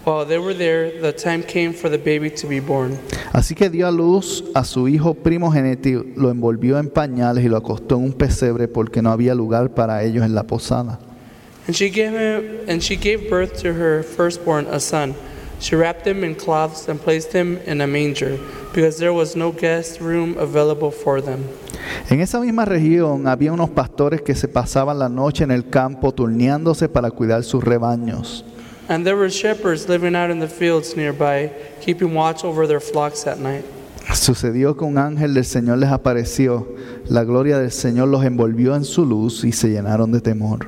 While 0.04 0.24
they 0.24 0.38
were 0.38 0.54
there, 0.54 1.00
the 1.00 1.12
time 1.12 1.42
came 1.42 1.72
for 1.72 1.90
the 1.90 1.98
baby 1.98 2.30
to 2.30 2.46
be 2.46 2.60
born. 2.60 2.96
Así 3.32 3.56
que 3.56 3.70
dio 3.70 3.88
a 3.88 3.90
luz 3.90 4.44
a 4.54 4.62
su 4.62 4.86
hijo 4.86 5.14
primogénito, 5.14 6.04
lo 6.14 6.30
envolvió 6.30 6.78
en 6.78 6.90
pañales 6.90 7.44
y 7.44 7.48
lo 7.48 7.56
acostó 7.56 7.96
en 7.96 8.04
un 8.04 8.12
pesebre 8.12 8.68
porque 8.68 9.02
no 9.02 9.10
había 9.10 9.34
lugar 9.34 9.74
para 9.74 10.04
ellos 10.04 10.24
en 10.24 10.36
la 10.36 10.44
posada. 10.44 11.00
And 11.66 11.74
she 11.74 11.88
gave 11.88 12.12
him 12.12 12.68
and 12.68 12.80
she 12.80 12.94
gave 12.94 13.28
birth 13.28 13.60
to 13.62 13.72
her 13.72 14.04
firstborn, 14.04 14.68
a 14.70 14.78
son. 14.78 15.16
She 15.60 15.76
wrapped 15.76 16.06
him 16.06 16.24
in 16.24 16.34
cloths 16.34 16.88
and 16.88 17.00
placed 17.00 17.32
him 17.32 17.58
in 17.66 17.80
a 17.80 17.86
manger, 17.86 18.38
because 18.74 18.98
there 18.98 19.12
was 19.12 19.34
no 19.34 19.52
guest 19.52 20.00
room 20.00 20.36
available 20.38 20.90
for 20.90 21.22
them. 21.22 21.44
En 22.10 22.20
esa 22.20 22.40
misma 22.40 22.64
región 22.64 23.26
había 23.26 23.52
unos 23.52 23.70
pastores 23.70 24.20
que 24.22 24.34
se 24.34 24.48
pasaban 24.48 24.98
la 24.98 25.08
noche 25.08 25.44
en 25.44 25.50
el 25.50 25.68
campo 25.68 26.12
turneándose 26.12 26.88
para 26.88 27.10
cuidar 27.10 27.44
sus 27.44 27.62
rebaños. 27.62 28.44
And 28.88 29.04
there 29.06 29.16
were 29.16 29.30
shepherds 29.30 29.88
living 29.88 30.14
out 30.14 30.30
in 30.30 30.40
the 30.40 30.48
fields 30.48 30.96
nearby, 30.96 31.50
keeping 31.80 32.14
watch 32.14 32.44
over 32.44 32.66
their 32.66 32.80
flocks 32.80 33.26
at 33.26 33.38
night. 33.38 33.64
Sucedió 34.12 34.76
que 34.76 34.86
un 34.86 34.98
ángel 34.98 35.32
del 35.32 35.44
Señor 35.44 35.78
les 35.78 35.90
apareció, 35.90 36.68
la 37.08 37.24
gloria 37.24 37.58
del 37.58 37.72
Señor 37.72 38.08
los 38.08 38.22
envolvió 38.24 38.76
en 38.76 38.84
su 38.84 39.06
luz 39.06 39.44
y 39.44 39.52
se 39.52 39.68
llenaron 39.68 40.12
de 40.12 40.20
temor. 40.20 40.66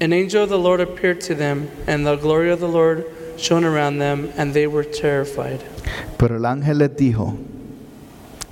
An 0.00 0.12
angel 0.12 0.42
of 0.42 0.50
the 0.50 0.58
Lord 0.58 0.80
appeared 0.82 1.20
to 1.22 1.34
them, 1.34 1.68
and 1.86 2.06
the 2.06 2.16
glory 2.16 2.50
of 2.50 2.60
the 2.60 2.68
Lord 2.68 3.06
shone 3.38 3.64
around 3.64 3.98
them, 3.98 4.30
and 4.36 4.52
they 4.52 4.66
were 4.66 4.84
terrified. 4.84 5.60
Pero 6.18 6.36
el 6.36 6.44
ángel 6.44 6.78
les 6.78 6.96
dijo, 6.96 7.36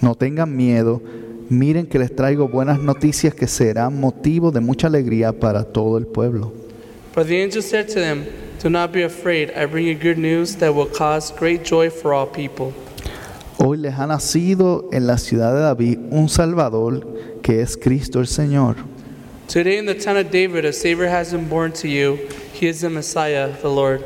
no 0.01 0.15
tengan 0.15 0.55
miedo, 0.55 1.01
miren 1.49 1.87
que 1.87 1.99
les 1.99 2.15
traigo 2.15 2.49
buenas 2.49 2.79
noticias 2.79 3.35
que 3.35 3.47
serán 3.47 3.99
motivo 4.01 4.51
de 4.51 4.61
mucha 4.61 4.89
alegría 4.89 5.33
para 5.33 5.65
todo 5.65 5.99
el 5.99 6.07
pueblo. 6.07 6.53
But 7.15 7.27
the 7.29 7.43
angel 7.43 7.63
said 7.63 7.89
to 7.89 8.01
them, 8.01 8.27
Do 8.61 8.71
not 8.71 8.93
be 8.93 9.03
afraid. 9.03 9.51
I 9.51 9.67
bring 9.67 9.87
you 9.87 9.95
good 9.95 10.17
news 10.17 10.57
that 10.57 10.75
will 10.75 10.87
cause 10.87 11.31
great 11.31 11.65
joy 11.65 11.91
for 11.91 12.15
all 12.15 12.27
people. 12.27 12.73
Hoy 13.59 13.77
les 13.77 13.95
ha 13.95 14.07
nacido 14.07 14.89
en 14.91 15.07
la 15.07 15.19
ciudad 15.19 15.55
de 15.55 15.61
David 15.61 15.99
un 16.11 16.29
Salvador 16.29 17.07
que 17.43 17.61
es 17.61 17.77
Cristo 17.77 18.21
el 18.21 18.27
Señor. 18.27 18.77
Today 19.49 19.77
in 19.77 19.85
the 19.85 19.95
town 19.95 20.17
of 20.17 20.31
David, 20.31 20.65
a 20.65 20.73
Savior 20.73 21.09
has 21.09 21.33
been 21.33 21.47
born 21.47 21.73
to 21.73 21.89
you. 21.89 22.17
He 22.55 22.67
is 22.67 22.81
the 22.81 22.89
Messiah, 22.89 23.53
the 23.61 23.69
Lord. 23.69 24.03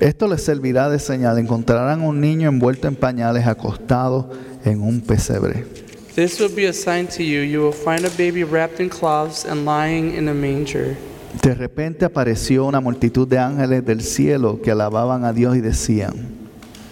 Esto 0.00 0.28
les 0.28 0.42
servirá 0.42 0.88
de 0.88 0.98
señal. 0.98 1.38
Encontrarán 1.38 2.02
un 2.02 2.20
niño 2.20 2.48
envuelto 2.48 2.86
en 2.86 2.94
pañales 2.94 3.46
acostado 3.46 4.30
en 4.64 4.80
un 4.80 5.00
pesebre. 5.00 5.66
This 6.14 6.40
will 6.40 6.54
be 6.54 6.68
a 6.68 6.72
sign 6.72 7.06
to 7.08 7.22
you. 7.22 7.42
You 7.42 7.62
will 7.62 7.72
find 7.72 8.04
a 8.04 8.10
baby 8.10 8.44
wrapped 8.44 8.80
in 8.80 8.88
cloths 8.88 9.44
and 9.44 9.64
lying 9.64 10.14
in 10.16 10.28
a 10.28 10.34
manger. 10.34 10.96
De 11.42 11.54
repente 11.54 12.04
apareció 12.04 12.64
una 12.64 12.80
multitud 12.80 13.28
de 13.28 13.38
ángeles 13.38 13.84
del 13.84 14.00
cielo 14.00 14.60
que 14.62 14.70
alababan 14.70 15.24
a 15.24 15.32
Dios 15.32 15.56
y 15.56 15.60
decían, 15.60 16.14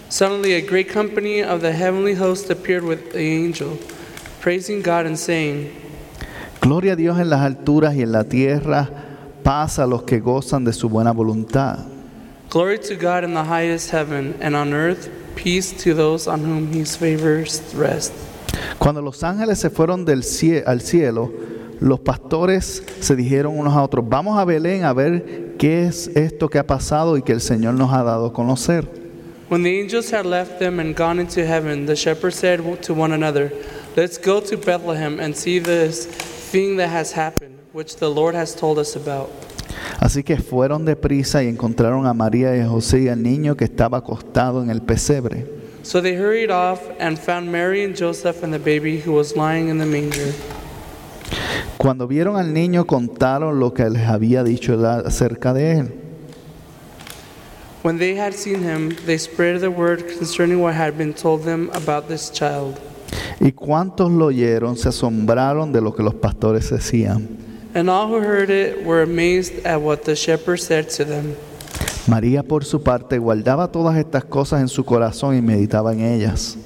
Suddenly, 0.09 0.53
a 0.53 0.61
great 0.61 0.93
company 0.93 1.41
of 1.41 1.61
the 1.61 1.73
heavenly 1.73 2.13
host 2.13 2.49
appeared 2.49 2.83
with 2.83 3.11
the 3.11 3.19
angel, 3.19 3.77
praising 4.41 4.81
God 4.81 5.05
and 5.05 5.17
saying, 5.17 5.69
Gloria 6.61 6.93
a 6.93 6.95
Dios 6.95 7.19
en 7.19 7.29
las 7.29 7.41
alturas 7.41 7.95
y 7.95 8.03
en 8.03 8.11
la 8.11 8.23
tierra, 8.23 8.89
paz 9.43 9.79
a 9.79 9.85
los 9.85 10.03
que 10.03 10.19
gozan 10.19 10.63
de 10.63 10.71
su 10.71 10.87
buena 10.87 11.11
voluntad. 11.11 11.96
Glory 12.49 12.79
to 12.79 12.95
God 12.95 13.23
in 13.23 13.33
the 13.33 13.43
highest 13.43 13.91
heaven, 13.91 14.35
and 14.39 14.55
on 14.55 14.73
earth 14.73 15.09
peace 15.35 15.73
to 15.83 15.93
those 15.93 16.27
on 16.27 16.39
whom 16.41 16.71
his 16.71 16.95
favors 16.97 17.61
rest. 17.75 18.13
Cuando 18.79 19.01
los 19.01 19.21
ángeles 19.23 19.59
se 19.59 19.69
fueron 19.69 20.05
del 20.05 20.23
cie- 20.23 20.63
al 20.65 20.81
cielo, 20.81 21.31
los 21.79 21.99
pastores 21.99 22.81
se 23.01 23.15
dijeron 23.15 23.57
unos 23.57 23.73
a 23.75 23.83
otros, 23.83 24.07
vamos 24.07 24.39
a 24.39 24.45
Belén 24.45 24.83
a 24.85 24.93
ver 24.93 25.55
qué 25.57 25.85
es 25.85 26.07
esto 26.15 26.49
que 26.49 26.57
ha 26.57 26.65
pasado 26.65 27.17
y 27.17 27.21
que 27.21 27.33
el 27.33 27.41
Señor 27.41 27.73
nos 27.75 27.91
ha 27.91 28.03
dado 28.03 28.27
a 28.27 28.33
conocer. 28.33 28.87
When 29.49 29.63
the 29.63 29.79
angels 29.79 30.11
had 30.11 30.25
left 30.25 30.59
them 30.59 30.79
and 30.79 30.95
gone 30.95 31.19
into 31.21 31.45
heaven, 31.45 31.85
the 31.85 31.95
shepherds 31.95 32.35
said 32.35 32.59
to 32.83 32.93
one 32.93 33.13
another, 33.13 33.51
Let's 33.95 34.17
go 34.17 34.41
to 34.41 34.57
Bethlehem 34.57 35.19
and 35.19 35.35
see 35.35 35.59
this 35.59 36.05
thing 36.05 36.77
that 36.77 36.89
has 36.89 37.13
happened, 37.13 37.57
which 37.73 37.95
the 37.97 38.09
Lord 38.09 38.35
has 38.35 38.53
told 38.55 38.77
us 38.77 38.95
about. 38.95 39.29
Así 39.99 40.23
que 40.23 40.37
fueron 40.37 40.85
deprisa 40.85 41.43
y 41.43 41.47
encontraron 41.47 42.05
a 42.05 42.13
María 42.13 42.55
y 42.55 42.61
a 42.61 42.67
José 42.67 43.01
y 43.01 43.07
al 43.09 43.21
niño 43.21 43.55
que 43.55 43.65
estaba 43.65 43.99
acostado 43.99 44.61
en 44.61 44.69
el 44.69 44.81
pesebre. 44.81 45.45
So 45.83 46.01
they 46.01 46.15
hurried 46.15 46.51
off 46.51 46.81
and 46.99 47.17
found 47.17 47.49
Mary 47.49 47.83
and 47.85 47.95
Joseph 47.95 48.43
and 48.43 48.51
the 48.51 48.59
baby 48.59 48.99
who 48.99 49.13
was 49.13 49.35
lying 49.35 49.69
in 49.69 49.77
the 49.77 49.85
manger. 49.85 50.33
Cuando 51.77 52.07
vieron 52.07 52.35
al 52.35 52.53
niño 52.53 52.85
contaron 52.85 53.59
lo 53.59 53.73
que 53.73 53.89
les 53.89 54.07
había 54.07 54.43
dicho 54.43 54.73
acerca 54.85 55.53
de 55.53 55.79
él. 55.79 55.93
When 57.83 57.99
they 57.99 58.17
had 58.17 58.33
seen 58.33 58.63
him, 58.63 58.95
they 59.05 59.17
spread 59.17 59.61
the 59.61 59.69
word 59.69 60.03
concerning 60.17 60.61
what 60.61 60.73
had 60.73 60.97
been 60.97 61.13
told 61.13 61.43
them 61.43 61.69
about 61.73 62.07
this 62.09 62.31
child. 62.31 62.75
Y 63.39 63.51
cuantos 63.51 64.11
lo 64.11 64.25
oyeron 64.25 64.75
se 64.75 64.89
asombraron 64.89 65.71
de 65.71 65.79
lo 65.79 65.93
que 65.93 66.03
los 66.03 66.15
pastores 66.15 66.69
decían. 66.69 67.36
And 67.77 67.91
all 67.91 68.07
who 68.07 68.19
heard 68.19 68.49
it 68.49 68.83
were 68.83 69.03
amazed 69.03 69.63
at 69.63 69.79
what 69.79 70.03
the 70.03 70.15
shepherds 70.15 70.63
said 70.63 70.89
to 70.97 71.05
them. 71.05 71.35
María 72.07 72.41
por 72.41 72.65
su 72.65 72.81
parte 72.81 73.19
guardaba 73.19 73.71
todas 73.71 73.97
estas 73.97 74.25
cosas 74.25 74.61
en 74.61 74.67
su 74.67 74.83
corazón 74.83 75.37
y 75.37 75.43
meditaba 75.43 75.93
en 75.93 76.01
ellas. 76.01 76.57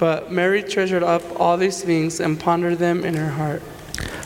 But 0.00 0.30
Mary 0.32 0.62
treasured 0.62 1.02
up 1.02 1.20
all 1.38 1.58
these 1.58 1.84
things 1.84 2.18
and 2.18 2.40
pondered 2.42 2.78
them 2.78 3.04
in 3.04 3.14
her 3.14 3.28
heart. 3.28 3.60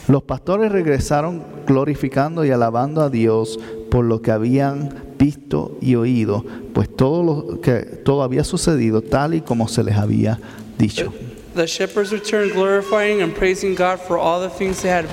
Los 0.07 0.23
pastores 0.23 0.71
regresaron 0.71 1.43
glorificando 1.67 2.45
y 2.45 2.53
alabando 2.53 3.03
a 3.03 3.11
Dios 3.11 3.59
por 3.91 4.05
lo 4.05 4.23
que 4.23 4.31
habían 4.31 4.95
visto 5.19 5.77
y 5.81 5.97
oído, 5.97 6.45
pues 6.73 6.89
todo 6.89 7.25
lo 7.25 7.61
que 7.61 7.81
todo 7.81 8.23
había 8.23 8.45
sucedido 8.45 9.03
tal 9.03 9.35
y 9.35 9.41
como 9.41 9.67
se 9.67 9.83
les 9.83 9.97
había 9.97 10.39
dicho. 10.79 11.13
The 11.57 11.67
shepherds 11.67 12.13
returned 12.13 12.53
glorifying 12.53 13.23
and 13.23 13.35
praising 13.35 13.75
God 13.75 13.99
for 13.99 14.19
all 14.19 14.41
the 14.41 14.51
things 14.51 14.83
they 14.83 14.89
had 14.89 15.07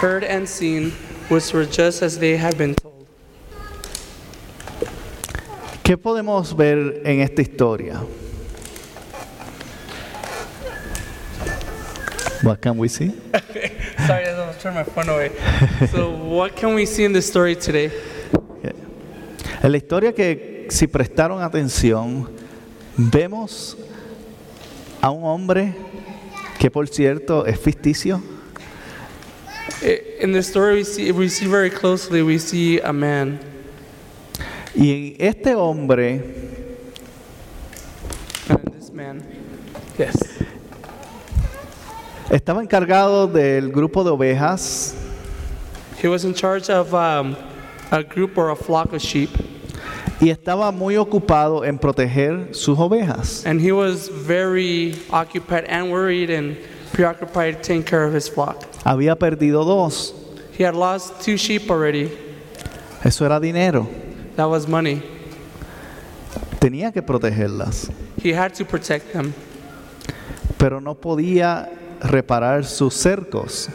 heard 0.00 0.22
and 0.22 0.48
seen, 0.48 0.92
which 1.28 1.52
were 1.52 1.64
just 1.64 2.02
as 2.02 2.18
they 2.18 2.36
had 2.36 2.56
been 2.56 2.74
told. 2.74 3.06
¿Qué 5.82 5.96
podemos 5.96 6.54
ver 6.54 7.00
en 7.04 7.20
esta 7.20 7.42
historia? 7.42 8.00
What 12.42 12.60
can 12.60 12.78
we 12.78 12.88
see? 12.88 13.08
Sorry, 14.06 14.26
I 14.26 14.46
was 14.46 14.62
turning 14.62 14.78
my 14.78 14.84
phone 14.84 15.08
away. 15.08 15.32
so, 15.90 16.10
what 16.10 16.54
can 16.54 16.74
we 16.74 16.86
see 16.86 17.04
in 17.04 17.12
this 17.12 17.26
story 17.26 17.56
today? 17.56 17.90
En 19.60 19.72
la 19.72 19.78
historia 19.78 20.12
que 20.12 20.68
si 20.70 20.86
prestaron 20.86 21.42
atención, 21.42 22.28
vemos 22.96 23.76
a 25.00 25.10
un 25.10 25.24
hombre 25.24 25.74
que 26.60 26.70
por 26.70 26.86
cierto 26.86 27.44
es 27.44 27.58
ficticio, 27.58 28.22
In 30.20 30.32
the 30.32 30.42
story, 30.42 30.74
we 30.76 30.84
see, 30.84 31.08
if 31.08 31.16
we 31.16 31.28
see 31.28 31.46
very 31.46 31.70
closely, 31.70 32.22
we 32.22 32.38
see 32.38 32.80
a 32.80 32.92
man. 32.92 33.38
Y 34.74 35.16
este 35.18 35.54
hombre 35.54 36.20
And 38.48 38.64
this 38.72 38.90
man, 38.92 39.22
yes, 39.98 40.16
estaba 42.30 42.62
encargado 42.62 43.26
del 43.26 43.70
grupo 43.72 44.04
de 44.04 44.10
ovejas 44.10 44.94
he 46.00 46.06
was 46.06 46.24
in 46.24 46.32
charge 46.32 46.70
of 46.70 46.94
um, 46.94 47.36
a 47.90 48.02
group 48.04 48.38
or 48.38 48.50
a 48.50 48.56
flock 48.56 48.92
of 48.92 49.02
sheep, 49.02 49.30
y 50.20 50.28
estaba 50.28 50.72
muy 50.72 50.94
ocupado 50.96 51.64
en 51.64 51.78
proteger 51.78 52.54
sus 52.54 52.78
ovejas. 52.78 53.44
and 53.46 53.60
he 53.60 53.72
was 53.72 54.08
very 54.08 54.94
occupied 55.10 55.64
and 55.64 55.90
worried 55.90 56.30
and 56.30 56.56
preoccupied 56.92 57.62
taking 57.62 57.82
care 57.82 58.04
of 58.04 58.12
his 58.12 58.28
flock. 58.28 58.64
Había 58.88 59.16
perdido 59.16 59.64
dos. 59.66 60.14
He 60.58 60.64
had 60.64 60.74
lost 60.74 61.20
two 61.22 61.36
sheep 61.36 61.70
already. 61.70 62.10
Eso 63.04 63.26
era 63.26 63.38
dinero. 63.38 63.86
That 64.36 64.48
was 64.48 64.66
money. 64.66 65.02
Tenía 66.58 66.90
que 66.90 67.02
protegerlas. 67.02 67.90
He 68.22 68.32
had 68.32 68.54
to 68.54 68.64
protect 68.64 69.12
them, 69.12 69.34
Pero 70.56 70.80
no 70.80 70.94
podía 70.94 71.68
reparar 72.00 72.64
sus 72.64 72.94
cercos. 72.94 73.68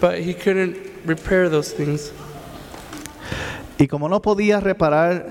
but 0.00 0.18
he 0.18 0.34
couldn't 0.34 0.76
repair 1.06 1.48
those 1.48 1.70
things. 1.72 2.10
Y 3.78 3.86
como 3.86 4.08
no 4.08 4.20
podía 4.20 4.58
reparar 4.58 5.26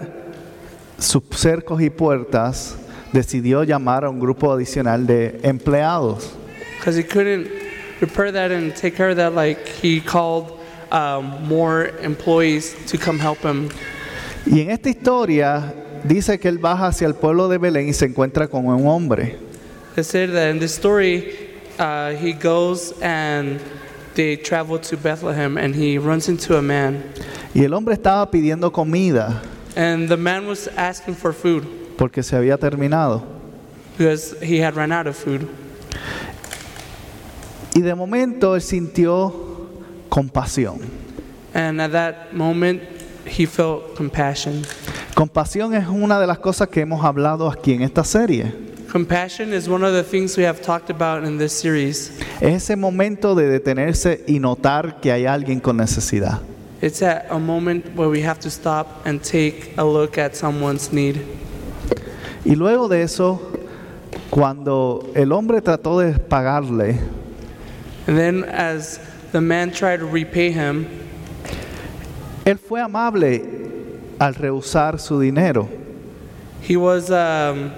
sus 0.98 1.24
cercos 1.36 1.82
y 1.82 1.90
puertas, 1.90 2.78
decidió 3.12 3.64
llamar 3.66 4.06
a 4.06 4.10
un 4.10 4.22
grupo 4.22 4.54
adicional 4.54 5.06
de 5.06 5.42
empleados. 5.44 6.38
Because 6.78 6.98
he 6.98 7.04
couldn't 7.04 7.59
repair 8.02 8.32
that 8.32 8.52
and 8.52 8.76
take 8.76 8.96
care 8.96 9.10
of 9.10 9.18
that, 9.18 9.34
like 9.34 9.68
he 9.68 10.00
called 10.02 10.60
um, 10.92 11.48
more 11.48 11.88
employees 12.02 12.76
to 12.88 12.98
come 12.98 13.20
help 13.20 13.40
him. 13.40 13.70
Y 14.46 14.62
en 14.62 14.72
esta 14.72 14.90
historia 14.90 15.74
dice 16.04 16.40
que 16.40 16.50
él 16.50 16.58
baja 16.60 16.88
hacia 16.88 17.08
el 17.08 17.14
pueblo 17.14 17.48
de 17.50 17.58
Belén 17.58 17.88
y 17.90 17.94
se 17.94 18.06
encuentra 18.08 18.50
con 18.50 18.66
un 18.66 18.86
hombre. 18.88 19.38
They 19.96 20.04
said 20.04 20.32
that 20.32 20.50
in 20.50 20.60
this 20.60 20.74
story, 20.74 21.34
uh, 21.78 22.12
he 22.16 22.34
goes 22.34 22.94
and 23.02 23.60
they 24.16 24.38
travel 24.38 24.80
to 24.80 24.98
Bethlehem 24.98 25.58
and 25.58 25.76
he 25.76 25.98
runs 25.98 26.30
into 26.30 26.58
a 26.58 26.62
man. 26.62 27.04
Y 27.54 27.64
el 27.64 27.74
hombre 27.74 27.96
estaba 27.96 28.30
pidiendo 28.32 28.72
comida 28.72 29.42
And 29.76 30.08
the 30.10 30.18
man 30.18 30.48
was 30.48 30.68
asking 30.78 31.16
for 31.16 31.34
food 31.34 31.66
porque 31.98 32.24
se 32.24 32.36
había 32.36 32.58
terminado. 32.58 33.24
because 33.98 34.36
he 34.42 34.60
had 34.60 34.76
run 34.76 34.92
out 34.92 35.06
of 35.08 35.16
food. 35.18 35.48
Y 37.76 37.82
de 37.82 37.96
momento 37.96 38.56
él 38.56 38.62
sintió 38.62 39.34
compasión. 40.10 40.80
And 41.54 41.82
at 41.82 41.92
that 41.92 42.34
moment, 42.34 42.82
he 43.26 43.46
felt 43.46 43.96
compassion. 43.96 44.64
Compasión 45.16 45.74
es 45.74 45.88
una 45.88 46.20
de 46.20 46.28
las 46.28 46.40
cosas 46.40 46.68
que 46.70 46.82
hemos 46.82 47.04
hablado 47.04 47.50
aquí 47.50 47.74
en 47.74 47.82
esta 47.82 48.04
serie. 48.04 48.54
Compassion 48.92 49.54
is 49.54 49.68
one 49.68 49.84
of 49.84 49.94
the 49.94 50.04
things 50.04 50.36
we 50.36 50.46
have 50.46 50.62
talked 50.62 50.90
about 50.90 51.24
in 51.24 51.38
this 51.38 51.54
series. 51.54 52.12
Es 52.42 52.64
ese 52.64 52.76
momento 52.76 53.36
de 53.36 53.48
detenerse 53.48 54.24
y 54.28 54.40
notar 54.40 55.00
que 55.00 55.12
hay 55.12 55.26
alguien 55.26 55.60
con 55.60 55.78
necesidad. 55.78 56.40
It's 56.82 57.02
at 57.02 57.26
a 57.30 57.38
moment 57.38 57.86
where 57.96 58.10
we 58.10 58.24
have 58.26 58.40
to 58.40 58.50
stop 58.50 59.06
and 59.06 59.22
take 59.22 59.74
a 59.78 59.84
look 59.84 60.18
at 60.18 60.34
someone's 60.34 60.92
need. 60.94 61.18
Y 62.46 62.56
luego 62.56 62.88
de 62.88 63.04
eso, 63.04 63.40
cuando 64.30 65.12
el 65.14 65.34
hombre 65.34 65.62
trató 65.62 66.00
de 66.00 66.14
pagarle, 66.18 66.98
then, 68.06 68.44
as 68.46 69.00
the 69.32 69.42
man 69.42 69.72
tried 69.72 70.00
to 70.00 70.06
repay 70.06 70.52
him, 70.52 70.88
él 72.46 72.58
fue 72.60 72.82
amable 72.82 73.42
al 74.20 74.34
rehusar 74.34 75.00
su 75.00 75.20
dinero. 75.22 75.68
he 76.62 76.76
was, 76.76 77.10
um, 77.12 77.72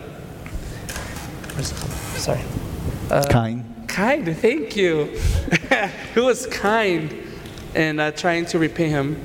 where's 1.56 1.74
sorry, 2.18 2.42
Uh, 3.10 3.22
Caín. 3.30 3.64
kind. 3.88 4.26
Thank 4.38 4.76
you. 4.78 5.10
he 6.14 6.20
was 6.22 6.48
kind 6.48 7.12
in 7.76 8.00
uh, 8.00 8.12
trying 8.12 8.46
to 8.46 8.58
repay 8.60 8.88
him. 8.90 9.18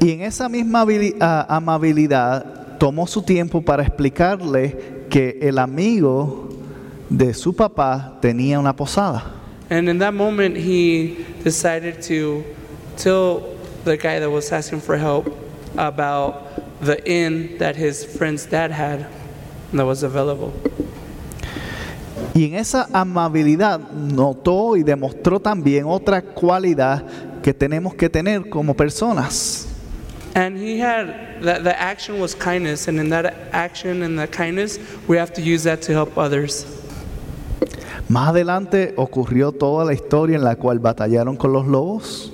Y 0.00 0.12
en 0.12 0.22
esa 0.22 0.48
misma 0.48 0.82
habili- 0.84 1.16
ah, 1.20 1.46
amabilidad 1.48 2.78
tomó 2.78 3.08
su 3.08 3.22
tiempo 3.22 3.60
para 3.60 3.82
explicarle 3.82 5.06
que 5.10 5.38
el 5.42 5.58
amigo 5.58 6.48
de 7.08 7.34
su 7.34 7.52
papá 7.52 8.18
tenía 8.20 8.58
una 8.58 8.74
posada. 8.74 9.24
And 9.70 9.88
in 9.88 9.98
that 9.98 10.14
moment, 10.14 10.56
he 10.56 11.24
decided 11.44 12.02
to 12.02 12.42
tell 12.96 13.42
the 13.84 13.96
guy 13.96 14.18
that 14.18 14.30
was 14.30 14.50
asking 14.50 14.80
for 14.80 14.96
help 14.96 15.26
about 15.76 16.80
the 16.80 16.96
inn 17.06 17.58
that 17.58 17.76
his 17.76 18.04
friend's 18.04 18.46
dad 18.46 18.70
had 18.70 19.06
that 19.72 19.84
was 19.84 20.02
available. 20.02 20.52
Y 22.34 22.44
en 22.44 22.54
esa 22.54 22.88
amabilidad 22.92 23.80
notó 23.90 24.76
y 24.76 24.82
demostró 24.82 25.40
también 25.40 25.84
otra 25.86 26.22
cualidad 26.22 27.04
que 27.42 27.52
tenemos 27.52 27.94
que 27.94 28.08
tener 28.08 28.48
como 28.48 28.74
personas. 28.74 29.66
And 30.34 30.56
he 30.56 30.78
had 30.78 31.42
that 31.42 31.64
the 31.64 31.78
action 31.78 32.20
was 32.20 32.34
kindness, 32.34 32.86
and 32.86 33.00
in 33.00 33.10
that 33.10 33.34
action 33.52 34.02
and 34.02 34.18
that 34.18 34.30
kindness, 34.30 34.78
we 35.08 35.16
have 35.16 35.32
to 35.34 35.42
use 35.42 35.64
that 35.64 35.82
to 35.82 35.92
help 35.92 36.16
others. 36.16 36.64
Más 38.08 38.28
adelante 38.30 38.94
ocurrió 38.96 39.52
toda 39.52 39.84
la 39.84 39.92
historia 39.92 40.36
en 40.36 40.44
la 40.44 40.56
cual 40.56 40.78
batallaron 40.78 41.36
con 41.36 41.52
los 41.52 41.66
lobos 41.66 42.32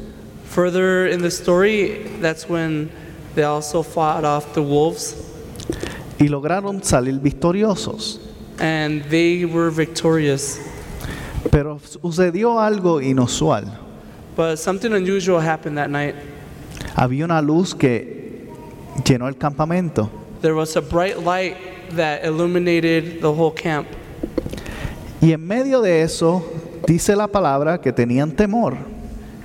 Further 0.51 1.09
in 1.13 1.21
the 1.21 1.31
story, 1.31 2.07
that's 2.21 2.49
when 2.49 2.89
they 3.35 3.43
also 3.43 3.83
fought 3.83 4.25
off 4.25 4.53
the 4.55 4.61
wolves, 4.61 5.17
y 6.21 6.29
lograron 6.29 6.81
salir 6.85 7.19
victoriosos. 7.21 8.21
and 8.61 9.03
they 9.11 9.45
were 9.45 9.69
victorious. 9.71 10.61
Pero 11.51 11.81
sucedió 11.81 12.61
algo 12.61 13.01
inusual. 13.01 13.65
But 14.37 14.59
something 14.59 14.93
unusual 14.93 15.41
happened 15.41 15.77
that 15.77 15.91
night. 15.91 16.15
Había 16.95 17.25
una 17.25 17.43
luz 17.43 17.75
que 17.75 18.49
llenó 19.05 19.27
el 19.27 19.35
campamento. 19.35 20.09
There 20.41 20.55
was 20.55 20.77
a 20.77 20.81
bright 20.81 21.19
light 21.19 21.57
that 21.97 22.25
illuminated 22.25 23.21
the 23.21 23.33
whole 23.33 23.51
camp. 23.53 23.89
Y 25.25 25.33
en 25.33 25.47
medio 25.47 25.81
de 25.81 26.03
eso 26.03 26.45
dice 26.87 27.17
la 27.17 27.27
palabra 27.29 27.81
que 27.81 27.95
tenían 27.95 28.33
temor. 28.37 28.77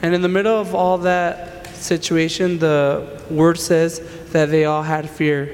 And 0.01 0.13
in 0.13 0.21
the 0.21 0.27
middle 0.27 0.59
of 0.59 0.73
all 0.75 0.99
that 1.03 1.67
situation, 1.79 2.59
the 2.59 3.01
word 3.29 3.57
says 3.57 4.01
that 4.33 4.49
they 4.49 4.65
all 4.65 4.83
had 4.83 5.05
fear. 5.09 5.47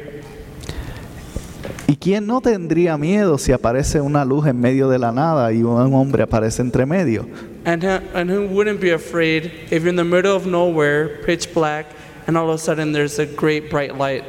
¿Y 1.88 1.96
quién 1.98 2.26
no 2.26 2.42
tendría 2.42 2.98
miedo 2.98 3.38
si 3.38 3.52
aparece 3.52 4.02
una 4.02 4.26
luz 4.26 4.48
en 4.48 4.60
medio 4.60 4.90
de 4.90 4.98
la 4.98 5.12
nada 5.12 5.54
y 5.54 5.62
un 5.62 5.94
hombre 5.94 6.24
aparece 6.24 6.64
entre 6.64 6.88
medio? 6.88 7.28
And, 7.66 7.84
who- 7.84 8.02
and 8.16 8.32
who 8.32 8.48
wouldn't 8.48 8.82
be 8.82 8.92
afraid 8.94 9.52
if 9.70 9.84
you're 9.84 9.90
in 9.90 9.96
the 9.96 10.04
middle 10.04 10.36
of 10.36 10.48
nowhere, 10.48 11.22
pitch 11.24 11.54
black, 11.54 11.86
and 12.26 12.36
all 12.36 12.50
of 12.50 12.56
a 12.56 12.58
sudden 12.58 12.92
there's 12.94 13.20
a 13.20 13.28
great 13.28 13.70
bright 13.70 13.96
light? 13.96 14.24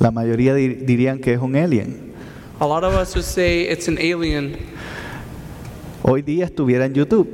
La 0.00 0.10
mayoría 0.10 0.54
di- 0.54 0.74
dirían 0.86 1.20
que 1.20 1.34
es 1.34 1.40
un 1.40 1.54
alien. 1.56 2.03
A 2.60 2.66
lot 2.66 2.84
of 2.84 2.94
us 2.94 3.14
would 3.14 3.24
say 3.24 3.62
it's 3.62 3.88
an 3.88 3.98
alien. 3.98 4.56
Hoy 6.02 6.22
día 6.22 6.44
estuviera 6.44 6.84
en 6.84 6.94
YouTube. 6.94 7.26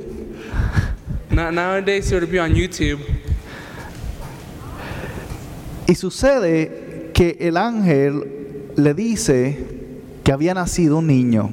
Now, 1.29 1.49
nowadays 1.51 2.11
it 2.11 2.19
would 2.19 2.31
be 2.31 2.39
on 2.39 2.53
YouTube. 2.55 2.99
Y 5.87 5.95
sucede 5.95 7.11
que 7.13 7.37
el 7.39 7.57
ángel 7.57 8.71
le 8.75 8.93
dice 8.93 9.57
que 10.23 10.31
había 10.31 10.53
nacido 10.53 10.97
un 10.97 11.07
niño. 11.07 11.51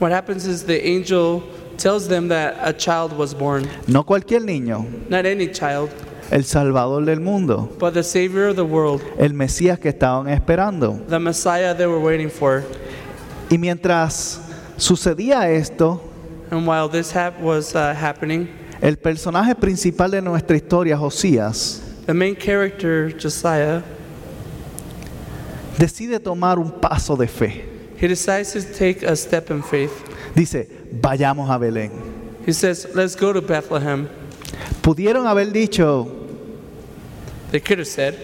What 0.00 0.12
happens 0.12 0.44
is 0.46 0.64
the 0.64 0.80
angel 0.86 1.42
tells 1.78 2.08
them 2.08 2.28
that 2.28 2.56
a 2.62 2.72
child 2.72 3.16
was 3.16 3.32
born. 3.34 3.66
No 3.86 4.02
cualquier 4.04 4.40
niño, 4.42 4.86
Not 5.08 5.24
any 5.24 5.48
child, 5.48 5.90
el 6.30 6.44
Salvador 6.44 7.04
del 7.04 7.20
mundo, 7.20 7.68
but 7.78 7.92
the 7.94 8.02
Savior 8.02 8.48
of 8.48 8.56
the 8.56 8.64
world, 8.64 9.02
el 9.18 9.32
Mesías 9.34 9.78
que 9.78 9.90
estaban 9.90 10.28
esperando. 10.28 10.98
the 11.08 11.18
Messiah 11.18 11.74
they 11.74 11.86
were 11.86 12.00
waiting 12.00 12.30
for. 12.30 12.62
Y 13.50 13.58
mientras 13.58 14.40
sucedía 14.76 15.48
esto, 15.50 16.00
And 16.50 16.66
while 16.66 16.88
this 16.88 17.10
hap- 17.12 17.40
was 17.40 17.74
uh, 17.74 17.94
happening, 17.94 18.48
el 18.80 18.96
personaje 18.96 19.54
principal 19.54 20.10
de 20.10 20.20
nuestra 20.22 20.56
historia, 20.56 20.96
Josías, 20.96 21.80
the 22.06 22.14
main 22.14 22.34
character, 22.36 23.10
Josiah, 23.18 23.82
decide 25.78 26.20
tomar 26.20 26.58
un 26.58 26.70
paso 26.80 27.16
de 27.16 27.26
fe. 27.26 27.64
he 27.96 28.06
decides 28.08 28.52
to 28.52 28.62
take 28.62 29.02
a 29.02 29.16
step 29.16 29.50
in 29.50 29.62
faith. 29.62 29.92
Dice, 30.34 30.68
vayamos 31.00 31.48
a 31.50 31.58
Belén. 31.58 31.90
He 32.44 32.52
says, 32.52 32.86
Let's 32.94 33.14
go 33.16 33.32
to 33.32 33.40
Bethlehem. 33.40 34.08
Pudieron 34.84 35.26
haber 35.26 35.50
dicho, 35.50 36.06
They 37.50 37.58
could 37.58 37.78
have 37.78 37.88
said, 37.88 38.14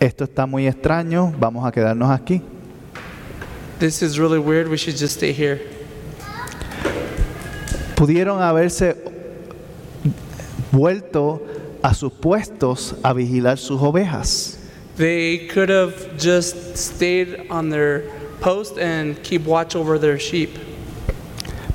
esto 0.00 0.24
está 0.24 0.46
muy 0.46 0.66
extraño, 0.66 1.32
vamos 1.38 1.64
a 1.64 1.70
quedarnos 1.70 2.10
aquí. 2.10 2.42
This 3.78 4.02
is 4.02 4.18
really 4.18 4.40
weird, 4.40 4.68
we 4.68 4.76
should 4.76 4.96
just 4.96 5.14
stay 5.14 5.32
here. 5.32 5.60
pudieron 7.94 8.42
haberse 8.42 8.96
vuelto 10.72 11.40
a 11.80 11.94
sus 11.94 12.12
puestos 12.12 12.96
a 13.04 13.12
vigilar 13.12 13.58
sus 13.58 13.80
ovejas. 13.80 14.58
They 14.96 15.46
could 15.46 15.68
have 15.70 16.18
just 16.18 16.76
stayed 16.76 17.46
on 17.48 17.70
their 17.70 18.10
post 18.40 18.76
and 18.76 19.22
keep 19.22 19.46
watch 19.46 19.76
over 19.76 20.00
their 20.00 20.18
sheep, 20.18 20.50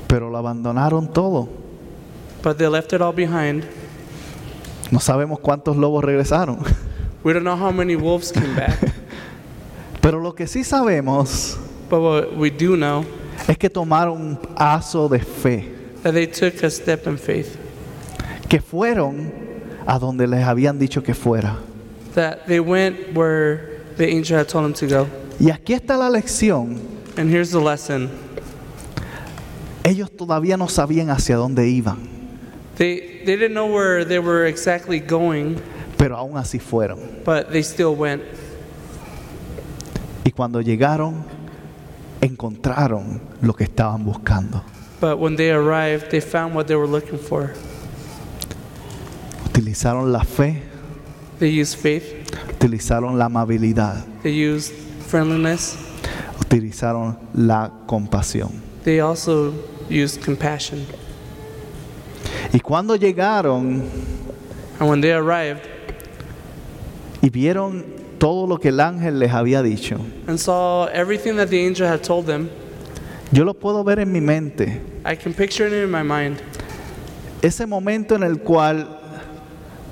Pero 0.06 0.28
lo 0.28 0.36
abandonaron 0.36 1.14
todo. 1.14 1.48
But 2.42 2.56
they 2.58 2.68
left 2.68 2.92
it 2.92 3.00
all 3.00 3.12
behind. 3.12 3.64
No 4.90 4.98
sabemos 4.98 5.38
cuántos 5.40 5.76
lobos 5.76 6.04
regresaron. 6.04 6.58
We 7.22 7.32
don't 7.34 7.44
know 7.44 7.56
how 7.56 7.70
many 7.70 7.96
wolves 7.96 8.32
came 8.32 8.54
back, 8.56 8.78
Pero 10.00 10.20
lo 10.20 10.32
que 10.34 10.46
sí 10.46 10.64
sabemos 10.64 11.58
but 11.90 12.00
what 12.00 12.36
we 12.36 12.50
do 12.50 12.76
know 12.76 13.04
es 13.46 13.58
que 13.58 13.68
tomaron 13.68 14.20
un 14.20 14.36
paso 14.36 15.08
de 15.08 15.18
fe, 15.18 15.70
that 16.02 16.12
they 16.14 16.26
took 16.26 16.62
a 16.62 16.70
step 16.70 17.06
in 17.06 17.18
faith, 17.18 17.56
que 18.48 18.60
fueron 18.60 19.30
a 19.86 19.98
donde 19.98 20.26
les 20.26 20.42
habían 20.44 20.78
dicho 20.78 21.02
que 21.02 21.12
fuera. 21.14 21.58
that 22.14 22.46
they 22.46 22.58
went 22.60 23.12
where 23.14 23.82
the 23.96 24.06
angel 24.06 24.38
had 24.38 24.48
told 24.48 24.64
them 24.64 24.72
to 24.72 24.86
go. 24.86 25.06
Y 25.38 25.50
aquí 25.50 25.74
está 25.74 25.96
la 25.98 26.08
lección. 26.08 26.78
And 27.18 27.28
here's 27.30 27.50
the 27.50 27.60
lesson 27.60 28.08
Ellos 29.84 30.10
todavía 30.10 30.56
no 30.56 30.68
sabían 30.68 31.10
hacia 31.10 31.36
dónde 31.36 31.68
iban, 31.68 31.98
they, 32.80 33.20
they 33.26 33.36
didn't 33.36 33.52
know 33.52 33.66
where 33.66 34.06
they 34.06 34.18
were 34.18 34.46
exactly 34.46 35.00
going, 35.00 35.60
pero 35.98 36.16
aún 36.16 36.38
así 36.38 36.58
fueron. 36.58 36.98
but 37.26 37.50
they 37.52 37.62
still 37.62 37.94
went. 37.94 38.22
Y 40.24 40.30
cuando 40.32 40.62
llegaron, 40.62 41.22
encontraron 42.22 43.20
lo 43.42 43.52
que 43.52 43.64
estaban 43.64 44.02
buscando. 44.04 44.62
But 44.98 45.18
when 45.18 45.36
they 45.36 45.50
arrived, 45.50 46.10
they 46.10 46.20
found 46.22 46.54
what 46.54 46.66
they 46.68 46.74
were 46.76 46.86
looking 46.88 47.18
for. 47.18 47.52
Utilizaron 49.52 50.10
la 50.10 50.22
fe, 50.24 50.62
They 51.38 51.48
used 51.60 51.76
faith, 51.78 52.04
utilizaron 52.58 53.18
la 53.18 53.26
amabilidad, 53.26 54.04
they 54.22 54.32
used 54.32 54.72
friendliness, 55.06 55.76
utilizaron 56.40 57.16
la 57.34 57.70
compasión. 57.86 58.52
they 58.84 59.00
also 59.00 59.52
used 59.88 60.22
compassion. 60.22 60.86
Y 62.52 62.60
cuando 62.60 62.96
llegaron 62.96 63.82
And 64.80 64.88
when 64.88 65.02
they 65.02 65.12
arrived 65.12 65.60
y 67.20 67.28
vieron 67.28 67.84
todo 68.18 68.46
lo 68.46 68.58
que 68.58 68.68
el 68.68 68.80
ángel 68.80 69.18
les 69.18 69.30
había 69.30 69.62
dicho, 69.62 69.98
and 70.26 70.38
saw 70.38 70.88
everything 70.88 71.36
that 71.36 71.48
the 71.48 71.66
angel 71.66 71.86
had 71.86 72.02
told 72.02 72.24
them, 72.24 72.48
yo 73.30 73.44
lo 73.44 73.52
puedo 73.52 73.84
ver 73.84 73.98
en 73.98 74.10
mi 74.10 74.22
mente. 74.22 74.80
I 75.04 75.16
can 75.16 75.34
picture 75.34 75.66
it 75.66 75.84
in 75.84 75.90
my 75.90 76.02
mind. 76.02 76.38
Ese 77.42 77.66
momento 77.66 78.14
en 78.14 78.22
el 78.22 78.40
cual 78.40 78.88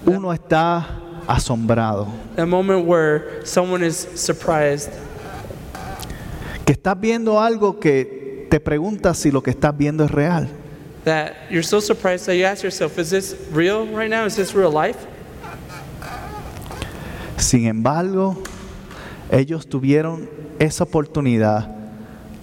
uno 0.07 0.33
está 0.33 0.87
asombrado, 1.27 2.09
That 2.37 2.47
moment 2.47 2.87
where 2.87 3.45
someone 3.45 3.85
is 3.85 4.09
surprised, 4.15 4.91
que 6.65 6.73
estás 6.73 6.99
viendo 6.99 7.39
algo 7.39 7.79
que 7.79 8.47
te 8.51 8.59
preguntas 8.59 9.19
si 9.19 9.31
lo 9.31 9.43
que 9.43 9.51
estás 9.51 9.77
viendo 9.77 10.03
es 10.03 10.11
real. 10.11 10.49
That 11.09 11.51
you're 11.51 11.63
so 11.63 11.81
surprised 11.81 12.27
that 12.27 12.37
you 12.37 12.45
ask 12.45 12.63
yourself, 12.63 12.99
is 12.99 13.09
this 13.09 13.35
real 13.51 13.87
right 13.87 14.11
now? 14.11 14.27
Is 14.27 14.37
this 14.37 14.55
real 14.55 14.71
life? 14.71 15.07
Sin 17.39 17.67
embargo, 17.67 18.37
ellos 19.31 19.67
tuvieron 19.67 20.29
esa 20.59 20.85
oportunidad 20.85 21.67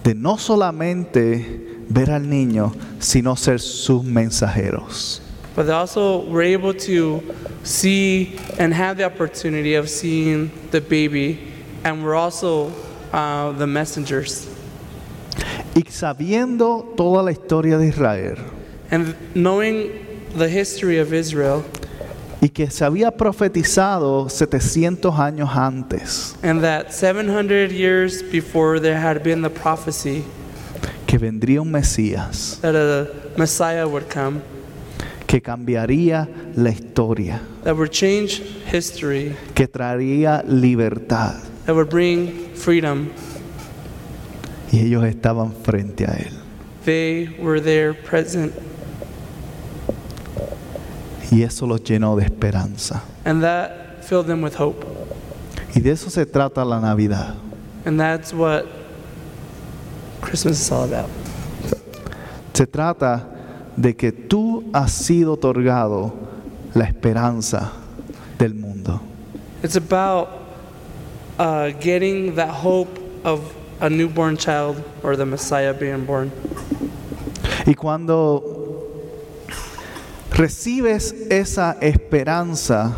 de 0.02 0.14
no 0.14 0.36
solamente 0.36 1.84
ver 1.88 2.10
al 2.10 2.28
niño, 2.28 2.72
sino 2.98 3.36
ser 3.36 3.60
sus 3.60 4.02
mensajeros. 4.02 5.20
But 5.54 5.66
they 5.66 5.72
also 5.72 6.28
were 6.28 6.42
able 6.42 6.74
to 6.74 7.22
see 7.62 8.36
and 8.58 8.74
have 8.74 8.96
the 8.96 9.04
opportunity 9.04 9.74
of 9.74 9.88
seeing 9.88 10.50
the 10.72 10.80
baby, 10.80 11.38
and 11.84 12.02
we're 12.02 12.16
also 12.16 12.72
uh, 13.12 13.52
the 13.52 13.66
messengers. 13.66 14.48
Y 15.76 15.84
sabiendo 15.88 16.94
toda 16.96 17.22
la 17.22 17.30
historia 17.30 17.78
de 17.78 17.88
Israel 17.88 18.55
And 18.90 19.14
knowing 19.34 19.90
the 20.36 20.48
history 20.48 20.98
of 20.98 21.12
Israel, 21.12 21.64
y 22.40 22.50
que 22.50 22.70
se 22.70 22.84
había 22.84 23.10
profetizado 23.10 24.28
700 24.28 25.14
años 25.18 25.56
antes 25.56 26.36
and 26.42 26.60
that 26.62 26.92
700 26.92 27.72
years 27.72 28.22
before 28.30 28.78
there 28.78 28.94
had 28.96 29.22
been 29.24 29.40
the 29.42 29.48
prophecy 29.50 30.22
que 31.06 31.18
vendría 31.18 31.62
un 31.62 31.72
Mesías 31.72 32.58
that 32.60 32.76
a 32.76 33.08
Messiah 33.38 33.86
would 33.88 34.04
come, 34.08 34.40
que 35.26 35.40
cambiaría 35.40 36.28
la 36.54 36.70
historia, 36.70 37.40
that 37.64 37.74
would 37.74 37.90
change 37.90 38.40
history, 38.70 39.34
que 39.54 39.66
traería 39.66 40.44
libertad. 40.46 41.42
that 41.64 41.74
would 41.74 41.88
bring 41.88 42.54
freedom, 42.54 43.08
Y 44.70 44.80
ellos 44.80 45.04
estaban 45.06 45.52
frente 45.64 46.04
a 46.04 46.12
él. 46.18 46.32
they 46.84 47.28
were 47.40 47.60
there 47.60 47.94
present. 47.94 48.52
Y 51.30 51.42
eso 51.42 51.66
los 51.66 51.82
llenó 51.82 52.16
de 52.16 52.24
esperanza. 52.24 53.02
And 53.24 53.42
that 53.42 54.04
filled 54.04 54.26
them 54.26 54.42
with 54.42 54.54
hope. 54.54 54.86
Y 55.74 55.80
de 55.80 55.90
eso 55.90 56.10
se 56.10 56.24
trata 56.26 56.64
la 56.64 56.80
Navidad. 56.80 57.34
And 57.84 57.98
that's 57.98 58.32
what 58.32 58.66
Christmas 60.20 60.60
is 60.60 60.72
all 60.72 60.84
about. 60.84 61.10
Se 62.52 62.66
trata 62.66 63.26
de 63.76 63.94
que 63.94 64.12
tú 64.12 64.64
has 64.72 64.92
sido 64.92 65.34
otorgado 65.34 66.12
la 66.74 66.84
esperanza 66.84 67.72
del 68.38 68.54
mundo. 68.54 69.00
It's 69.62 69.76
about 69.76 70.28
uh, 71.38 71.70
getting 71.80 72.36
that 72.36 72.50
hope 72.50 72.98
of 73.24 73.54
a 73.80 73.90
newborn 73.90 74.36
child 74.36 74.82
or 75.02 75.16
the 75.16 75.26
Messiah 75.26 75.74
being 75.74 76.06
born. 76.06 76.30
Y 77.66 77.74
cuando 77.74 78.55
recibes 80.36 81.14
esa 81.30 81.76
esperanza 81.80 82.94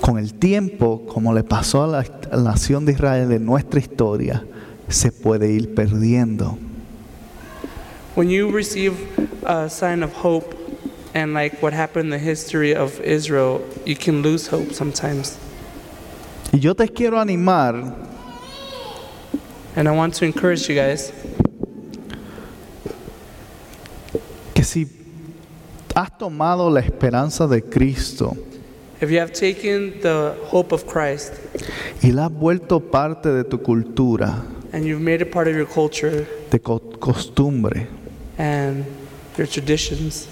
con 0.00 0.18
el 0.18 0.34
tiempo, 0.34 1.06
como 1.06 1.32
le 1.32 1.42
pasó 1.42 1.84
a 1.84 1.86
la, 1.86 1.98
a 2.00 2.36
la 2.36 2.50
nación 2.50 2.84
de 2.84 2.92
Israel 2.92 3.32
en 3.32 3.46
nuestra 3.46 3.80
historia, 3.80 4.44
se 4.88 5.10
puede 5.10 5.50
ir 5.50 5.74
perdiendo. 5.74 6.58
When 8.14 8.28
you 8.28 8.50
receive 8.50 8.94
a 9.44 9.68
sign 9.70 10.02
of 10.02 10.12
hope, 10.12 10.54
and 11.14 11.32
like 11.32 11.62
what 11.62 11.72
happened 11.72 12.12
in 12.12 12.18
the 12.18 12.18
history 12.18 12.74
of 12.74 13.00
Israel, 13.00 13.62
you 13.86 13.96
can 13.96 14.22
lose 14.22 14.46
hope 14.48 14.72
sometimes. 14.72 15.38
Y 16.52 16.58
yo 16.58 16.74
te 16.74 16.86
quiero 16.88 17.18
animar 17.18 18.04
And 19.76 19.88
I 19.88 19.90
want 19.90 20.14
to 20.14 20.24
encourage 20.24 20.68
you 20.68 20.76
guys 20.76 21.12
que 24.54 24.62
si 24.62 24.86
has 25.94 26.16
tomado 26.18 26.70
la 26.70 26.80
esperanza 26.80 27.46
de 27.46 27.62
Cristo 27.62 28.36
if 29.00 29.10
you 29.10 29.18
have 29.18 29.32
taken 29.32 30.00
the 30.00 30.34
hope 30.50 30.72
of 30.74 30.84
Christ 30.86 31.34
y 32.02 32.10
la 32.12 32.26
has 32.26 32.32
vuelto 32.32 32.80
parte 32.80 33.28
de 33.30 33.44
tu 33.44 33.58
cultura, 33.62 34.42
and 34.72 34.84
you've 34.84 35.02
made 35.02 35.20
it 35.22 35.30
part 35.32 35.46
of 35.48 35.54
your 35.54 35.66
culture 35.66 36.26
de 36.50 36.58
co- 36.60 36.80
costumbre, 36.98 37.86
and 38.38 38.84
your 39.36 39.46
traditions, 39.48 40.26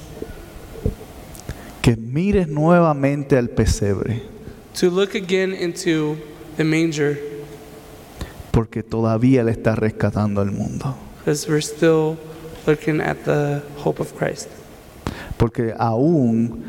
que 1.81 1.97
mires 1.97 2.49
nuevamente 2.49 3.37
al 3.37 3.49
pesebre, 3.49 4.23
to 4.79 4.91
look 4.91 5.15
again 5.15 5.53
into 5.55 6.17
the 6.57 6.65
manger. 6.65 7.19
Porque 8.53 8.83
todavía 8.83 9.43
le 9.45 9.53
está 9.53 9.75
rescatando 9.75 10.41
al 10.43 10.51
mundo. 10.53 10.95
because 11.19 11.49
we're 11.49 11.61
still 11.63 12.19
looking 12.67 13.01
at 13.01 13.25
the 13.25 13.63
hope 13.79 14.01
of 14.01 14.15
Christ. 14.17 14.49
Porque 15.43 15.75
aún 15.77 16.63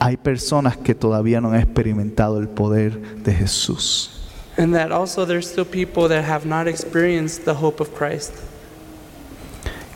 hay 0.00 0.16
personas 0.16 0.76
que 0.76 0.92
todavía 0.92 1.40
no 1.40 1.52
han 1.52 1.60
experimentado 1.60 2.40
el 2.40 2.48
poder 2.48 3.22
de 3.22 3.32
Jesús. 3.32 4.10
And 4.56 4.74
that 4.74 4.90
also 4.90 5.24
there's 5.24 5.48
still 5.48 5.64
people 5.64 6.08
that 6.08 6.24
have 6.24 6.44
not 6.44 6.66
experienced 6.66 7.44
the 7.44 7.54
hope 7.54 7.80
of 7.80 7.94
Christ. 7.94 8.32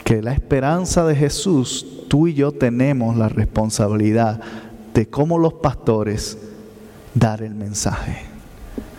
Que 0.05 0.23
la 0.23 0.35
esperanza 0.35 1.05
de 1.05 1.17
Jesús, 1.17 1.85
tú 2.09 2.29
y 2.29 2.35
yo 2.35 2.53
tenemos 2.53 3.17
la 3.17 3.29
responsabilidad 3.29 4.41
de 4.95 5.07
como 5.07 5.37
los 5.37 5.55
pastores 5.55 6.39
dar 7.15 7.43
el 7.43 7.55
mensaje. 7.55 8.21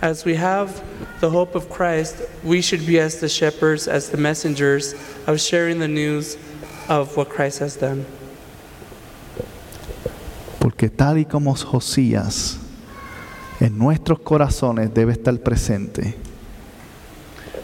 As 0.02 0.26
we 0.26 0.36
have 0.36 0.84
the 1.22 1.30
hope 1.30 1.56
of 1.56 1.70
Christ, 1.70 2.24
we 2.44 2.62
should 2.62 2.86
be 2.86 3.00
as 3.00 3.22
the 3.22 3.30
shepherds, 3.30 3.88
as 3.88 4.10
the 4.10 4.18
messengers 4.18 4.96
of 5.28 5.40
sharing 5.40 5.80
the 5.80 5.88
news 5.88 6.36
of 6.90 7.16
what 7.16 7.30
Christ 7.30 7.60
has 7.60 7.78
done. 7.78 8.06
Porque 10.64 10.90
tal 10.90 11.18
y 11.18 11.26
como 11.26 11.54
Josías, 11.56 12.56
en 13.60 13.78
nuestros 13.78 14.20
corazones 14.20 14.94
debe 14.94 15.12
estar 15.12 15.38
presente 15.40 16.16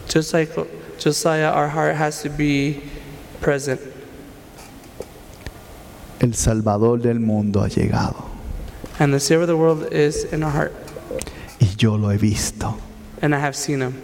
Just 0.06 0.34
like 0.34 0.52
Josiah, 1.02 1.50
our 1.54 1.66
heart 1.66 1.96
has 1.96 2.22
to 2.22 2.28
be 2.28 2.82
present. 3.40 3.80
El 6.20 6.34
Salvador 6.34 7.00
del 7.00 7.20
mundo 7.20 7.62
ha 7.62 7.68
llegado 7.68 8.26
And 8.98 9.14
the 9.14 9.20
Savior 9.20 9.44
of 9.44 9.48
the 9.48 9.56
world 9.56 9.90
is 9.90 10.26
in 10.30 10.42
our 10.42 10.50
heart. 10.52 10.72
y 11.58 11.68
yo 11.78 11.96
lo 11.96 12.10
he 12.10 12.18
visto. 12.18 12.76
And 13.22 13.34
I 13.34 13.38
have 13.38 13.56
seen 13.56 13.80
him. 13.80 13.94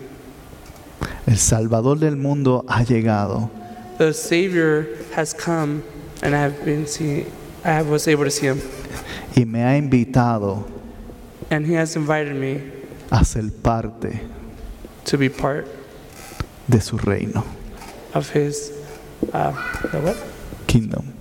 El 1.26 1.36
Salvador 1.36 1.98
del 1.98 2.16
mundo 2.16 2.64
ha 2.66 2.82
llegado 2.82 3.50
The 3.98 4.14
Savior 4.14 4.86
has 5.14 5.34
come, 5.34 5.82
and 6.22 6.34
I 6.34 6.38
have 6.38 6.64
been 6.64 6.86
seeing, 6.86 7.30
I 7.62 7.82
was 7.82 8.08
able 8.08 8.24
to 8.24 8.30
see 8.30 8.46
him. 8.46 8.62
Y 9.36 9.44
me 9.44 9.62
ha 9.62 9.76
invitado 9.76 10.66
And 11.50 11.64
he 11.66 11.74
has 11.74 11.94
invited 11.94 12.34
me 12.34 12.60
a 13.10 13.24
ser 13.24 13.50
parte 13.62 14.20
to 15.04 15.16
be 15.16 15.28
part 15.28 15.68
de 16.68 16.80
su 16.80 16.96
reino, 16.96 17.44
of 18.14 18.28
his, 18.30 18.72
uh, 19.32 19.52
the 19.92 20.00
what? 20.00 20.16
kingdom. 20.66 21.12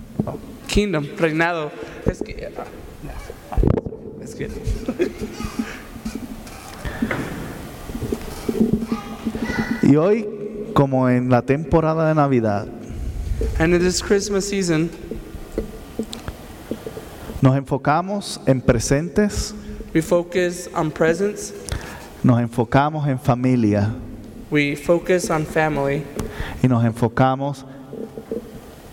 Kingdom, 0.66 1.06
reinado. 1.16 1.70
Es 2.04 2.20
que, 2.22 2.50
good. 4.36 4.50
Y 9.82 9.94
hoy, 9.94 10.26
como 10.74 11.08
en 11.08 11.28
la 11.30 11.42
temporada 11.42 12.08
de 12.08 12.14
Navidad, 12.14 12.66
And 13.58 13.74
in 13.74 13.80
this 13.80 14.02
Christmas 14.02 14.48
season, 14.48 14.90
nos 17.46 17.56
enfocamos 17.56 18.40
en 18.44 18.60
presentes, 18.60 19.54
we 19.94 20.02
focus 20.02 20.68
on 20.74 20.90
presents, 20.90 21.54
nos 22.24 22.40
enfocamos 22.40 23.06
en 23.06 23.20
familia 23.20 23.88
we 24.50 24.74
focus 24.74 25.30
on 25.30 25.46
family, 25.46 26.02
y 26.60 26.66
nos 26.66 26.84
enfocamos 26.84 27.64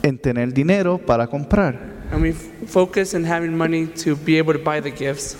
en 0.03 0.19
tener 0.19 0.53
dinero 0.53 0.99
para 0.99 1.25
comprar. 1.25 1.79
and 2.11 2.21
we 2.21 2.31
focus 2.31 3.15
on 3.15 3.25
having 3.25 3.57
money 3.57 3.87
to 3.87 4.15
be 4.15 4.37
able 4.37 4.53
to 4.53 4.63
buy 4.63 4.79
the 4.79 4.91
gifts. 4.91 5.35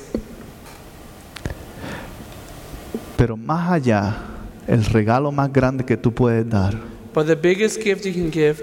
Pero 3.16 3.38
más 3.38 3.72
allá, 3.72 4.16
el 4.68 4.84
regalo 4.86 5.32
más 5.32 5.54
grande 5.54 5.86
que 5.86 5.96
tú 5.98 6.12
puedes 6.12 6.50
dar, 6.50 6.74
But 7.14 7.28
the 7.28 7.36
biggest 7.36 7.80
gift 7.80 8.06
you 8.08 8.12
can 8.12 8.32
give, 8.32 8.60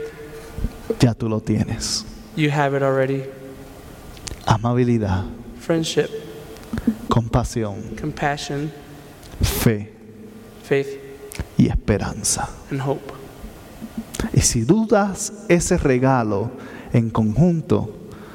ya 0.99 1.15
tú 1.15 1.29
lo 1.29 1.39
tienes. 1.41 2.05
you 2.35 2.51
have 2.51 2.77
it 2.77 2.83
already. 2.83 3.23
Amabilidad, 4.47 5.25
Friendship, 5.59 6.09
compasión, 7.09 7.97
compassion, 8.01 8.71
fe 9.41 9.91
faith, 10.63 10.89
y 11.59 11.69
esperanza. 11.69 12.49
and 12.71 12.81
hope. 12.81 13.13
Y 14.33 14.41
si 14.41 14.63
dudas 14.63 15.33
ese 15.49 15.77
regalo 15.79 16.51
en 16.93 17.11
conjunto, 17.11 17.91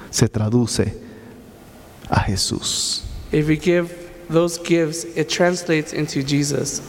se 0.09 0.27
traduce 0.27 0.93
a 2.09 2.19
Jesús. 2.21 3.03
If 3.31 3.47
we 3.47 3.57
give 3.57 3.89
those 4.29 4.57
gifts, 4.57 5.05
it 5.15 5.27
translates 5.29 5.93
into 5.93 6.21
Jesus. 6.21 6.81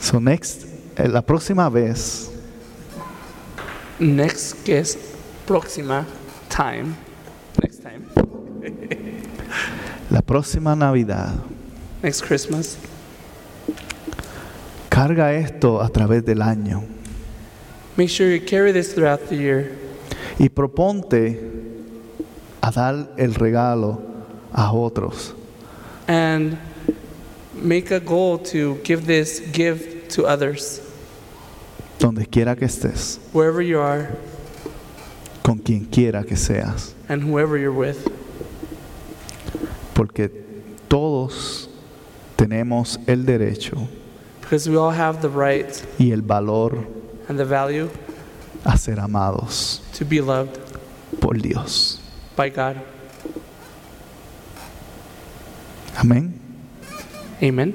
So 0.00 0.18
next, 0.20 0.64
eh, 0.96 1.08
la 1.08 1.22
próxima 1.22 1.68
vez 1.68 2.30
Next 4.00 4.64
guest, 4.64 4.96
próxima 5.48 6.04
time. 6.50 6.94
Next 7.62 7.80
time. 7.82 8.04
La 10.10 10.20
próxima 10.20 10.76
Navidad, 10.76 11.34
Next 12.02 12.22
Christmas. 12.22 12.76
carga 14.90 15.32
esto 15.34 15.80
a 15.80 15.88
través 15.88 16.24
del 16.24 16.42
año 16.42 16.82
Make 17.96 18.08
sure 18.10 18.28
you 18.32 18.40
carry 18.44 18.72
this 18.72 18.94
throughout 18.94 19.28
the 19.28 19.36
year 19.36 19.72
y 20.38 20.48
proponte 20.50 21.40
a 22.60 22.70
dar 22.70 23.08
el 23.16 23.34
regalo 23.34 24.00
a 24.52 24.70
otros. 24.72 25.34
and 26.06 26.56
make 27.54 27.90
a 27.90 27.98
goal 28.00 28.38
to 28.38 28.78
give 28.84 29.04
this 29.06 29.40
gift 29.52 30.10
to 30.14 30.26
others. 30.26 30.80
Donde 31.98 32.26
quiera 32.26 32.54
que 32.54 32.66
estés, 32.66 33.18
Wherever 33.32 33.60
you 33.62 33.80
are 33.80 34.08
con 35.48 35.56
quien 35.58 35.86
quiera 35.86 36.22
que 36.24 36.36
seas, 36.36 36.94
and 37.08 37.22
whoever 37.22 37.56
you're 37.58 37.72
with. 37.72 37.96
porque 39.94 40.28
todos 40.88 41.70
tenemos 42.36 42.98
el 43.06 43.24
derecho 43.24 43.88
Because 44.42 44.68
we 44.68 44.76
all 44.76 44.90
have 44.92 45.22
the 45.22 45.28
right 45.30 45.66
y 45.98 46.12
el 46.12 46.20
valor 46.20 46.76
and 47.30 47.38
the 47.38 47.44
value 47.46 47.88
a 48.64 48.76
ser 48.76 49.00
amados 49.00 49.80
to 49.98 50.04
be 50.04 50.20
loved 50.20 50.58
por 51.18 51.34
Dios. 51.38 51.98
by 52.36 52.50
God. 52.50 52.76
Amén. 55.96 56.32
Amen. 57.42 57.74